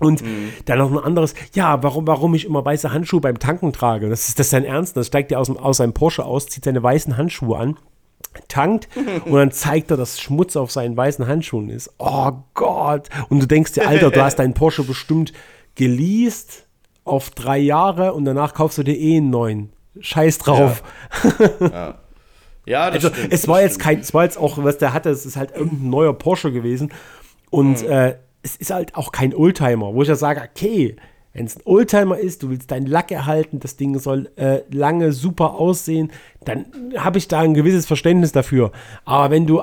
Und 0.00 0.22
mhm. 0.22 0.52
dann 0.64 0.78
noch 0.78 0.90
ein 0.90 0.98
anderes, 0.98 1.34
ja, 1.52 1.82
warum, 1.82 2.06
warum 2.06 2.34
ich 2.34 2.46
immer 2.46 2.64
weiße 2.64 2.92
Handschuhe 2.92 3.20
beim 3.20 3.38
Tanken 3.38 3.72
trage. 3.72 4.08
Das 4.08 4.28
ist 4.28 4.38
das 4.38 4.50
sein 4.50 4.64
Ernst. 4.64 4.96
Dann 4.96 5.04
steigt 5.04 5.30
er 5.30 5.38
aus, 5.38 5.50
aus 5.50 5.76
seinem 5.76 5.92
Porsche 5.92 6.24
aus, 6.24 6.46
zieht 6.46 6.64
seine 6.64 6.82
weißen 6.82 7.16
Handschuhe 7.16 7.56
an 7.56 7.76
tankt 8.48 8.88
und 9.24 9.34
dann 9.34 9.50
zeigt 9.50 9.90
er, 9.90 9.96
dass 9.96 10.20
Schmutz 10.20 10.56
auf 10.56 10.70
seinen 10.70 10.96
weißen 10.96 11.26
Handschuhen 11.26 11.68
ist. 11.68 11.90
Oh 11.98 12.32
Gott. 12.54 13.08
Und 13.28 13.40
du 13.40 13.46
denkst 13.46 13.72
dir, 13.72 13.88
Alter, 13.88 14.10
du 14.10 14.22
hast 14.22 14.38
deinen 14.38 14.54
Porsche 14.54 14.84
bestimmt 14.84 15.32
geleast 15.74 16.66
auf 17.04 17.30
drei 17.30 17.58
Jahre 17.58 18.12
und 18.12 18.24
danach 18.24 18.54
kaufst 18.54 18.78
du 18.78 18.82
dir 18.82 18.96
eh 18.96 19.16
einen 19.16 19.30
neuen. 19.30 19.72
Scheiß 19.98 20.38
drauf. 20.38 20.82
Ja, 21.38 21.66
ja. 21.66 21.94
ja 22.66 22.90
das 22.90 23.04
also, 23.04 23.08
stimmt, 23.16 23.32
es 23.32 23.48
war 23.48 23.56
das 23.56 23.62
jetzt 23.64 23.74
stimmt. 23.74 23.84
kein, 23.84 24.00
es 24.00 24.14
war 24.14 24.24
jetzt 24.24 24.38
auch, 24.38 24.62
was 24.62 24.78
der 24.78 24.92
hatte, 24.92 25.10
es 25.10 25.26
ist 25.26 25.36
halt 25.36 25.50
irgendein 25.52 25.90
neuer 25.90 26.12
Porsche 26.12 26.52
gewesen 26.52 26.92
und 27.50 27.82
mhm. 27.82 27.90
äh, 27.90 28.14
es 28.42 28.56
ist 28.56 28.70
halt 28.70 28.94
auch 28.94 29.12
kein 29.12 29.34
Oldtimer, 29.34 29.94
wo 29.94 30.02
ich 30.02 30.08
ja 30.08 30.14
sage, 30.14 30.42
okay, 30.42 30.96
wenn 31.32 31.46
es 31.46 31.56
ein 31.56 31.62
Oldtimer 31.64 32.18
ist, 32.18 32.42
du 32.42 32.50
willst 32.50 32.70
deinen 32.70 32.86
Lack 32.86 33.12
erhalten, 33.12 33.60
das 33.60 33.76
Ding 33.76 33.98
soll 33.98 34.30
äh, 34.36 34.62
lange 34.70 35.12
super 35.12 35.54
aussehen, 35.54 36.10
dann 36.44 36.66
habe 36.96 37.18
ich 37.18 37.28
da 37.28 37.40
ein 37.40 37.54
gewisses 37.54 37.86
Verständnis 37.86 38.32
dafür. 38.32 38.72
Aber 39.04 39.30
wenn 39.30 39.46
du 39.46 39.62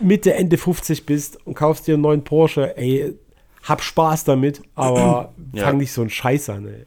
Mitte, 0.00 0.34
Ende 0.34 0.56
50 0.56 1.06
bist 1.06 1.38
und 1.46 1.54
kaufst 1.54 1.86
dir 1.86 1.94
einen 1.94 2.02
neuen 2.02 2.24
Porsche, 2.24 2.76
ey, 2.76 3.14
hab 3.62 3.82
Spaß 3.82 4.24
damit, 4.24 4.62
aber 4.74 5.32
ja. 5.52 5.64
fang 5.64 5.76
nicht 5.76 5.92
so 5.92 6.00
einen 6.00 6.10
Scheiß 6.10 6.48
an, 6.48 6.66
ey. 6.66 6.86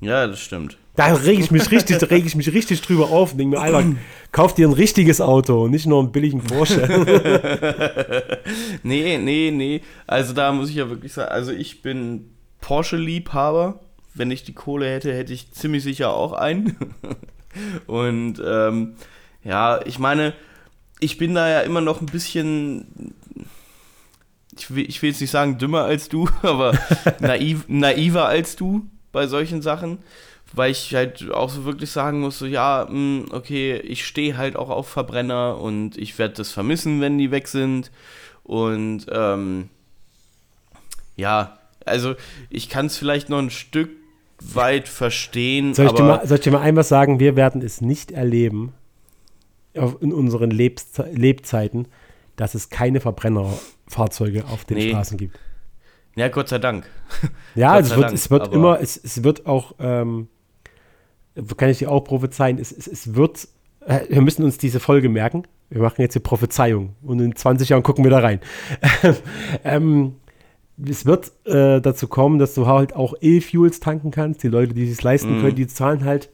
Ja, 0.00 0.26
das 0.26 0.40
stimmt. 0.40 0.78
Da 0.94 1.14
rege 1.14 1.42
ich 1.42 1.50
mich 1.50 1.70
richtig, 1.70 2.00
rege 2.10 2.26
ich 2.26 2.36
mich 2.36 2.52
richtig 2.54 2.80
drüber 2.80 3.10
auf 3.10 3.32
und 3.32 3.38
denke 3.38 3.56
mir, 3.56 3.62
Alter, 3.62 3.84
kauf 4.32 4.54
dir 4.54 4.66
ein 4.66 4.72
richtiges 4.72 5.20
Auto 5.20 5.64
und 5.64 5.70
nicht 5.70 5.86
nur 5.86 6.00
einen 6.00 6.10
billigen 6.10 6.40
Porsche. 6.40 6.80
nee, 8.86 9.18
nee, 9.18 9.50
nee. 9.50 9.82
Also 10.06 10.32
da 10.32 10.52
muss 10.52 10.70
ich 10.70 10.76
ja 10.76 10.88
wirklich 10.88 11.12
sagen, 11.12 11.30
also 11.30 11.52
ich 11.52 11.82
bin 11.82 12.30
Porsche-Liebhaber. 12.60 13.80
Wenn 14.14 14.30
ich 14.30 14.44
die 14.44 14.54
Kohle 14.54 14.88
hätte, 14.88 15.12
hätte 15.12 15.34
ich 15.34 15.52
ziemlich 15.52 15.82
sicher 15.82 16.14
auch 16.14 16.32
einen. 16.32 16.76
Und 17.86 18.42
ähm, 18.44 18.94
ja, 19.44 19.80
ich 19.84 19.98
meine, 19.98 20.34
ich 21.00 21.18
bin 21.18 21.34
da 21.34 21.48
ja 21.48 21.60
immer 21.60 21.80
noch 21.80 22.00
ein 22.00 22.06
bisschen, 22.06 23.14
ich 24.56 24.74
will, 24.74 24.88
ich 24.88 25.02
will 25.02 25.10
jetzt 25.10 25.20
nicht 25.20 25.30
sagen 25.30 25.58
dümmer 25.58 25.84
als 25.84 26.08
du, 26.08 26.28
aber 26.42 26.78
naiv, 27.20 27.64
naiver 27.68 28.26
als 28.26 28.56
du 28.56 28.86
bei 29.12 29.26
solchen 29.26 29.62
Sachen, 29.62 29.98
weil 30.52 30.70
ich 30.70 30.94
halt 30.94 31.30
auch 31.30 31.50
so 31.50 31.64
wirklich 31.64 31.90
sagen 31.90 32.20
muss, 32.20 32.38
so 32.38 32.46
ja, 32.46 32.86
hm, 32.88 33.26
okay, 33.32 33.76
ich 33.78 34.06
stehe 34.06 34.36
halt 34.36 34.56
auch 34.56 34.70
auf 34.70 34.88
Verbrenner 34.88 35.58
und 35.58 35.96
ich 35.96 36.18
werde 36.18 36.34
das 36.34 36.52
vermissen, 36.52 37.00
wenn 37.00 37.18
die 37.18 37.30
weg 37.30 37.48
sind. 37.48 37.90
Und 38.46 39.06
ähm, 39.10 39.70
ja, 41.16 41.58
also 41.84 42.14
ich 42.48 42.68
kann 42.68 42.86
es 42.86 42.96
vielleicht 42.96 43.28
noch 43.28 43.38
ein 43.38 43.50
Stück 43.50 43.90
weit 44.40 44.88
verstehen. 44.88 45.74
Soll 45.74 45.86
ich, 45.86 45.92
dir 45.92 46.04
mal, 46.04 46.26
soll 46.26 46.38
ich 46.38 46.44
dir 46.44 46.52
mal 46.52 46.60
einmal 46.60 46.84
sagen, 46.84 47.18
wir 47.18 47.34
werden 47.34 47.60
es 47.60 47.80
nicht 47.80 48.12
erleben 48.12 48.72
in 49.72 50.12
unseren 50.12 50.50
Lebze 50.50 51.10
Lebzeiten, 51.12 51.88
dass 52.36 52.54
es 52.54 52.70
keine 52.70 53.00
Verbrennerfahrzeuge 53.00 54.44
auf 54.44 54.64
den 54.64 54.76
nee. 54.76 54.90
Straßen 54.90 55.18
gibt. 55.18 55.38
Ja, 56.14 56.28
Gott 56.28 56.48
sei 56.48 56.58
Dank. 56.58 56.88
Ja, 57.54 57.78
es, 57.78 57.90
wird, 57.90 58.04
Dank, 58.04 58.14
es 58.14 58.30
wird 58.30 58.52
immer, 58.52 58.80
es, 58.80 58.96
es 58.96 59.24
wird 59.24 59.46
auch, 59.46 59.74
ähm, 59.80 60.28
kann 61.56 61.68
ich 61.68 61.78
dir 61.78 61.90
auch 61.90 62.04
prophezeien, 62.04 62.58
es, 62.58 62.72
es, 62.72 62.86
es 62.86 63.14
wird, 63.14 63.48
äh, 63.86 64.00
wir 64.08 64.20
müssen 64.20 64.44
uns 64.44 64.58
diese 64.58 64.80
Folge 64.80 65.08
merken. 65.08 65.44
Wir 65.70 65.82
machen 65.82 66.00
jetzt 66.00 66.14
die 66.14 66.20
Prophezeiung 66.20 66.94
und 67.02 67.20
in 67.20 67.34
20 67.34 67.68
Jahren 67.68 67.82
gucken 67.82 68.04
wir 68.04 68.10
da 68.10 68.20
rein. 68.20 68.40
ähm, 69.64 70.16
es 70.84 71.06
wird 71.06 71.32
äh, 71.44 71.80
dazu 71.80 72.06
kommen, 72.06 72.38
dass 72.38 72.54
du 72.54 72.66
halt 72.66 72.94
auch 72.94 73.14
E-Fuels 73.20 73.80
tanken 73.80 74.10
kannst. 74.10 74.42
Die 74.42 74.48
Leute, 74.48 74.74
die 74.74 74.86
sich 74.86 75.02
leisten 75.02 75.38
mm. 75.38 75.40
können, 75.40 75.56
die 75.56 75.66
zahlen 75.66 76.04
halt, 76.04 76.30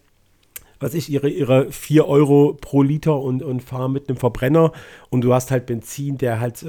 was 0.80 0.94
ich, 0.94 1.10
ihre, 1.10 1.30
ihre 1.30 1.70
4 1.70 2.08
Euro 2.08 2.58
pro 2.60 2.82
Liter 2.82 3.20
und, 3.20 3.42
und 3.42 3.62
fahren 3.62 3.92
mit 3.92 4.08
einem 4.08 4.18
Verbrenner. 4.18 4.72
Und 5.10 5.22
du 5.22 5.32
hast 5.32 5.50
halt 5.50 5.66
Benzin, 5.66 6.18
der 6.18 6.40
halt, 6.40 6.62
äh, 6.62 6.66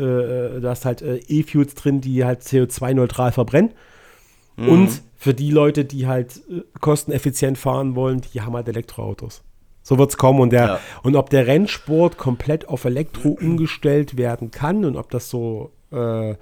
du 0.62 0.70
hast 0.70 0.86
halt 0.86 1.02
äh, 1.02 1.18
E-Fuels 1.28 1.74
drin, 1.74 2.00
die 2.00 2.24
halt 2.24 2.42
CO2-neutral 2.42 3.32
verbrennen. 3.32 3.72
Mm. 4.56 4.70
Und 4.70 5.02
für 5.16 5.34
die 5.34 5.50
Leute, 5.50 5.84
die 5.84 6.06
halt 6.08 6.42
äh, 6.50 6.62
kosteneffizient 6.80 7.58
fahren 7.58 7.96
wollen, 7.96 8.22
die 8.22 8.42
haben 8.42 8.54
halt 8.54 8.68
Elektroautos. 8.68 9.42
So 9.84 9.98
wird 9.98 10.10
es 10.10 10.18
kommen. 10.18 10.40
Und, 10.40 10.52
der, 10.52 10.66
ja. 10.66 10.80
und 11.04 11.16
ob 11.16 11.30
der 11.30 11.46
Rennsport 11.46 12.18
komplett 12.18 12.68
auf 12.68 12.86
Elektro 12.86 13.30
umgestellt 13.42 14.18
werden 14.18 14.50
kann 14.50 14.86
und 14.86 14.96
ob 14.96 15.12
das 15.12 15.30
so 15.30 15.72
äh, 15.92 16.36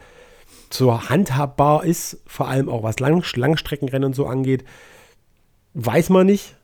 so 0.74 1.10
handhabbar 1.10 1.84
ist, 1.84 2.22
vor 2.26 2.48
allem 2.48 2.70
auch 2.70 2.84
was 2.84 3.00
Lang 3.00 3.24
Langstreckenrennen 3.36 4.08
und 4.08 4.16
so 4.16 4.26
angeht, 4.26 4.64
weiß 5.74 6.10
man 6.10 6.26
nicht. 6.26 6.56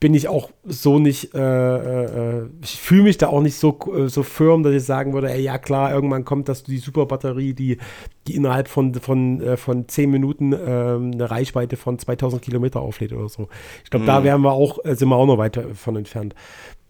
Bin 0.00 0.12
ich 0.12 0.26
auch 0.26 0.50
so 0.64 0.98
nicht, 0.98 1.34
äh, 1.34 2.40
äh, 2.40 2.48
ich 2.62 2.80
fühle 2.80 3.04
mich 3.04 3.18
da 3.18 3.28
auch 3.28 3.40
nicht 3.40 3.56
so, 3.56 3.78
äh, 3.94 4.08
so 4.08 4.24
firm, 4.24 4.64
dass 4.64 4.74
ich 4.74 4.82
sagen 4.82 5.12
würde, 5.12 5.30
ey, 5.30 5.40
ja 5.40 5.56
klar, 5.56 5.92
irgendwann 5.94 6.24
kommt 6.24 6.48
das 6.48 6.64
die 6.64 6.78
Superbatterie, 6.78 7.54
die, 7.54 7.78
die 8.26 8.34
innerhalb 8.34 8.66
von, 8.66 8.92
von, 8.94 9.40
äh, 9.40 9.56
von 9.56 9.88
10 9.88 10.10
Minuten 10.10 10.52
ähm, 10.52 11.12
eine 11.12 11.30
Reichweite 11.30 11.76
von 11.76 11.98
2000 11.98 12.42
Kilometer 12.42 12.80
auflädt 12.80 13.12
oder 13.12 13.28
so. 13.28 13.48
Ich 13.84 13.90
glaube, 13.90 14.02
mhm. 14.02 14.08
da 14.08 14.24
wären 14.24 14.42
wir 14.42 14.52
auch, 14.52 14.84
äh, 14.84 14.96
sind 14.96 15.08
wir 15.08 15.16
auch 15.16 15.26
noch 15.26 15.38
weiter 15.38 15.74
von 15.74 15.94
entfernt. 15.94 16.34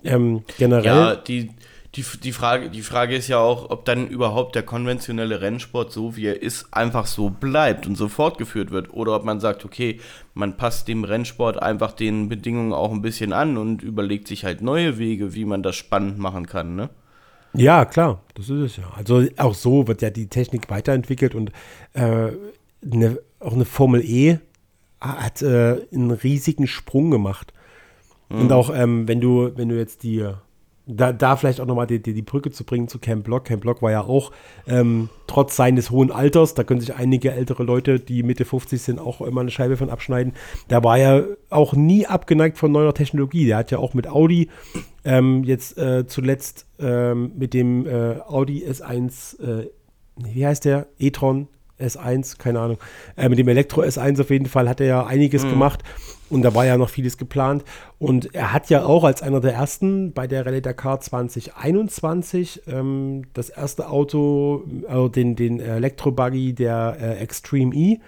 Ähm, 0.02 0.42
generell. 0.58 0.84
Ja, 0.84 1.14
die, 1.16 1.50
die, 1.95 2.05
die, 2.22 2.32
Frage, 2.32 2.70
die 2.70 2.80
Frage 2.80 3.14
ist 3.16 3.28
ja 3.28 3.38
auch, 3.38 3.68
ob 3.68 3.84
dann 3.84 4.09
überhaupt 4.09 4.55
der 4.55 4.62
konventionelle 4.62 5.43
Rennsport, 5.43 5.93
so 5.93 6.16
wie 6.16 6.26
er 6.26 6.40
ist, 6.40 6.72
einfach 6.72 7.07
so 7.07 7.28
bleibt 7.28 7.86
und 7.86 7.97
so 7.97 8.09
fortgeführt 8.09 8.70
wird. 8.70 8.95
Oder 8.95 9.14
ob 9.14 9.24
man 9.24 9.40
sagt, 9.40 9.64
okay, 9.66 10.01
man 10.32 10.57
passt 10.57 10.88
dem 10.88 11.05
Rennsport 11.05 11.61
einfach 11.62 11.93
den 11.93 12.30
Bedingungen 12.30 12.72
auch 12.72 12.93
ein 12.93 13.03
bisschen 13.03 13.34
an 13.34 13.59
und 13.59 13.82
überlegt 13.82 14.26
sich 14.26 14.45
halt 14.45 14.62
neue 14.62 14.97
Wege, 14.97 15.34
wie 15.34 15.45
man 15.45 15.62
das 15.62 15.76
spannend 15.76 16.18
machen 16.18 16.47
kann, 16.47 16.76
ne? 16.76 16.88
Ja, 17.55 17.84
klar, 17.84 18.22
das 18.32 18.49
ist 18.49 18.61
es 18.61 18.76
ja. 18.78 18.90
Also 18.97 19.26
auch 19.36 19.55
so 19.55 19.86
wird 19.86 20.01
ja 20.01 20.09
die 20.09 20.28
Technik 20.28 20.70
weiterentwickelt 20.70 21.34
und 21.34 21.53
äh, 21.93 22.30
ne, 22.80 23.18
auch 23.40 23.53
eine 23.53 23.66
Formel 23.66 24.03
E 24.03 24.38
hat 24.99 25.43
äh, 25.43 25.76
einen 25.93 26.12
riesigen 26.12 26.66
Sprung 26.66 27.11
gemacht. 27.11 27.53
Mhm. 28.30 28.40
Und 28.40 28.53
auch 28.53 28.74
ähm, 28.74 29.07
wenn 29.07 29.20
du, 29.20 29.53
wenn 29.55 29.68
du 29.68 29.76
jetzt 29.76 30.03
die 30.03 30.26
da, 30.86 31.12
da 31.12 31.36
vielleicht 31.36 31.60
auch 31.60 31.66
nochmal 31.66 31.86
die, 31.86 32.02
die, 32.02 32.12
die 32.12 32.22
Brücke 32.22 32.50
zu 32.50 32.64
bringen 32.64 32.88
zu 32.88 32.98
Camp 32.98 33.24
Block. 33.24 33.44
Camp 33.44 33.62
Block 33.62 33.82
war 33.82 33.90
ja 33.90 34.02
auch 34.02 34.32
ähm, 34.66 35.08
trotz 35.26 35.54
seines 35.54 35.90
hohen 35.90 36.10
Alters, 36.10 36.54
da 36.54 36.64
können 36.64 36.80
sich 36.80 36.94
einige 36.94 37.32
ältere 37.32 37.62
Leute, 37.62 38.00
die 38.00 38.22
Mitte 38.22 38.44
50 38.44 38.80
sind, 38.80 38.98
auch 38.98 39.20
immer 39.20 39.40
eine 39.40 39.50
Scheibe 39.50 39.76
von 39.76 39.90
abschneiden. 39.90 40.32
Da 40.68 40.82
war 40.82 40.98
er 40.98 41.26
auch 41.50 41.74
nie 41.74 42.06
abgeneigt 42.06 42.58
von 42.58 42.72
neuer 42.72 42.94
Technologie. 42.94 43.46
Der 43.46 43.58
hat 43.58 43.70
ja 43.70 43.78
auch 43.78 43.94
mit 43.94 44.08
Audi 44.08 44.48
ähm, 45.04 45.44
jetzt 45.44 45.78
äh, 45.78 46.06
zuletzt 46.06 46.66
ähm, 46.80 47.32
mit 47.36 47.54
dem 47.54 47.86
äh, 47.86 48.18
Audi 48.26 48.64
S1, 48.66 49.40
äh, 49.40 49.70
wie 50.16 50.46
heißt 50.46 50.64
der? 50.64 50.88
e-tron 50.98 51.48
S1, 51.82 52.38
keine 52.38 52.60
Ahnung. 52.60 52.78
Äh, 53.16 53.28
mit 53.28 53.38
dem 53.38 53.48
Elektro 53.48 53.82
S1 53.82 54.20
auf 54.20 54.30
jeden 54.30 54.46
Fall 54.46 54.68
hat 54.68 54.80
er 54.80 54.86
ja 54.86 55.06
einiges 55.06 55.44
mhm. 55.44 55.50
gemacht 55.50 55.82
und 56.32 56.42
da 56.42 56.54
war 56.54 56.64
ja 56.64 56.78
noch 56.78 56.88
vieles 56.88 57.18
geplant. 57.18 57.62
Und 57.98 58.34
er 58.34 58.52
hat 58.54 58.70
ja 58.70 58.84
auch 58.84 59.04
als 59.04 59.22
einer 59.22 59.40
der 59.40 59.52
ersten 59.52 60.12
bei 60.12 60.26
der 60.26 60.46
Rallye 60.46 60.62
Dakar 60.62 60.98
2021 60.98 62.62
ähm, 62.66 63.24
das 63.34 63.50
erste 63.50 63.90
Auto, 63.90 64.64
also 64.88 65.08
den, 65.08 65.36
den 65.36 65.60
Elektro-Buggy 65.60 66.54
der 66.54 66.96
äh, 66.98 67.18
Extreme 67.18 67.74
E, 67.74 67.98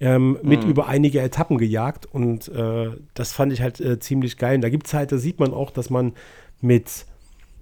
ähm, 0.00 0.38
mit 0.42 0.64
mhm. 0.64 0.70
über 0.70 0.86
einige 0.86 1.20
Etappen 1.20 1.58
gejagt 1.58 2.06
und 2.06 2.48
äh, 2.48 2.90
das 3.14 3.32
fand 3.32 3.52
ich 3.52 3.60
halt 3.60 3.80
äh, 3.80 3.98
ziemlich 3.98 4.38
geil. 4.38 4.56
Und 4.56 4.62
da 4.62 4.68
gibt 4.68 4.86
es 4.86 4.94
halt, 4.94 5.10
da 5.10 5.18
sieht 5.18 5.40
man 5.40 5.52
auch, 5.52 5.70
dass 5.70 5.90
man 5.90 6.12
mit, 6.60 7.06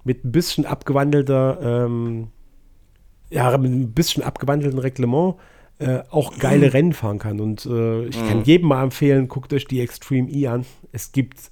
mit 0.03 0.23
ein 0.25 0.31
bisschen 0.31 0.65
abgewandelter, 0.65 1.85
ähm, 1.85 2.27
ja, 3.29 3.57
mit 3.57 3.71
ein 3.71 3.93
bisschen 3.93 4.21
abgewandelten 4.21 4.79
Reglement 4.79 5.35
äh, 5.79 5.99
auch 6.09 6.37
geile 6.37 6.67
mhm. 6.67 6.71
Rennen 6.71 6.93
fahren 6.93 7.19
kann. 7.19 7.39
Und 7.39 7.65
äh, 7.65 8.05
ich 8.05 8.21
mhm. 8.21 8.27
kann 8.27 8.43
jedem 8.43 8.67
mal 8.69 8.83
empfehlen, 8.83 9.27
guckt 9.27 9.53
euch 9.53 9.65
die 9.65 9.81
Extreme 9.81 10.29
E 10.29 10.47
an. 10.47 10.65
Es 10.91 11.11
gibt, 11.11 11.51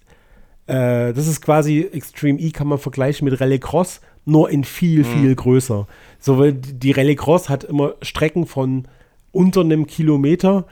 äh, 0.68 1.14
das 1.14 1.28
ist 1.28 1.42
quasi, 1.42 1.82
Extreme 1.92 2.40
E 2.40 2.52
kann 2.52 2.68
man 2.68 2.78
vergleichen 2.78 3.26
mit 3.26 3.40
Rallye 3.40 3.60
Cross, 3.60 4.02
nur 4.26 4.50
in 4.50 4.64
viel, 4.64 5.00
mhm. 5.00 5.06
viel 5.06 5.36
größer. 5.36 5.88
So, 6.20 6.52
die 6.52 6.92
Rallye 6.92 7.16
Cross 7.16 7.50
hat 7.50 7.64
immer 7.64 7.96
Strecken 8.02 8.46
von 8.46 8.88
unter 9.32 9.62
einem 9.62 9.88
Kilometer 9.88 10.66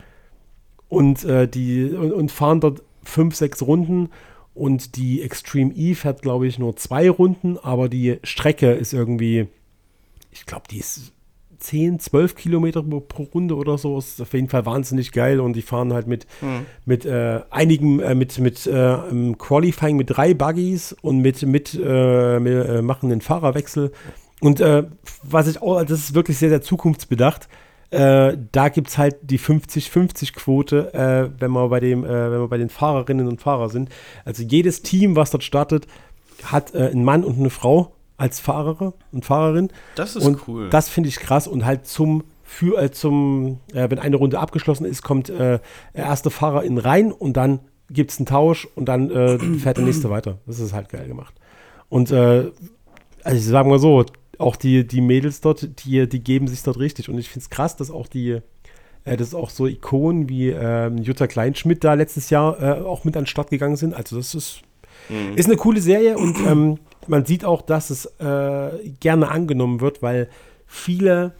und, 0.87 1.23
äh, 1.23 1.47
die, 1.47 1.85
und, 1.85 2.11
und, 2.11 2.31
fahren 2.31 2.59
dort 2.59 2.83
fünf, 3.03 3.35
sechs 3.35 3.61
Runden. 3.61 4.09
Und 4.53 4.97
die 4.97 5.21
Extreme 5.21 5.73
E 5.73 5.95
fährt, 5.95 6.21
glaube 6.21 6.45
ich, 6.45 6.59
nur 6.59 6.75
zwei 6.75 7.09
Runden, 7.09 7.57
aber 7.57 7.87
die 7.87 8.19
Strecke 8.23 8.71
ist 8.71 8.93
irgendwie, 8.93 9.47
ich 10.31 10.45
glaube, 10.45 10.65
die 10.69 10.79
ist 10.79 11.13
10, 11.59 11.99
12 11.99 12.35
Kilometer 12.35 12.83
pro 12.83 13.23
Runde 13.23 13.55
oder 13.55 13.77
so. 13.77 13.97
Ist 13.97 14.21
auf 14.21 14.33
jeden 14.33 14.49
Fall 14.49 14.65
wahnsinnig 14.65 15.11
geil 15.11 15.39
und 15.39 15.53
die 15.53 15.61
fahren 15.61 15.93
halt 15.93 16.07
mit, 16.07 16.25
mhm. 16.41 16.65
mit 16.85 17.05
äh, 17.05 17.41
einigen, 17.49 17.99
äh, 17.99 18.15
mit, 18.15 18.39
mit 18.39 18.65
äh, 18.67 18.97
Qualifying 19.37 19.97
mit 19.97 20.09
drei 20.09 20.33
Buggies 20.33 20.93
und 21.01 21.19
mit, 21.19 21.43
mit, 21.43 21.73
äh, 21.73 22.39
mit 22.39 22.67
äh, 22.67 22.81
machen 22.81 23.09
den 23.09 23.21
Fahrerwechsel. 23.21 23.91
Und 24.41 24.61
äh, 24.61 24.83
was 25.23 25.47
ich 25.47 25.61
auch, 25.61 25.83
das 25.83 25.99
ist 25.99 26.13
wirklich 26.13 26.37
sehr, 26.37 26.49
sehr 26.49 26.61
zukunftsbedacht 26.61 27.49
äh, 27.91 28.37
da 28.51 28.69
gibt 28.69 28.89
es 28.89 28.97
halt 28.97 29.17
die 29.23 29.39
50-50-Quote, 29.39 30.93
äh, 30.93 31.41
wenn, 31.41 31.51
wir 31.51 31.69
bei 31.69 31.79
dem, 31.79 32.03
äh, 32.03 32.31
wenn 32.31 32.39
wir 32.41 32.47
bei 32.47 32.57
den 32.57 32.69
Fahrerinnen 32.69 33.27
und 33.27 33.41
Fahrern 33.41 33.69
sind. 33.69 33.89
Also 34.25 34.43
jedes 34.43 34.83
Team, 34.83 35.15
was 35.15 35.31
dort 35.31 35.43
startet, 35.43 35.87
hat 36.43 36.75
äh, 36.75 36.89
einen 36.89 37.03
Mann 37.03 37.23
und 37.23 37.39
eine 37.39 37.49
Frau 37.49 37.95
als 38.19 38.39
Fahrer 38.39 38.93
und 39.11 39.25
Fahrerin. 39.25 39.69
Das 39.95 40.15
ist 40.15 40.25
und 40.25 40.47
cool. 40.47 40.69
Das 40.69 40.89
finde 40.89 41.09
ich 41.09 41.17
krass 41.17 41.47
und 41.47 41.65
halt 41.65 41.87
zum 41.87 42.23
für 42.43 42.81
äh, 42.81 42.91
zum, 42.91 43.59
äh, 43.73 43.89
wenn 43.91 43.99
eine 43.99 44.15
Runde 44.15 44.39
abgeschlossen 44.39 44.85
ist, 44.85 45.03
kommt 45.03 45.29
der 45.29 45.61
erste 45.93 46.31
Fahrer 46.31 46.63
in 46.63 46.79
rein 46.79 47.11
und 47.11 47.37
dann 47.37 47.59
gibt 47.91 48.09
es 48.11 48.17
einen 48.17 48.25
Tausch 48.25 48.67
und 48.75 48.85
dann 48.85 49.09
fährt 49.59 49.77
der 49.77 49.83
nächste 49.83 50.09
weiter. 50.09 50.39
Das 50.47 50.59
ist 50.59 50.73
halt 50.73 50.89
geil 50.89 51.07
gemacht. 51.07 51.35
Und 51.89 52.11
also 52.11 52.47
ich 53.23 53.45
sage 53.45 53.69
mal 53.69 53.77
so, 53.77 54.03
auch 54.39 54.55
die, 54.55 54.87
die 54.87 55.01
Mädels 55.01 55.41
dort, 55.41 55.85
die, 55.85 56.07
die 56.07 56.23
geben 56.23 56.47
sich 56.47 56.63
dort 56.63 56.79
richtig. 56.79 57.09
Und 57.09 57.17
ich 57.17 57.29
finde 57.29 57.43
es 57.43 57.49
krass, 57.49 57.75
dass 57.75 57.91
auch 57.91 58.07
die, 58.07 58.39
äh, 59.03 59.17
dass 59.17 59.35
auch 59.35 59.49
so 59.49 59.67
Ikonen 59.67 60.29
wie 60.29 60.49
ähm, 60.49 60.97
Jutta 60.97 61.27
Kleinschmidt 61.27 61.83
da 61.83 61.93
letztes 61.93 62.29
Jahr 62.29 62.61
äh, 62.61 62.81
auch 62.81 63.03
mit 63.03 63.15
an 63.17 63.23
den 63.23 63.27
Start 63.27 63.49
gegangen 63.49 63.75
sind. 63.75 63.93
Also 63.93 64.17
das 64.17 64.33
ist, 64.33 64.61
mhm. 65.09 65.35
ist 65.35 65.47
eine 65.47 65.57
coole 65.57 65.81
Serie 65.81 66.17
und 66.17 66.37
ähm, 66.47 66.79
man 67.09 67.25
sieht 67.25 67.45
auch, 67.45 67.61
dass 67.61 67.89
es 67.89 68.05
äh, 68.19 68.89
gerne 68.99 69.29
angenommen 69.29 69.81
wird, 69.81 70.01
weil 70.01 70.29
viele 70.67 71.33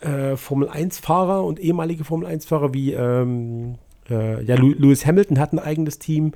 äh, 0.00 0.36
Formel 0.36 0.68
1-Fahrer 0.68 1.44
und 1.44 1.58
ehemalige 1.58 2.04
Formel 2.04 2.28
1-Fahrer 2.28 2.74
wie 2.74 2.92
ähm, 2.92 3.76
äh, 4.10 4.42
ja, 4.44 4.56
Lewis 4.56 5.04
Hamilton 5.04 5.38
hat 5.38 5.52
ein 5.52 5.58
eigenes 5.58 5.98
Team, 5.98 6.32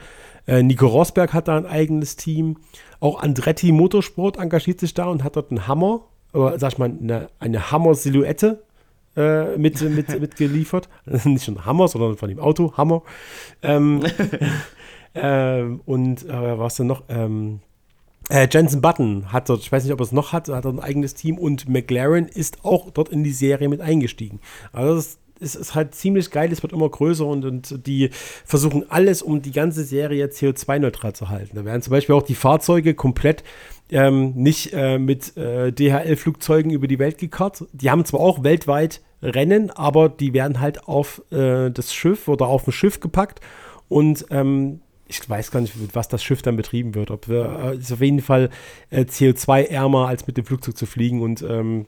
äh, 0.47 0.63
Nico 0.63 0.87
Rosberg 0.87 1.33
hat 1.33 1.49
da 1.49 1.57
ein 1.57 1.67
eigenes 1.67 2.17
Team. 2.17 2.57
Auch 3.01 3.23
Andretti 3.23 3.73
Motorsport 3.73 4.39
engagiert 4.39 4.81
sich 4.81 4.95
da 4.95 5.07
und 5.07 5.25
hat 5.25 5.37
dort 5.37 5.51
einen 5.51 5.67
Hammer, 5.67 6.03
oder 6.33 6.59
sag 6.59 6.73
ich 6.73 6.79
mal, 6.79 6.91
eine, 6.91 7.29
eine 7.39 7.71
Hammer-Silhouette 7.71 8.63
äh, 9.17 9.57
mit, 9.57 9.81
mit, 9.83 10.09
mit 10.21 10.37
geliefert. 10.37 10.89
Nicht 11.07 11.45
schon 11.45 11.65
Hammer, 11.65 11.89
sondern 11.89 12.17
von 12.17 12.29
dem 12.29 12.41
Auto, 12.41 12.77
Hammer. 12.77 13.03
Ähm, 13.63 14.03
ähm, 15.15 15.81
und 15.87 16.29
äh, 16.29 16.59
was 16.59 16.77
denn 16.77 16.87
noch? 16.87 17.05
Ähm, 17.09 17.61
äh, 18.29 18.49
Jensen 18.51 18.81
Button 18.81 19.33
hat 19.33 19.49
dort, 19.49 19.61
ich 19.61 19.73
weiß 19.73 19.85
nicht, 19.85 19.93
ob 19.93 20.01
er 20.01 20.05
es 20.05 20.13
noch 20.13 20.33
hat, 20.33 20.49
hat 20.49 20.65
dort 20.65 20.77
ein 20.77 20.81
eigenes 20.81 21.15
Team 21.15 21.39
und 21.39 21.69
McLaren 21.69 22.29
ist 22.29 22.65
auch 22.65 22.91
dort 22.91 23.09
in 23.09 23.25
die 23.25 23.33
Serie 23.33 23.69
mit 23.69 23.81
eingestiegen. 23.81 24.41
Also 24.73 24.95
das 24.95 25.19
es 25.43 25.57
ist 25.57 25.75
halt 25.75 25.95
ziemlich 25.95 26.31
geil, 26.31 26.53
es 26.53 26.63
wird 26.63 26.73
immer 26.73 26.89
größer 26.89 27.27
und, 27.27 27.45
und 27.45 27.87
die 27.87 28.11
versuchen 28.45 28.89
alles, 28.91 29.23
um 29.23 29.43
die 29.43 29.51
ganze 29.51 29.85
Serie 29.85 30.27
CO2-neutral 30.27 31.15
zu 31.15 31.29
halten. 31.29 31.57
Da 31.57 31.65
werden 31.65 31.83
zum 31.83 31.91
Beispiel 31.91 32.15
auch 32.15 32.23
die 32.23 32.37
Fahrzeuge 32.37 32.95
komplett 32.95 33.43
ähm, 33.91 34.33
nicht 34.35 34.73
äh, 34.73 34.99
mit 34.99 35.37
äh, 35.37 35.73
DHL-Flugzeugen 35.73 36.71
über 36.71 36.87
die 36.87 36.99
Welt 36.99 37.19
gekarrt. 37.19 37.65
Die 37.73 37.91
haben 37.91 38.05
zwar 38.05 38.21
auch 38.21 38.45
weltweit 38.45 39.03
Rennen, 39.21 39.71
aber 39.71 40.09
die 40.09 40.33
werden 40.33 40.61
halt 40.61 40.89
auf 40.89 41.23
äh, 41.31 41.71
das 41.71 41.93
Schiff 41.93 42.29
oder 42.29 42.47
auf 42.47 42.67
ein 42.67 42.73
Schiff 42.73 43.01
gepackt 43.01 43.41
und 43.89 44.27
ähm, 44.31 44.81
ich 45.21 45.29
weiß 45.29 45.51
gar 45.51 45.61
nicht, 45.61 45.77
mit 45.77 45.95
was 45.95 46.09
das 46.09 46.23
Schiff 46.23 46.43
dann 46.43 46.57
betrieben 46.57 46.95
wird. 46.95 47.11
Ob 47.11 47.29
wir, 47.29 47.73
äh, 47.73 47.77
ist 47.77 47.93
auf 47.93 48.01
jeden 48.01 48.21
Fall 48.21 48.51
äh, 48.91 49.03
CO2-ärmer, 49.03 50.09
als 50.09 50.27
mit 50.27 50.37
dem 50.37 50.45
Flugzeug 50.45 50.77
zu 50.77 50.87
fliegen 50.87 51.21
und 51.21 51.43
ähm, 51.43 51.87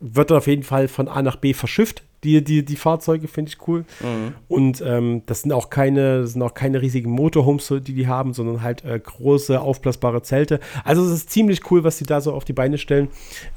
wird 0.00 0.32
auf 0.32 0.46
jeden 0.46 0.62
Fall 0.62 0.88
von 0.88 1.08
A 1.08 1.22
nach 1.22 1.36
B 1.36 1.52
verschifft 1.52 2.02
die, 2.24 2.44
die, 2.44 2.64
die 2.64 2.76
Fahrzeuge 2.76 3.28
finde 3.28 3.50
ich 3.50 3.66
cool. 3.66 3.84
Mhm. 4.00 4.34
Und 4.48 4.82
ähm, 4.84 5.22
das 5.26 5.42
sind 5.42 5.52
auch 5.52 5.70
keine, 5.70 6.26
sind 6.26 6.42
auch 6.42 6.54
keine 6.54 6.82
riesigen 6.82 7.10
Motorhomes, 7.10 7.68
die 7.68 7.94
die 7.94 8.06
haben, 8.06 8.34
sondern 8.34 8.62
halt 8.62 8.84
äh, 8.84 8.98
große, 8.98 9.60
aufblasbare 9.60 10.22
Zelte. 10.22 10.60
Also 10.84 11.04
es 11.04 11.12
ist 11.12 11.30
ziemlich 11.30 11.70
cool, 11.70 11.84
was 11.84 11.98
sie 11.98 12.04
da 12.04 12.20
so 12.20 12.32
auf 12.32 12.44
die 12.44 12.52
Beine 12.52 12.78
stellen. 12.78 13.08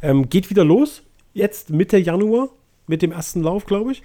Ähm, 0.01 0.29
geht 0.29 0.49
wieder 0.49 0.63
los, 0.63 1.03
jetzt 1.33 1.69
Mitte 1.69 1.97
Januar, 1.97 2.49
mit 2.87 3.01
dem 3.01 3.11
ersten 3.11 3.41
Lauf, 3.41 3.65
glaube 3.65 3.91
ich. 3.93 4.03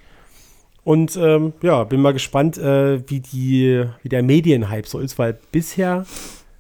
Und 0.89 1.19
ähm, 1.19 1.53
ja, 1.61 1.85
bin 1.85 2.01
mal 2.01 2.15
gespannt, 2.15 2.57
äh, 2.57 3.07
wie, 3.11 3.21
die, 3.21 3.85
wie 4.03 4.09
der 4.09 4.23
Medienhype 4.23 4.89
so 4.89 5.01
ist, 5.01 5.19
weil 5.19 5.39
bisher 5.53 6.07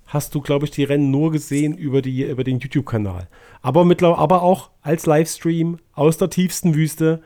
hast 0.06 0.34
du, 0.34 0.42
glaube 0.42 0.66
ich, 0.66 0.70
die 0.70 0.84
Rennen 0.84 1.10
nur 1.10 1.32
gesehen 1.32 1.78
über, 1.78 2.02
die, 2.02 2.24
über 2.24 2.44
den 2.44 2.58
YouTube-Kanal. 2.58 3.26
Aber, 3.62 3.86
aber 4.18 4.42
auch 4.42 4.68
als 4.82 5.06
Livestream 5.06 5.78
aus 5.94 6.18
der 6.18 6.28
tiefsten 6.28 6.74
Wüste 6.74 7.22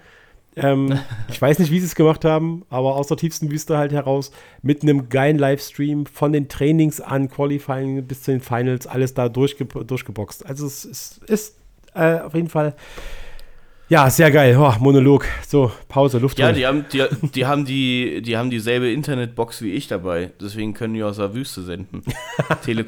ähm, 0.55 0.96
ich 1.28 1.42
weiß 1.42 1.59
nicht, 1.59 1.72
wie 1.72 1.80
sie 1.80 1.86
es 1.86 1.96
gemacht 1.96 2.24
haben, 2.24 2.64
aber 2.70 2.94
aus 2.94 3.09
der 3.09 3.16
tiefsten 3.16 3.50
Wüste 3.50 3.78
halt 3.78 3.90
heraus 3.90 4.30
mit 4.62 4.84
einem 4.84 5.09
geilen 5.09 5.38
Livestream 5.38 6.07
von 6.07 6.32
den 6.32 6.48
Trainings 6.48 7.00
an 7.00 7.28
Qualifying 7.28 8.07
bis 8.07 8.22
zu 8.22 8.30
den 8.30 8.40
Finals 8.40 8.86
alles 8.86 9.12
da 9.12 9.28
durchge 9.28 9.64
durchgeboxt. 9.64 10.46
Also 10.46 10.66
es 10.66 10.84
ist, 10.84 11.24
ist 11.24 11.57
äh, 11.94 12.20
auf 12.20 12.34
jeden 12.34 12.48
Fall 12.48 12.76
ja, 13.93 14.09
sehr 14.09 14.30
geil. 14.30 14.57
Oh, 14.59 14.72
Monolog. 14.80 15.26
So, 15.47 15.70
Pause, 15.86 16.16
Luft. 16.16 16.38
Ja, 16.38 16.51
die 16.51 16.66
haben, 16.66 16.86
die, 16.90 17.05
die, 17.34 17.45
haben 17.45 17.66
die, 17.66 18.22
die 18.22 18.38
haben 18.38 18.49
dieselbe 18.49 18.90
Internetbox 18.90 19.61
wie 19.61 19.72
ich 19.72 19.86
dabei. 19.86 20.30
Deswegen 20.40 20.72
können 20.72 20.95
die 20.95 21.03
aus 21.03 21.18
der 21.18 21.34
Wüste 21.34 21.61
senden. 21.61 22.03
Tele 22.64 22.86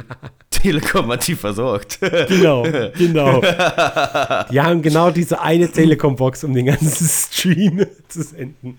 Telekom 0.48 1.12
hat 1.12 1.26
die 1.28 1.34
versorgt. 1.34 1.98
genau, 2.00 2.62
genau. 2.96 3.42
Die 4.50 4.60
haben 4.60 4.80
genau 4.80 5.10
diese 5.10 5.42
eine 5.42 5.70
Telekom-Box, 5.70 6.42
um 6.44 6.54
den 6.54 6.66
ganzen 6.66 7.06
Stream 7.06 7.84
zu 8.08 8.22
senden. 8.22 8.78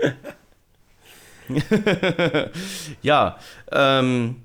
ja, 3.03 3.37
ähm, 3.71 4.37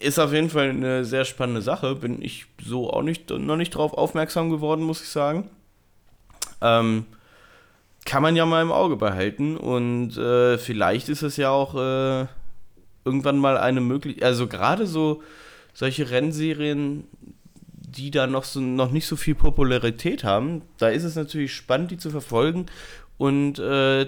ist 0.00 0.18
auf 0.18 0.32
jeden 0.32 0.50
Fall 0.50 0.70
eine 0.70 1.04
sehr 1.04 1.24
spannende 1.24 1.62
Sache. 1.62 1.94
Bin 1.94 2.20
ich 2.20 2.46
so 2.60 2.90
auch 2.90 3.02
nicht, 3.02 3.30
noch 3.30 3.56
nicht 3.56 3.70
drauf 3.70 3.94
aufmerksam 3.94 4.50
geworden, 4.50 4.82
muss 4.82 5.00
ich 5.00 5.10
sagen. 5.10 5.48
Ähm, 6.60 7.06
kann 8.04 8.22
man 8.22 8.36
ja 8.36 8.46
mal 8.46 8.62
im 8.62 8.72
Auge 8.72 8.96
behalten 8.96 9.56
und 9.56 10.16
äh, 10.16 10.56
vielleicht 10.56 11.10
ist 11.10 11.22
es 11.22 11.36
ja 11.36 11.50
auch 11.50 11.74
äh, 11.74 12.26
irgendwann 13.04 13.38
mal 13.38 13.58
eine 13.58 13.80
Möglichkeit, 13.80 14.24
also 14.24 14.46
gerade 14.46 14.86
so 14.86 15.22
solche 15.74 16.10
Rennserien, 16.10 17.04
die 17.70 18.10
da 18.10 18.26
noch, 18.26 18.44
so, 18.44 18.60
noch 18.60 18.90
nicht 18.90 19.06
so 19.06 19.16
viel 19.16 19.34
Popularität 19.34 20.24
haben, 20.24 20.62
da 20.78 20.88
ist 20.88 21.04
es 21.04 21.16
natürlich 21.16 21.54
spannend, 21.54 21.90
die 21.90 21.98
zu 21.98 22.10
verfolgen 22.10 22.66
und 23.18 23.58
äh, 23.58 24.06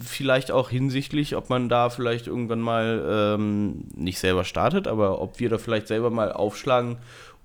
vielleicht 0.00 0.50
auch 0.50 0.70
hinsichtlich, 0.70 1.36
ob 1.36 1.50
man 1.50 1.68
da 1.68 1.90
vielleicht 1.90 2.28
irgendwann 2.28 2.60
mal 2.60 3.36
ähm, 3.36 3.84
nicht 3.94 4.20
selber 4.20 4.44
startet, 4.44 4.86
aber 4.88 5.20
ob 5.20 5.38
wir 5.40 5.50
da 5.50 5.58
vielleicht 5.58 5.88
selber 5.88 6.10
mal 6.10 6.32
aufschlagen 6.32 6.96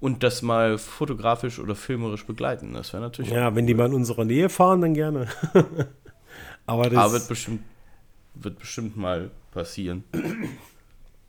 und 0.04 0.22
das 0.22 0.42
mal 0.42 0.78
fotografisch 0.78 1.60
oder 1.60 1.76
filmerisch 1.76 2.26
begleiten. 2.26 2.74
Das 2.74 2.92
wäre 2.92 3.02
natürlich. 3.02 3.32
Ja, 3.32 3.56
wenn 3.56 3.66
die 3.66 3.74
mal 3.74 3.86
in 3.86 3.94
unserer 3.94 4.26
Nähe 4.26 4.50
fahren, 4.50 4.82
dann 4.82 4.94
gerne. 4.94 5.28
Aber 6.66 6.90
das 6.90 7.00
Aber 7.00 7.14
wird 7.14 7.28
bestimmt, 7.30 7.62
wird 8.34 8.60
bestimmt 8.60 8.98
mal 8.98 9.32
passieren. 9.52 10.04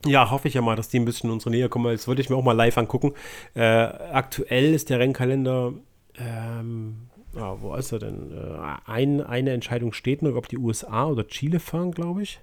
Ja, 0.05 0.31
hoffe 0.31 0.49
ich 0.49 0.55
ja 0.55 0.61
mal, 0.61 0.75
dass 0.75 0.89
die 0.89 0.99
ein 0.99 1.05
bisschen 1.05 1.31
in 1.31 1.35
unsere 1.35 1.51
Nähe 1.51 1.69
kommen. 1.69 1.93
Das 1.93 2.09
würde 2.09 2.21
ich 2.21 2.31
mir 2.31 2.37
auch 2.37 2.43
mal 2.43 2.53
live 2.53 2.77
angucken. 2.77 3.15
Äh, 3.55 3.63
aktuell 3.63 4.75
ist 4.75 4.91
der 4.91 4.99
Rennkalender 4.99 5.73
ähm, 6.17 7.09
Ah, 7.37 7.57
wo 7.61 7.75
ist 7.75 7.93
er 7.93 7.99
denn? 8.01 8.33
Äh, 8.33 8.91
ein, 8.91 9.21
eine 9.21 9.53
Entscheidung 9.53 9.93
steht 9.93 10.23
noch, 10.23 10.35
ob 10.35 10.49
die 10.49 10.59
USA 10.59 11.07
oder 11.07 11.27
Chile 11.27 11.61
fahren, 11.61 11.93
glaube 11.93 12.23
ich. 12.23 12.41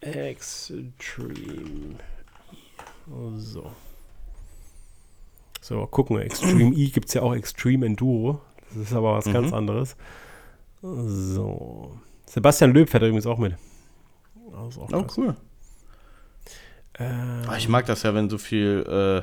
Extreme. 0.00 1.96
So. 3.36 3.70
So, 5.60 5.86
gucken. 5.86 6.18
Extreme 6.18 6.74
E 6.74 6.88
gibt 6.88 7.08
es 7.08 7.14
ja 7.14 7.22
auch 7.22 7.34
Extreme 7.34 7.86
Enduro. 7.86 8.40
Das 8.70 8.84
ist 8.84 8.92
aber 8.92 9.14
was 9.14 9.26
mhm. 9.26 9.32
ganz 9.32 9.52
anderes. 9.52 9.96
So. 10.82 11.98
Sebastian 12.26 12.72
Löb 12.72 12.88
fährt 12.88 13.02
übrigens 13.02 13.26
auch 13.26 13.38
mit. 13.38 13.56
oh, 14.52 14.86
krass. 14.86 15.18
cool. 15.18 15.36
Ähm, 16.98 17.42
ich 17.56 17.68
mag 17.68 17.86
das 17.86 18.02
ja, 18.02 18.14
wenn 18.14 18.30
so 18.30 18.38
viel 18.38 18.84
äh, 18.88 19.22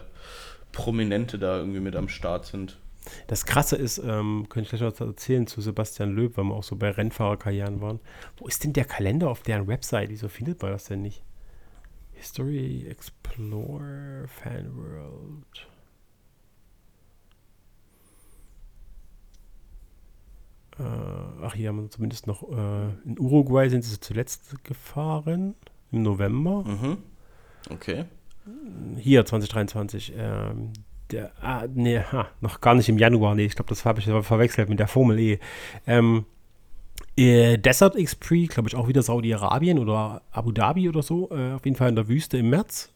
Prominente 0.71 1.39
da 1.39 1.57
irgendwie 1.57 1.79
mit 1.79 1.95
am 1.95 2.09
Start 2.09 2.45
sind. 2.45 2.77
Das 3.27 3.45
Krasse 3.45 3.75
ist, 3.75 3.97
ähm, 3.99 4.47
könnte 4.49 4.65
ich 4.65 4.69
gleich 4.79 4.81
was 4.81 4.99
erzählen 4.99 5.47
zu 5.47 5.61
Sebastian 5.61 6.11
Löb, 6.11 6.37
weil 6.37 6.45
wir 6.45 6.55
auch 6.55 6.63
so 6.63 6.75
bei 6.75 6.91
Rennfahrerkarrieren 6.91 7.81
waren. 7.81 7.99
Wo 8.37 8.47
ist 8.47 8.63
denn 8.63 8.73
der 8.73 8.85
Kalender 8.85 9.29
auf 9.29 9.41
deren 9.41 9.67
Website? 9.67 10.09
Wieso 10.09 10.27
findet 10.27 10.61
man 10.61 10.71
das 10.71 10.85
denn 10.85 11.01
nicht? 11.01 11.23
History 12.13 12.87
Explorer 12.87 14.27
Fan 14.27 14.75
World. 14.75 15.67
Äh, 20.79 20.83
ach, 21.43 21.55
hier 21.55 21.69
haben 21.69 21.83
wir 21.83 21.89
zumindest 21.89 22.27
noch 22.27 22.43
äh, 22.51 22.89
in 23.05 23.19
Uruguay 23.19 23.69
sind 23.69 23.83
sie 23.83 23.99
zuletzt 23.99 24.63
gefahren 24.63 25.55
im 25.91 26.03
November. 26.03 26.63
Mhm. 26.63 26.97
Okay. 27.69 28.05
Hier 28.97 29.25
2023. 29.25 30.13
Ähm, 30.15 30.73
der, 31.11 31.31
ah, 31.41 31.65
nee, 31.73 31.99
ha, 31.99 32.27
noch 32.41 32.61
gar 32.61 32.75
nicht 32.75 32.89
im 32.89 32.97
Januar. 32.97 33.35
Nee, 33.35 33.45
ich 33.45 33.55
glaube, 33.55 33.69
das 33.69 33.85
habe 33.85 33.99
ich 33.99 34.05
verwechselt 34.05 34.69
mit 34.69 34.79
der 34.79 34.87
Formel 34.87 35.19
E. 35.19 35.39
Ähm, 35.85 36.25
äh, 37.15 37.57
Desert 37.57 37.95
X-Prix, 37.95 38.53
glaube 38.53 38.69
ich, 38.69 38.75
auch 38.75 38.87
wieder 38.87 39.01
Saudi-Arabien 39.01 39.79
oder 39.79 40.21
Abu 40.31 40.51
Dhabi 40.51 40.89
oder 40.89 41.01
so. 41.01 41.29
Äh, 41.31 41.53
auf 41.53 41.65
jeden 41.65 41.75
Fall 41.77 41.89
in 41.89 41.95
der 41.95 42.07
Wüste 42.07 42.37
im 42.37 42.49
März. 42.49 42.93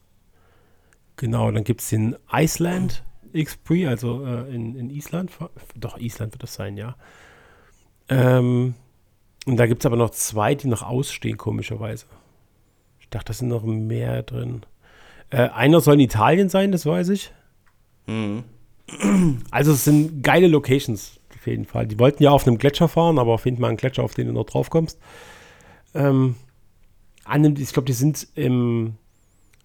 Genau, 1.16 1.50
dann 1.50 1.64
gibt 1.64 1.80
es 1.80 1.88
den 1.88 2.16
Iceland 2.32 3.04
X-Prix, 3.32 3.88
also 3.88 4.24
äh, 4.24 4.54
in, 4.54 4.76
in 4.76 4.90
Island. 4.90 5.30
Doch, 5.76 5.98
Island 5.98 6.32
wird 6.32 6.42
das 6.42 6.54
sein, 6.54 6.76
ja. 6.76 6.96
Ähm, 8.08 8.74
und 9.46 9.56
da 9.56 9.66
gibt 9.66 9.82
es 9.82 9.86
aber 9.86 9.96
noch 9.96 10.10
zwei, 10.10 10.54
die 10.54 10.68
noch 10.68 10.82
ausstehen, 10.82 11.36
komischerweise. 11.36 12.06
Ich 13.00 13.08
dachte, 13.08 13.26
da 13.26 13.32
sind 13.32 13.48
noch 13.48 13.64
mehr 13.64 14.22
drin. 14.22 14.62
Äh, 15.30 15.48
einer 15.48 15.80
soll 15.80 15.94
in 15.94 16.00
Italien 16.00 16.48
sein, 16.48 16.72
das 16.72 16.86
weiß 16.86 17.08
ich. 17.08 17.32
Mhm. 18.06 18.44
Also 19.50 19.72
es 19.72 19.84
sind 19.84 20.22
geile 20.22 20.48
Locations, 20.48 21.20
auf 21.34 21.46
jeden 21.46 21.64
Fall. 21.64 21.86
Die 21.86 21.98
wollten 21.98 22.22
ja 22.22 22.30
auf 22.30 22.46
einem 22.46 22.58
Gletscher 22.58 22.88
fahren, 22.88 23.18
aber 23.18 23.32
auf 23.32 23.44
jeden 23.44 23.58
Fall 23.58 23.68
einen 23.68 23.78
Gletscher, 23.78 24.02
auf 24.02 24.14
den 24.14 24.26
du 24.26 24.32
noch 24.32 24.44
drauf 24.44 24.70
kommst. 24.70 24.98
Ähm, 25.94 26.34
ich 27.58 27.72
glaube, 27.72 27.86
die 27.86 27.92
sind 27.92 28.26
im, 28.34 28.94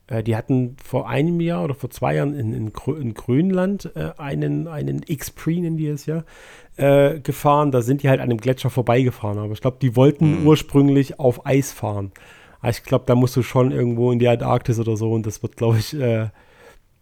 äh, 0.07 0.23
die 0.23 0.35
hatten 0.35 0.77
vor 0.83 1.09
einem 1.09 1.41
Jahr 1.41 1.63
oder 1.63 1.75
vor 1.75 1.89
zwei 1.89 2.15
Jahren 2.15 2.33
in, 2.33 2.53
in, 2.53 2.71
in 2.99 3.13
Grönland 3.13 3.91
äh, 3.95 4.11
einen, 4.17 4.67
einen 4.67 5.01
X-Pre, 5.05 5.59
nennen 5.59 5.77
die 5.77 5.87
es 5.87 6.05
ja, 6.05 6.23
äh, 6.77 7.19
gefahren. 7.19 7.71
Da 7.71 7.81
sind 7.81 8.03
die 8.03 8.09
halt 8.09 8.19
an 8.19 8.29
einem 8.29 8.39
Gletscher 8.39 8.69
vorbeigefahren. 8.69 9.37
Aber 9.39 9.53
ich 9.53 9.61
glaube, 9.61 9.77
die 9.81 9.95
wollten 9.95 10.41
mhm. 10.41 10.47
ursprünglich 10.47 11.19
auf 11.19 11.45
Eis 11.45 11.73
fahren. 11.73 12.11
Aber 12.59 12.69
ich 12.69 12.83
glaube, 12.83 13.05
da 13.07 13.15
musst 13.15 13.35
du 13.35 13.43
schon 13.43 13.71
irgendwo 13.71 14.11
in 14.11 14.19
die 14.19 14.27
Antarktis 14.27 14.79
oder 14.79 14.97
so 14.97 15.11
und 15.11 15.25
das 15.25 15.43
wird, 15.43 15.57
glaube 15.57 15.77
ich, 15.77 15.93
äh, 15.93 16.29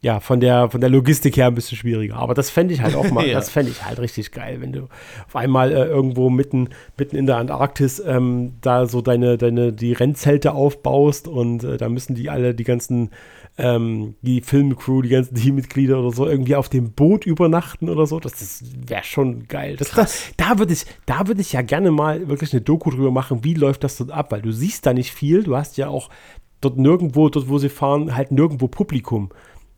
ja, 0.06 0.20
von 0.20 0.40
der, 0.40 0.70
von 0.70 0.82
der 0.82 0.92
Logistik 0.92 1.36
her 1.36 1.48
ein 1.48 1.56
bisschen 1.56 1.80
schwieriger. 1.80 2.18
Aber 2.18 2.36
das 2.36 2.52
fände 2.52 2.76
ich 2.76 2.82
halt 2.82 2.94
auch 2.94 3.10
mal, 3.12 3.26
ja. 3.26 3.34
das 3.34 3.50
fände 3.50 3.72
ich 3.72 3.84
halt 3.84 3.98
richtig 3.98 4.32
geil, 4.32 4.62
wenn 4.62 4.72
du 4.72 4.88
auf 5.26 5.36
einmal 5.36 5.72
äh, 5.72 5.84
irgendwo 5.86 6.30
mitten, 6.30 6.70
mitten 6.96 7.16
in 7.16 7.26
der 7.26 7.38
Antarktis 7.38 8.00
ähm, 8.06 8.54
da 8.62 8.86
so 8.86 9.02
deine, 9.02 9.40
deine, 9.40 9.74
die 9.74 9.94
Rennzelte 9.94 10.52
aufbaust 10.52 11.28
und 11.28 11.64
äh, 11.64 11.78
da 11.78 11.90
müssen 11.90 12.14
die 12.14 12.30
alle, 12.30 12.54
die 12.54 12.64
ganzen, 12.64 13.10
ähm, 13.58 14.14
die 14.22 14.42
Filmcrew, 14.42 15.02
die 15.02 15.10
ganzen 15.10 15.34
Teammitglieder 15.42 15.98
oder 16.00 16.12
so 16.12 16.28
irgendwie 16.28 16.56
auf 16.56 16.70
dem 16.70 16.92
Boot 16.92 17.26
übernachten 17.26 17.90
oder 17.90 18.06
so. 18.06 18.20
Das, 18.20 18.34
das 18.34 18.64
wäre 18.88 19.04
schon 19.04 19.48
geil. 19.48 19.76
Das, 19.76 19.90
das, 19.90 20.34
da 20.38 20.60
würde 20.60 20.74
ich, 20.74 20.86
da 21.08 21.24
ich 21.36 21.54
ja 21.54 21.64
gerne 21.64 21.90
mal 21.90 22.28
wirklich 22.28 22.54
eine 22.54 22.62
Doku 22.62 22.92
drüber 22.92 23.10
machen, 23.10 23.44
wie 23.44 23.56
läuft 23.56 23.84
das 23.84 23.98
dort 23.98 24.12
ab, 24.12 24.32
weil 24.32 24.44
du 24.44 24.52
siehst 24.52 24.86
da 24.86 24.94
nicht 24.94 25.12
viel. 25.12 25.42
Du 25.42 25.58
hast 25.58 25.78
ja 25.78 25.88
auch 25.88 26.12
dort 26.62 26.78
nirgendwo, 26.78 27.28
dort 27.30 27.50
wo 27.50 27.58
sie 27.58 27.70
fahren, 27.70 28.16
halt 28.16 28.32
nirgendwo 28.32 28.68
Publikum 28.68 29.32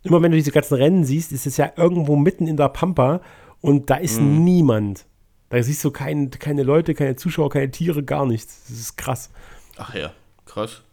immer 0.08 0.22
wenn 0.22 0.32
du 0.32 0.38
diese 0.38 0.52
ganzen 0.52 0.76
Rennen 0.76 1.04
siehst, 1.04 1.32
ist 1.32 1.46
es 1.46 1.58
ja 1.58 1.72
irgendwo 1.76 2.16
mitten 2.16 2.48
in 2.48 2.58
der 2.58 2.70
Pampa 2.70 3.22
und 3.62 3.90
da 3.90 3.96
ist 3.96 4.20
mhm. 4.20 4.44
niemand. 4.44 5.06
Da 5.50 5.62
siehst 5.62 5.84
du 5.84 5.92
kein, 5.92 6.30
keine 6.30 6.64
Leute, 6.64 6.94
keine 6.94 7.16
Zuschauer, 7.16 7.50
keine 7.50 7.72
Tiere, 7.72 8.04
gar 8.04 8.26
nichts. 8.26 8.66
Das 8.68 8.78
ist 8.78 8.98
krass. 8.98 9.30
Ach 9.78 9.94
ja, 9.94 10.12
krass. 10.46 10.84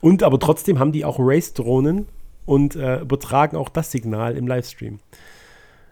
Und 0.00 0.22
aber 0.22 0.38
trotzdem 0.38 0.78
haben 0.78 0.92
die 0.92 1.04
auch 1.04 1.16
Race-Drohnen 1.18 2.06
und 2.44 2.76
äh, 2.76 3.00
übertragen 3.00 3.56
auch 3.56 3.70
das 3.70 3.90
Signal 3.90 4.36
im 4.36 4.46
Livestream. 4.46 5.00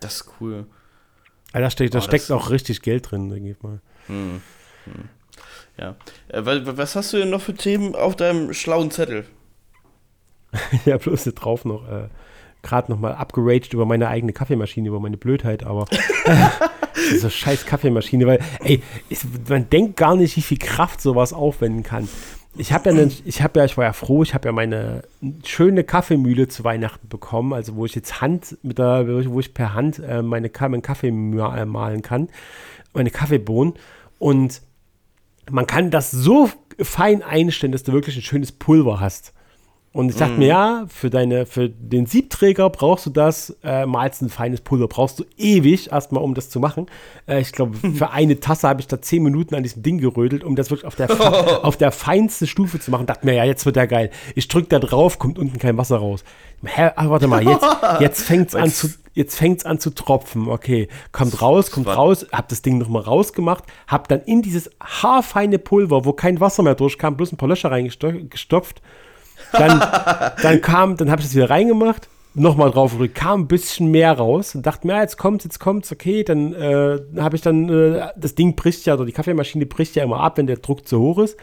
Das 0.00 0.16
ist 0.16 0.30
cool. 0.40 0.66
Also 1.52 1.64
da, 1.64 1.70
steckt, 1.70 1.94
da 1.94 1.98
oh, 1.98 2.02
steckt 2.02 2.30
auch 2.30 2.50
richtig 2.50 2.82
Geld 2.82 3.10
drin, 3.10 3.30
denke 3.30 3.50
ich 3.50 3.62
mal. 3.62 3.80
Hm, 4.06 4.42
hm. 4.84 5.08
Ja. 5.78 5.96
Äh, 6.28 6.42
was 6.44 6.96
hast 6.96 7.12
du 7.12 7.18
denn 7.18 7.30
noch 7.30 7.40
für 7.40 7.54
Themen 7.54 7.94
auf 7.94 8.16
deinem 8.16 8.52
schlauen 8.52 8.90
Zettel? 8.90 9.24
ja, 10.84 10.98
bloß 10.98 11.24
drauf 11.34 11.64
noch. 11.64 11.88
Äh, 11.88 12.08
gerade 12.62 12.90
nochmal 12.90 13.14
abgeraged 13.14 13.72
über 13.72 13.86
meine 13.86 14.08
eigene 14.08 14.32
Kaffeemaschine, 14.32 14.88
über 14.88 15.00
meine 15.00 15.16
Blödheit, 15.16 15.64
aber 15.64 15.86
so 17.18 17.28
scheiß 17.28 17.66
Kaffeemaschine, 17.66 18.26
weil, 18.26 18.40
ey, 18.60 18.82
ich, 19.08 19.20
man 19.48 19.68
denkt 19.70 19.96
gar 19.96 20.16
nicht, 20.16 20.36
wie 20.36 20.42
viel 20.42 20.58
Kraft 20.58 21.00
sowas 21.00 21.32
aufwenden 21.32 21.82
kann. 21.82 22.08
Ich 22.56 22.72
habe 22.72 22.90
ja, 22.90 22.94
ne, 22.94 23.10
ich 23.24 23.40
habe 23.40 23.60
ja, 23.60 23.64
ich 23.64 23.78
war 23.78 23.84
ja 23.84 23.94
froh, 23.94 24.22
ich 24.22 24.34
habe 24.34 24.46
ja 24.46 24.52
meine 24.52 25.02
schöne 25.44 25.84
Kaffeemühle 25.84 26.48
zu 26.48 26.64
Weihnachten 26.64 27.08
bekommen, 27.08 27.54
also 27.54 27.76
wo 27.76 27.86
ich 27.86 27.94
jetzt 27.94 28.20
Hand 28.20 28.58
mit 28.62 28.78
der, 28.78 29.06
wo 29.26 29.40
ich 29.40 29.54
per 29.54 29.72
Hand 29.72 30.00
äh, 30.00 30.20
meine, 30.20 30.50
meinen 30.60 30.82
Kaffee 30.82 31.08
äh, 31.08 31.64
malen 31.64 32.02
kann, 32.02 32.28
meine 32.92 33.10
Kaffeebohnen 33.10 33.74
und 34.18 34.60
man 35.50 35.66
kann 35.66 35.90
das 35.90 36.10
so 36.10 36.50
fein 36.78 37.22
einstellen, 37.22 37.72
dass 37.72 37.84
du 37.84 37.92
wirklich 37.92 38.16
ein 38.16 38.22
schönes 38.22 38.52
Pulver 38.52 39.00
hast. 39.00 39.32
Und 39.92 40.08
ich 40.08 40.16
dachte 40.16 40.34
mm. 40.34 40.38
mir, 40.38 40.46
ja, 40.46 40.84
für, 40.88 41.10
deine, 41.10 41.44
für 41.44 41.68
den 41.68 42.06
Siebträger 42.06 42.70
brauchst 42.70 43.04
du 43.04 43.10
das, 43.10 43.54
äh, 43.62 43.84
malst 43.84 44.22
ein 44.22 44.30
feines 44.30 44.62
Pulver, 44.62 44.88
brauchst 44.88 45.18
du 45.18 45.24
ewig 45.36 45.92
erstmal, 45.92 46.22
um 46.22 46.32
das 46.32 46.48
zu 46.48 46.60
machen. 46.60 46.86
Äh, 47.28 47.42
ich 47.42 47.52
glaube, 47.52 47.76
für 47.76 48.10
eine 48.10 48.40
Tasse 48.40 48.68
habe 48.68 48.80
ich 48.80 48.86
da 48.86 49.02
zehn 49.02 49.22
Minuten 49.22 49.54
an 49.54 49.62
diesem 49.62 49.82
Ding 49.82 49.98
gerödelt, 49.98 50.44
um 50.44 50.56
das 50.56 50.70
wirklich 50.70 50.86
auf 50.86 50.96
der, 50.96 51.10
auf 51.64 51.76
der 51.76 51.92
feinsten 51.92 52.46
Stufe 52.46 52.80
zu 52.80 52.90
machen. 52.90 53.04
Dachte 53.04 53.26
mir, 53.26 53.34
ja, 53.34 53.44
jetzt 53.44 53.66
wird 53.66 53.76
der 53.76 53.86
geil. 53.86 54.10
Ich 54.34 54.48
drücke 54.48 54.68
da 54.68 54.78
drauf, 54.78 55.18
kommt 55.18 55.38
unten 55.38 55.58
kein 55.58 55.76
Wasser 55.76 55.98
raus. 55.98 56.24
Hä, 56.64 56.90
ach, 56.96 57.10
warte 57.10 57.26
mal, 57.26 57.46
jetzt, 57.46 57.66
jetzt 58.00 58.22
fängt 58.22 58.48
es 58.48 58.54
an, 58.54 58.70
zu, 58.70 58.88
an 59.68 59.78
zu 59.78 59.90
tropfen. 59.90 60.48
Okay, 60.48 60.88
kommt 61.10 61.42
raus, 61.42 61.70
kommt 61.70 61.88
raus, 61.88 62.26
hab 62.32 62.48
das 62.48 62.62
Ding 62.62 62.78
nochmal 62.78 63.02
rausgemacht, 63.02 63.64
hab 63.88 64.08
dann 64.08 64.22
in 64.22 64.40
dieses 64.40 64.70
haarfeine 64.80 65.58
Pulver, 65.58 66.06
wo 66.06 66.14
kein 66.14 66.40
Wasser 66.40 66.62
mehr 66.62 66.76
durchkam, 66.76 67.18
bloß 67.18 67.32
ein 67.32 67.36
paar 67.36 67.50
Löcher 67.50 67.70
reingestopft 67.70 68.80
dann, 69.52 69.80
dann 70.42 70.60
kam, 70.60 70.96
dann 70.96 71.10
habe 71.10 71.20
ich 71.20 71.28
das 71.28 71.34
wieder 71.34 71.50
reingemacht, 71.50 72.08
nochmal 72.34 72.70
drauf 72.70 72.92
gedrückt, 72.92 73.14
kam 73.14 73.42
ein 73.42 73.48
bisschen 73.48 73.90
mehr 73.90 74.12
raus 74.12 74.54
und 74.54 74.66
dachte 74.66 74.86
mir, 74.86 74.94
ja, 74.94 75.02
jetzt 75.02 75.18
kommt's, 75.18 75.44
jetzt 75.44 75.60
kommt's, 75.60 75.92
okay, 75.92 76.24
dann 76.24 76.54
äh, 76.54 76.98
habe 77.18 77.36
ich 77.36 77.42
dann, 77.42 77.68
äh, 77.68 78.08
das 78.16 78.34
Ding 78.34 78.56
bricht 78.56 78.86
ja, 78.86 78.94
oder 78.94 79.04
die 79.04 79.12
Kaffeemaschine 79.12 79.66
bricht 79.66 79.96
ja 79.96 80.04
immer 80.04 80.20
ab, 80.20 80.38
wenn 80.38 80.46
der 80.46 80.56
Druck 80.56 80.88
zu 80.88 80.98
hoch 80.98 81.18
ist. 81.18 81.36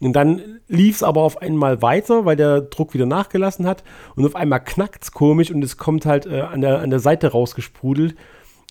Und 0.00 0.14
dann 0.14 0.60
lief 0.66 0.96
es 0.96 1.02
aber 1.04 1.20
auf 1.22 1.40
einmal 1.40 1.80
weiter, 1.80 2.24
weil 2.24 2.34
der 2.34 2.60
Druck 2.60 2.92
wieder 2.92 3.06
nachgelassen 3.06 3.66
hat. 3.66 3.84
Und 4.16 4.26
auf 4.26 4.34
einmal 4.34 4.58
knackt 4.58 5.04
es 5.04 5.12
komisch 5.12 5.52
und 5.52 5.62
es 5.62 5.76
kommt 5.76 6.06
halt 6.06 6.26
äh, 6.26 6.40
an, 6.40 6.60
der, 6.60 6.80
an 6.80 6.90
der 6.90 6.98
Seite 6.98 7.28
rausgesprudelt. 7.28 8.16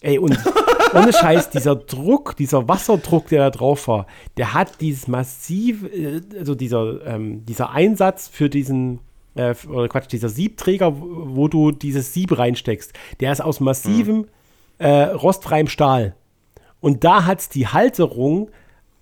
Ey, 0.02 0.18
und 0.18 0.38
ohne 0.94 1.14
Scheiß, 1.14 1.52
dieser 1.52 1.76
Druck, 1.76 2.36
dieser 2.36 2.68
Wasserdruck, 2.68 3.28
der 3.28 3.40
da 3.46 3.50
drauf 3.52 3.88
war, 3.88 4.08
der 4.38 4.54
hat 4.54 4.82
dieses 4.82 5.08
massiv, 5.08 5.84
äh, 5.84 6.22
also 6.38 6.56
dieser, 6.56 7.06
ähm, 7.06 7.46
dieser 7.46 7.72
Einsatz 7.72 8.28
für 8.28 8.50
diesen, 8.50 9.00
äh, 9.36 9.56
oder 9.70 9.88
Quatsch, 9.88 10.12
dieser 10.12 10.30
Siebträger, 10.30 10.94
wo 10.98 11.48
du 11.48 11.72
dieses 11.72 12.14
Sieb 12.14 12.38
reinsteckst, 12.38 12.94
der 13.20 13.32
ist 13.32 13.42
aus 13.42 13.60
massivem, 13.60 14.18
mhm. 14.18 14.28
äh, 14.80 15.04
rostfreiem 15.04 15.68
Stahl. 15.68 16.16
Und 16.80 17.04
da 17.04 17.26
hat 17.26 17.40
es 17.42 17.50
die 17.50 17.68
Halterung 17.68 18.50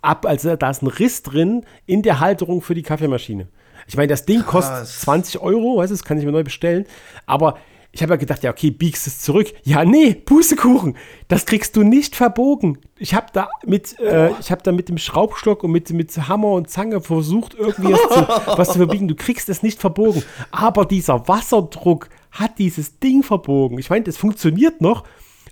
ab, 0.02 0.26
also 0.26 0.56
da 0.56 0.70
ist 0.70 0.84
ein 0.84 0.88
Riss 0.88 1.24
drin 1.24 1.66
in 1.86 2.02
der 2.02 2.20
Halterung 2.20 2.62
für 2.62 2.76
die 2.76 2.84
Kaffeemaschine. 2.84 3.48
Ich 3.88 3.96
meine, 3.96 4.08
das 4.08 4.26
Ding 4.26 4.42
Krass. 4.42 4.68
kostet 4.68 4.88
20 5.02 5.42
Euro, 5.42 5.78
weißt 5.78 5.92
du, 5.92 5.96
das 5.96 6.04
kann 6.04 6.20
ich 6.20 6.26
mir 6.26 6.32
neu 6.32 6.44
bestellen, 6.44 6.86
aber 7.26 7.58
ich 7.92 8.04
habe 8.04 8.14
ja 8.14 8.18
gedacht, 8.18 8.44
ja, 8.44 8.52
okay, 8.52 8.70
biegst 8.70 9.08
es 9.08 9.20
zurück. 9.20 9.52
Ja, 9.64 9.84
nee, 9.84 10.14
Pustekuchen, 10.14 10.96
das 11.28 11.46
kriegst 11.46 11.76
du 11.76 11.84
nicht 11.84 12.16
verbogen. 12.16 12.78
Ich 12.98 13.16
habe 13.16 13.28
da 13.34 13.50
mit, 13.66 14.00
äh, 14.00 14.32
ich 14.40 14.52
habe 14.52 14.62
da 14.62 14.72
mit 14.72 14.90
dem 14.90 15.00
Schraubstock 15.00 15.64
und 15.64 15.72
mit, 15.72 15.90
mit 15.92 16.16
Hammer 16.28 16.52
und 16.52 16.70
Zange 16.70 17.02
versucht, 17.02 17.56
irgendwie 17.56 17.94
was 17.94 18.02
zu, 18.02 18.58
was 18.58 18.72
zu 18.74 18.78
verbiegen. 18.78 19.08
Du 19.08 19.16
kriegst 19.16 19.50
es 19.50 19.64
nicht 19.64 19.80
verbogen. 19.80 20.24
Aber 20.52 20.86
dieser 20.86 21.28
Wasserdruck 21.28 22.10
hat 22.32 22.60
dieses 22.60 23.00
Ding 23.00 23.24
verbogen. 23.24 23.80
Ich 23.80 23.90
meine, 23.90 24.04
das 24.04 24.18
funktioniert 24.18 24.82
noch, 24.82 25.04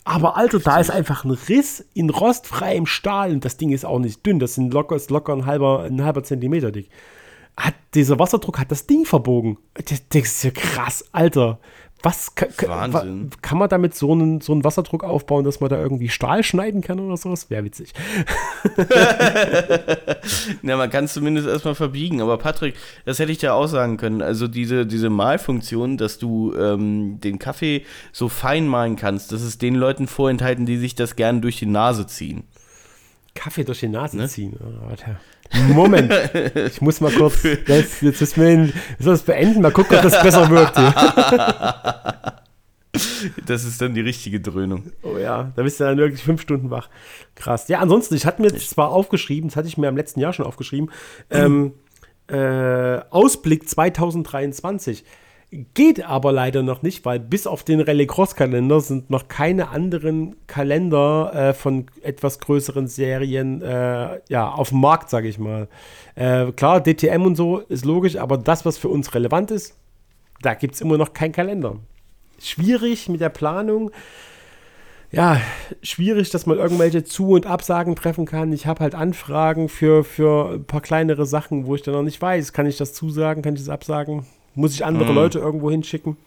aber 0.07 0.37
Alter, 0.37 0.59
da 0.59 0.79
ist 0.79 0.89
einfach 0.89 1.25
ein 1.25 1.31
Riss 1.31 1.85
in 1.93 2.09
rostfreiem 2.09 2.85
Stahl 2.85 3.31
und 3.31 3.43
das 3.43 3.57
Ding 3.57 3.71
ist 3.71 3.83
auch 3.83 3.99
nicht 3.99 4.25
dünn, 4.25 4.39
das 4.39 4.55
sind 4.55 4.73
locker, 4.73 4.95
ist 4.95 5.09
locker 5.09 5.33
ein 5.33 5.45
halber, 5.45 5.83
ein 5.83 6.01
halber 6.01 6.23
Zentimeter 6.23 6.71
dick. 6.71 6.89
Hat, 7.57 7.73
dieser 7.93 8.17
Wasserdruck 8.17 8.57
hat 8.57 8.71
das 8.71 8.87
Ding 8.87 9.03
verbogen. 9.03 9.57
Das, 9.73 10.07
das 10.07 10.21
ist 10.21 10.43
ja 10.43 10.51
krass, 10.51 11.03
Alter. 11.11 11.59
Was 12.03 12.35
kann, 12.35 12.49
Wahnsinn. 12.67 13.31
kann 13.41 13.57
man 13.57 13.69
damit 13.69 13.95
so 13.95 14.11
einen, 14.11 14.39
so 14.39 14.53
einen 14.53 14.63
Wasserdruck 14.63 15.03
aufbauen, 15.03 15.43
dass 15.43 15.59
man 15.59 15.69
da 15.69 15.77
irgendwie 15.81 16.09
Stahl 16.09 16.43
schneiden 16.43 16.81
kann 16.81 16.99
oder 16.99 17.17
sowas? 17.17 17.49
Wäre 17.49 17.63
witzig. 17.63 17.93
Ja, 20.63 20.75
man 20.77 20.89
kann 20.89 21.05
es 21.05 21.13
zumindest 21.13 21.47
erstmal 21.47 21.75
verbiegen. 21.75 22.21
Aber 22.21 22.37
Patrick, 22.37 22.75
das 23.05 23.19
hätte 23.19 23.31
ich 23.31 23.37
dir 23.37 23.53
auch 23.53 23.67
sagen 23.67 23.97
können. 23.97 24.21
Also 24.21 24.47
diese, 24.47 24.85
diese 24.85 25.09
Malfunktion, 25.09 25.97
dass 25.97 26.17
du 26.17 26.53
ähm, 26.55 27.19
den 27.21 27.39
Kaffee 27.39 27.85
so 28.11 28.27
fein 28.29 28.67
malen 28.67 28.95
kannst, 28.95 29.31
das 29.31 29.41
ist 29.41 29.61
den 29.61 29.75
Leuten 29.75 30.07
vorenthalten, 30.07 30.65
die 30.65 30.77
sich 30.77 30.95
das 30.95 31.15
gerne 31.15 31.41
durch 31.41 31.57
die 31.57 31.65
Nase 31.65 32.07
ziehen. 32.07 32.43
Kaffee 33.37 33.63
durch 33.63 33.79
die 33.79 33.87
Nase 33.87 34.27
ziehen. 34.27 34.57
Oh. 34.59 35.73
Moment, 35.73 36.13
ich 36.55 36.81
muss 36.81 36.99
mal 36.99 37.11
kurz, 37.11 37.41
das, 37.67 38.01
jetzt 38.01 38.21
ist 38.21 38.37
mir 38.37 38.47
ein, 38.47 38.73
das 38.99 39.23
beenden, 39.23 39.61
mal 39.61 39.71
gucken, 39.71 39.97
ob 39.97 40.03
das 40.03 40.21
besser 40.21 40.49
wirkt. 40.49 40.77
hier. 40.77 42.33
Das 43.45 43.63
ist 43.63 43.79
dann 43.79 43.93
die 43.93 44.01
richtige 44.01 44.39
Dröhnung. 44.39 44.91
Oh 45.03 45.19
ja, 45.19 45.51
da 45.55 45.61
bist 45.61 45.79
du 45.79 45.83
dann 45.83 45.97
wirklich 45.97 46.23
fünf 46.23 46.41
Stunden 46.41 46.71
wach. 46.71 46.89
Krass. 47.35 47.67
Ja, 47.67 47.79
ansonsten, 47.79 48.15
ich 48.15 48.25
hatte 48.25 48.41
mir 48.41 48.47
jetzt 48.47 48.71
zwar 48.71 48.89
aufgeschrieben, 48.89 49.49
das 49.49 49.55
hatte 49.55 49.67
ich 49.67 49.77
mir 49.77 49.87
im 49.87 49.97
letzten 49.97 50.19
Jahr 50.19 50.33
schon 50.33 50.45
aufgeschrieben, 50.45 50.89
ähm, 51.29 51.73
äh, 52.27 52.99
Ausblick 53.11 53.69
2023. 53.69 55.03
Geht 55.49 56.03
aber 56.03 56.33
leider 56.33 56.61
noch 56.61 56.81
nicht, 56.81 57.05
weil 57.05 57.21
bis 57.21 57.47
auf 57.47 57.63
den 57.63 57.79
Rallye 57.79 58.05
Cross 58.05 58.35
Kalender 58.35 58.81
sind 58.81 59.09
noch 59.09 59.29
keine 59.29 59.69
anderen 59.69 60.35
Kalender 60.45 61.31
äh, 61.33 61.53
von 61.53 61.85
etwas 62.01 62.39
größeren 62.39 62.87
Serien 62.87 63.61
äh, 63.61 64.19
ja, 64.27 64.49
auf 64.49 64.69
dem 64.69 64.81
Markt, 64.81 65.09
sage 65.09 65.29
ich 65.29 65.39
mal. 65.39 65.69
Äh, 66.15 66.51
klar, 66.51 66.83
DTM 66.83 67.21
und 67.21 67.35
so 67.35 67.59
ist 67.59 67.85
logisch, 67.85 68.17
aber 68.17 68.37
das, 68.37 68.65
was 68.65 68.77
für 68.77 68.89
uns 68.89 69.15
relevant 69.15 69.51
ist, 69.51 69.77
da 70.41 70.53
gibt 70.53 70.75
es 70.75 70.81
immer 70.81 70.97
noch 70.97 71.13
keinen 71.13 71.31
Kalender. 71.31 71.77
Schwierig 72.39 73.07
mit 73.07 73.21
der 73.21 73.29
Planung. 73.29 73.91
Ja, 75.11 75.39
schwierig, 75.81 76.29
dass 76.29 76.45
man 76.45 76.57
irgendwelche 76.57 77.05
Zu- 77.05 77.31
und 77.31 77.45
Absagen 77.45 77.95
treffen 77.95 78.25
kann. 78.25 78.51
Ich 78.51 78.67
habe 78.67 78.81
halt 78.81 78.95
Anfragen 78.95 79.69
für, 79.69 80.03
für 80.03 80.55
ein 80.55 80.65
paar 80.65 80.81
kleinere 80.81 81.25
Sachen, 81.25 81.65
wo 81.65 81.75
ich 81.75 81.83
dann 81.83 81.93
noch 81.93 82.03
nicht 82.03 82.21
weiß, 82.21 82.51
kann 82.51 82.65
ich 82.65 82.75
das 82.75 82.93
zusagen, 82.93 83.41
kann 83.41 83.53
ich 83.53 83.61
das 83.61 83.69
absagen? 83.69 84.25
Muss 84.57 84.73
ich 84.73 84.83
andere 84.83 85.13
Leute 85.13 85.39
irgendwo 85.39 85.69
hinschicken? 85.69 86.17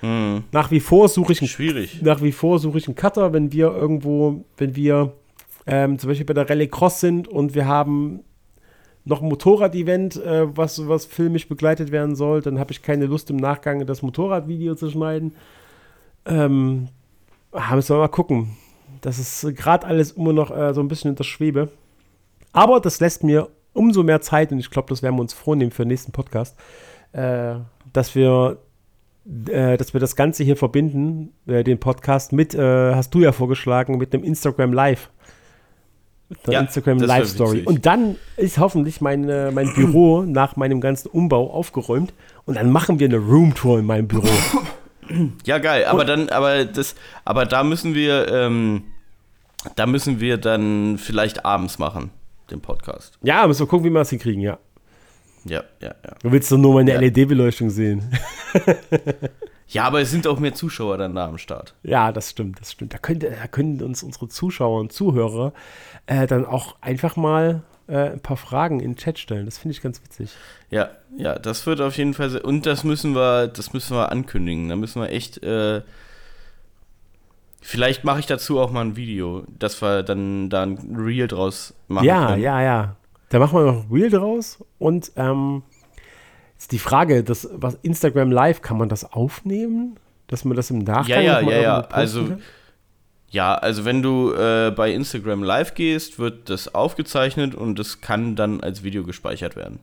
Nach 0.00 0.70
wie 0.72 0.80
vor 0.80 1.08
suche 1.08 1.32
ich 1.32 1.40
einen 1.40 1.48
Schwierig. 1.48 2.02
nach 2.02 2.22
wie 2.22 2.32
vor 2.32 2.58
suche 2.58 2.78
ich 2.78 2.88
einen 2.88 2.96
Cutter, 2.96 3.32
wenn 3.32 3.52
wir 3.52 3.68
irgendwo, 3.72 4.44
wenn 4.56 4.74
wir 4.74 5.12
ähm, 5.64 5.98
zum 5.98 6.08
Beispiel 6.08 6.26
bei 6.26 6.34
der 6.34 6.50
Rallye 6.50 6.66
Cross 6.66 6.98
sind 6.98 7.28
und 7.28 7.54
wir 7.54 7.66
haben 7.66 8.20
noch 9.04 9.22
ein 9.22 9.28
Motorrad-Event, 9.28 10.16
äh, 10.16 10.56
was, 10.56 10.88
was 10.88 11.06
filmisch 11.06 11.46
begleitet 11.46 11.92
werden 11.92 12.16
soll, 12.16 12.40
dann 12.40 12.58
habe 12.58 12.72
ich 12.72 12.82
keine 12.82 13.06
Lust 13.06 13.30
im 13.30 13.36
Nachgang 13.36 13.86
das 13.86 14.02
Motorradvideo 14.02 14.74
zu 14.74 14.90
schneiden. 14.90 15.34
Ähm, 16.24 16.88
ah, 17.52 17.76
müssen 17.76 17.94
wir 17.94 18.00
mal 18.00 18.08
gucken. 18.08 18.56
Das 19.02 19.18
ist 19.18 19.56
gerade 19.56 19.86
alles 19.86 20.12
immer 20.12 20.32
noch 20.32 20.50
äh, 20.50 20.74
so 20.74 20.80
ein 20.80 20.88
bisschen 20.88 21.10
in 21.10 21.16
der 21.16 21.24
Schwebe. 21.24 21.68
Aber 22.52 22.80
das 22.80 22.98
lässt 22.98 23.22
mir 23.22 23.48
umso 23.72 24.02
mehr 24.02 24.20
Zeit 24.20 24.52
und 24.52 24.58
ich 24.58 24.70
glaube, 24.70 24.88
das 24.88 25.02
werden 25.02 25.16
wir 25.16 25.22
uns 25.22 25.32
vornehmen 25.32 25.70
für 25.70 25.84
den 25.84 25.88
nächsten 25.88 26.12
Podcast, 26.12 26.56
äh, 27.12 27.54
dass 27.92 28.14
wir 28.14 28.58
äh, 29.48 29.76
dass 29.76 29.92
wir 29.92 30.00
das 30.00 30.16
Ganze 30.16 30.42
hier 30.42 30.56
verbinden, 30.56 31.32
äh, 31.46 31.62
den 31.62 31.78
Podcast 31.78 32.32
mit, 32.32 32.54
äh, 32.54 32.94
hast 32.94 33.14
du 33.14 33.20
ja 33.20 33.30
vorgeschlagen, 33.30 33.96
mit 33.96 34.12
einem 34.12 34.24
Instagram 34.24 34.72
Live. 34.72 35.10
Mit 36.28 36.40
einer 36.44 36.52
Ja, 36.54 36.60
Instagram 36.60 36.98
Live 36.98 37.28
Story. 37.28 37.62
Und 37.64 37.86
dann 37.86 38.16
ist 38.36 38.58
hoffentlich 38.58 39.00
mein, 39.00 39.26
mein 39.54 39.72
Büro 39.74 40.22
nach 40.26 40.56
meinem 40.56 40.80
ganzen 40.80 41.08
Umbau 41.08 41.52
aufgeräumt 41.52 42.12
und 42.46 42.56
dann 42.56 42.70
machen 42.70 42.98
wir 42.98 43.06
eine 43.06 43.18
Roomtour 43.18 43.78
in 43.78 43.86
meinem 43.86 44.08
Büro. 44.08 44.28
Ja, 45.44 45.58
geil. 45.58 45.84
Aber 45.86 46.04
dann, 46.06 46.30
aber 46.30 46.64
das, 46.64 46.94
aber 47.24 47.44
da 47.44 47.64
müssen 47.64 47.94
wir, 47.94 48.28
ähm, 48.32 48.84
da 49.76 49.84
müssen 49.84 50.20
wir 50.20 50.38
dann 50.38 50.96
vielleicht 50.96 51.44
abends 51.44 51.78
machen, 51.78 52.10
den 52.50 52.60
Podcast. 52.60 53.18
ja, 53.22 53.46
müssen 53.46 53.60
wir 53.60 53.66
gucken, 53.66 53.84
wie 53.84 53.90
wir 53.90 53.98
das 53.98 54.10
hinkriegen, 54.10 54.40
ja. 54.40 54.58
Ja, 55.44 55.62
ja, 55.80 55.88
ja. 56.04 56.14
Du 56.22 56.30
willst 56.32 56.50
doch 56.52 56.58
nur 56.58 56.74
meine 56.74 56.92
Ja. 56.92 57.00
LED-Beleuchtung 57.00 57.70
sehen. 57.70 58.02
Ja, 59.68 59.84
aber 59.84 60.00
es 60.02 60.10
sind 60.10 60.26
auch 60.26 60.38
mehr 60.38 60.54
Zuschauer 60.54 60.98
dann 60.98 61.14
da 61.14 61.26
am 61.26 61.38
Start. 61.38 61.74
Ja, 61.82 62.12
das 62.12 62.30
stimmt, 62.30 62.60
das 62.60 62.72
stimmt. 62.72 62.92
Da, 62.92 62.98
könnte, 62.98 63.30
da 63.30 63.46
können 63.48 63.80
uns 63.82 64.02
unsere 64.02 64.28
Zuschauer 64.28 64.78
und 64.80 64.92
Zuhörer 64.92 65.52
äh, 66.06 66.26
dann 66.26 66.44
auch 66.44 66.76
einfach 66.82 67.16
mal 67.16 67.62
äh, 67.88 68.10
ein 68.10 68.20
paar 68.20 68.36
Fragen 68.36 68.80
in 68.80 68.92
den 68.92 68.96
Chat 68.96 69.18
stellen. 69.18 69.46
Das 69.46 69.56
finde 69.58 69.72
ich 69.74 69.80
ganz 69.82 70.02
witzig. 70.04 70.30
Ja, 70.70 70.90
ja, 71.16 71.38
das 71.38 71.66
wird 71.66 71.80
auf 71.80 71.96
jeden 71.96 72.12
Fall 72.14 72.28
sehr, 72.30 72.44
und 72.44 72.66
das 72.66 72.84
müssen 72.84 73.14
wir, 73.14 73.48
das 73.48 73.72
müssen 73.72 73.96
wir 73.96 74.12
ankündigen. 74.12 74.68
Da 74.68 74.76
müssen 74.76 75.00
wir 75.00 75.08
echt, 75.08 75.42
äh, 75.42 75.80
vielleicht 77.62 78.04
mache 78.04 78.20
ich 78.20 78.26
dazu 78.26 78.60
auch 78.60 78.70
mal 78.72 78.82
ein 78.82 78.96
Video, 78.96 79.44
dass 79.58 79.80
wir 79.80 80.02
dann 80.02 80.50
da 80.50 80.64
ein 80.64 80.94
Reel 80.96 81.28
draus 81.28 81.72
machen 81.88 82.04
Ja, 82.06 82.26
können. 82.28 82.42
ja, 82.42 82.62
ja. 82.62 82.96
Da 83.32 83.38
machen 83.38 83.58
wir 83.58 83.64
noch 83.72 83.84
ein 83.84 83.90
Reel 83.90 84.10
draus 84.10 84.62
und 84.78 85.10
ähm, 85.16 85.62
die 86.70 86.78
Frage, 86.78 87.24
das, 87.24 87.48
was 87.54 87.78
Instagram 87.82 88.30
Live, 88.30 88.60
kann 88.60 88.76
man 88.76 88.88
das 88.90 89.10
aufnehmen? 89.10 89.96
Dass 90.26 90.44
man 90.44 90.54
das 90.56 90.70
im 90.70 90.80
Nachgang 90.80 91.08
Ja, 91.24 91.40
ja, 91.40 91.40
ja, 91.40 91.60
ja. 91.62 91.80
Also, 91.90 92.24
kann? 92.26 92.40
ja, 93.30 93.54
also 93.54 93.84
wenn 93.86 94.02
du 94.02 94.32
äh, 94.34 94.70
bei 94.76 94.92
Instagram 94.92 95.42
live 95.42 95.74
gehst, 95.74 96.18
wird 96.18 96.50
das 96.50 96.74
aufgezeichnet 96.74 97.54
und 97.54 97.78
das 97.78 98.00
kann 98.02 98.36
dann 98.36 98.60
als 98.60 98.82
Video 98.82 99.02
gespeichert 99.02 99.56
werden. 99.56 99.80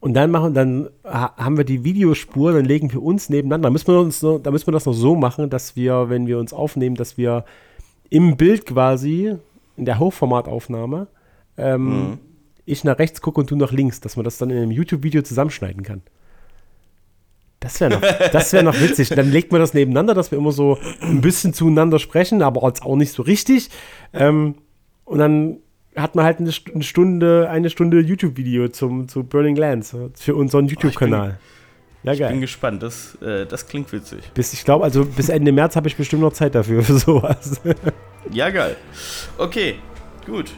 Und 0.00 0.14
dann 0.14 0.32
machen, 0.32 0.54
dann 0.54 0.90
ha- 1.04 1.36
haben 1.36 1.56
wir 1.56 1.64
die 1.64 1.84
Videospur, 1.84 2.52
dann 2.52 2.64
legen 2.64 2.92
wir 2.92 3.00
uns 3.02 3.28
nebeneinander. 3.28 3.68
Da 3.68 3.70
müssen 3.72 3.86
wir 3.86 4.00
uns, 4.00 4.18
da 4.18 4.50
müssen 4.50 4.66
wir 4.66 4.72
das 4.72 4.86
noch 4.86 4.92
so 4.92 5.14
machen, 5.14 5.48
dass 5.50 5.76
wir, 5.76 6.08
wenn 6.10 6.26
wir 6.26 6.38
uns 6.40 6.52
aufnehmen, 6.52 6.96
dass 6.96 7.16
wir 7.16 7.44
im 8.10 8.36
Bild 8.36 8.66
quasi 8.66 9.36
in 9.76 9.84
der 9.84 10.00
Hochformataufnahme 10.00 11.06
ähm, 11.56 12.18
ich 12.64 12.84
nach 12.84 12.98
rechts 12.98 13.20
gucke 13.20 13.40
und 13.40 13.50
du 13.50 13.56
nach 13.56 13.72
links, 13.72 14.00
dass 14.00 14.16
man 14.16 14.24
das 14.24 14.38
dann 14.38 14.50
in 14.50 14.58
einem 14.58 14.70
YouTube-Video 14.70 15.22
zusammenschneiden 15.22 15.82
kann. 15.82 16.02
Das 17.60 17.80
wäre 17.80 17.90
noch, 17.92 18.00
das 18.32 18.52
wär 18.52 18.62
noch 18.62 18.78
witzig. 18.80 19.08
Dann 19.10 19.30
legt 19.30 19.52
man 19.52 19.60
das 19.60 19.74
nebeneinander, 19.74 20.14
dass 20.14 20.30
wir 20.30 20.38
immer 20.38 20.52
so 20.52 20.78
ein 21.00 21.20
bisschen 21.20 21.54
zueinander 21.54 21.98
sprechen, 21.98 22.42
aber 22.42 22.66
jetzt 22.66 22.82
auch 22.82 22.96
nicht 22.96 23.12
so 23.12 23.22
richtig. 23.22 23.70
Ähm, 24.12 24.56
und 25.04 25.18
dann 25.18 25.58
hat 25.94 26.14
man 26.14 26.24
halt 26.24 26.38
eine 26.38 26.50
St- 26.50 26.72
eine 26.74 26.82
Stunde, 26.82 27.48
eine 27.50 27.68
Stunde 27.70 28.00
YouTube-Video 28.00 28.68
zum, 28.68 29.08
zu 29.08 29.24
Burning 29.24 29.56
Lands 29.56 29.92
äh, 29.92 30.08
für 30.14 30.34
unseren 30.34 30.66
YouTube-Kanal. 30.66 31.38
Ja, 32.04 32.12
Ich 32.14 32.18
bin 32.18 32.28
geil. 32.30 32.40
gespannt, 32.40 32.82
das, 32.82 33.16
äh, 33.22 33.46
das 33.46 33.68
klingt 33.68 33.92
witzig. 33.92 34.18
Bis, 34.34 34.52
ich 34.54 34.64
glaube, 34.64 34.82
also 34.84 35.04
bis 35.04 35.28
Ende 35.28 35.52
März 35.52 35.76
habe 35.76 35.86
ich 35.86 35.96
bestimmt 35.96 36.22
noch 36.22 36.32
Zeit 36.32 36.54
dafür, 36.56 36.82
für 36.82 36.98
sowas. 36.98 37.60
Ja, 38.32 38.50
geil. 38.50 38.76
Okay, 39.38 39.76
gut. 40.26 40.50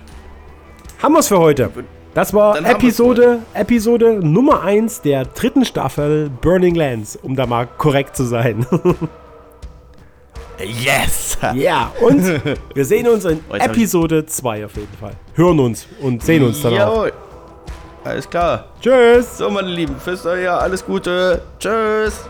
Haben 1.05 1.13
wir 1.13 1.19
es 1.19 1.29
für 1.29 1.39
heute. 1.39 1.71
Das 2.15 2.33
war 2.33 2.55
Dann 2.55 2.65
Episode, 2.65 3.41
Episode 3.53 4.21
Nummer 4.27 4.63
1 4.63 5.03
der 5.03 5.27
dritten 5.27 5.67
Staffel 5.67 6.31
Burning 6.41 6.75
Lands, 6.75 7.17
um 7.17 7.37
da 7.37 7.45
mal 7.47 7.67
korrekt 7.67 8.17
zu 8.17 8.25
sein. 8.25 8.67
Yes! 10.57 11.37
Ja, 11.57 11.91
und 12.01 12.23
wir 12.75 12.85
sehen 12.85 13.09
uns 13.09 13.25
in 13.25 13.41
Oh, 13.51 13.55
Episode 13.57 14.25
2 14.25 14.65
auf 14.65 14.77
jeden 14.77 14.97
Fall. 14.99 15.15
Hören 15.35 15.59
uns 15.59 15.89
und 16.01 16.23
sehen 16.23 16.45
uns 16.45 16.63
dann 16.63 16.75
auch. 16.75 16.79
Jawohl. 16.79 17.13
Alles 18.05 18.31
klar. 18.31 18.67
Tschüss. 18.81 19.39
So, 19.39 19.51
meine 19.51 19.67
Lieben, 19.69 19.97
fürs 19.99 20.23
Jahr 20.23 20.61
alles 20.61 20.87
Gute. 20.87 21.43
Tschüss. 21.59 22.25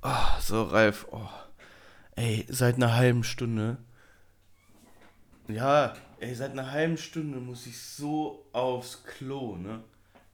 Ah, 0.00 0.38
so, 0.40 0.62
Ralf. 0.62 1.06
Oh. 1.12 1.18
Ey, 2.16 2.46
seit 2.48 2.76
einer 2.76 2.94
halben 2.94 3.24
Stunde. 3.24 3.78
Ja, 5.48 5.94
ey, 6.20 6.34
seit 6.34 6.52
einer 6.52 6.70
halben 6.70 6.96
Stunde 6.96 7.38
muss 7.38 7.66
ich 7.66 7.78
so 7.80 8.48
aufs 8.52 9.02
Klo, 9.04 9.56
ne? 9.56 9.82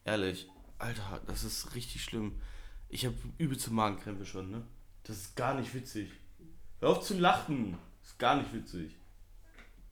Ehrlich. 0.04 0.48
Alter, 0.78 1.20
das 1.26 1.42
ist 1.42 1.74
richtig 1.74 2.04
schlimm. 2.04 2.40
Ich 2.88 3.06
habe 3.06 3.16
übelste 3.38 3.72
Magenkrämpfe 3.72 4.26
schon, 4.26 4.50
ne? 4.50 4.62
Das 5.04 5.16
ist 5.16 5.36
gar 5.36 5.54
nicht 5.54 5.74
witzig. 5.74 6.10
Hör 6.80 6.90
auf 6.90 7.00
zu 7.02 7.18
lachen. 7.18 7.78
Das 8.02 8.12
ist 8.12 8.18
gar 8.18 8.36
nicht 8.36 8.52
witzig. 8.52 8.96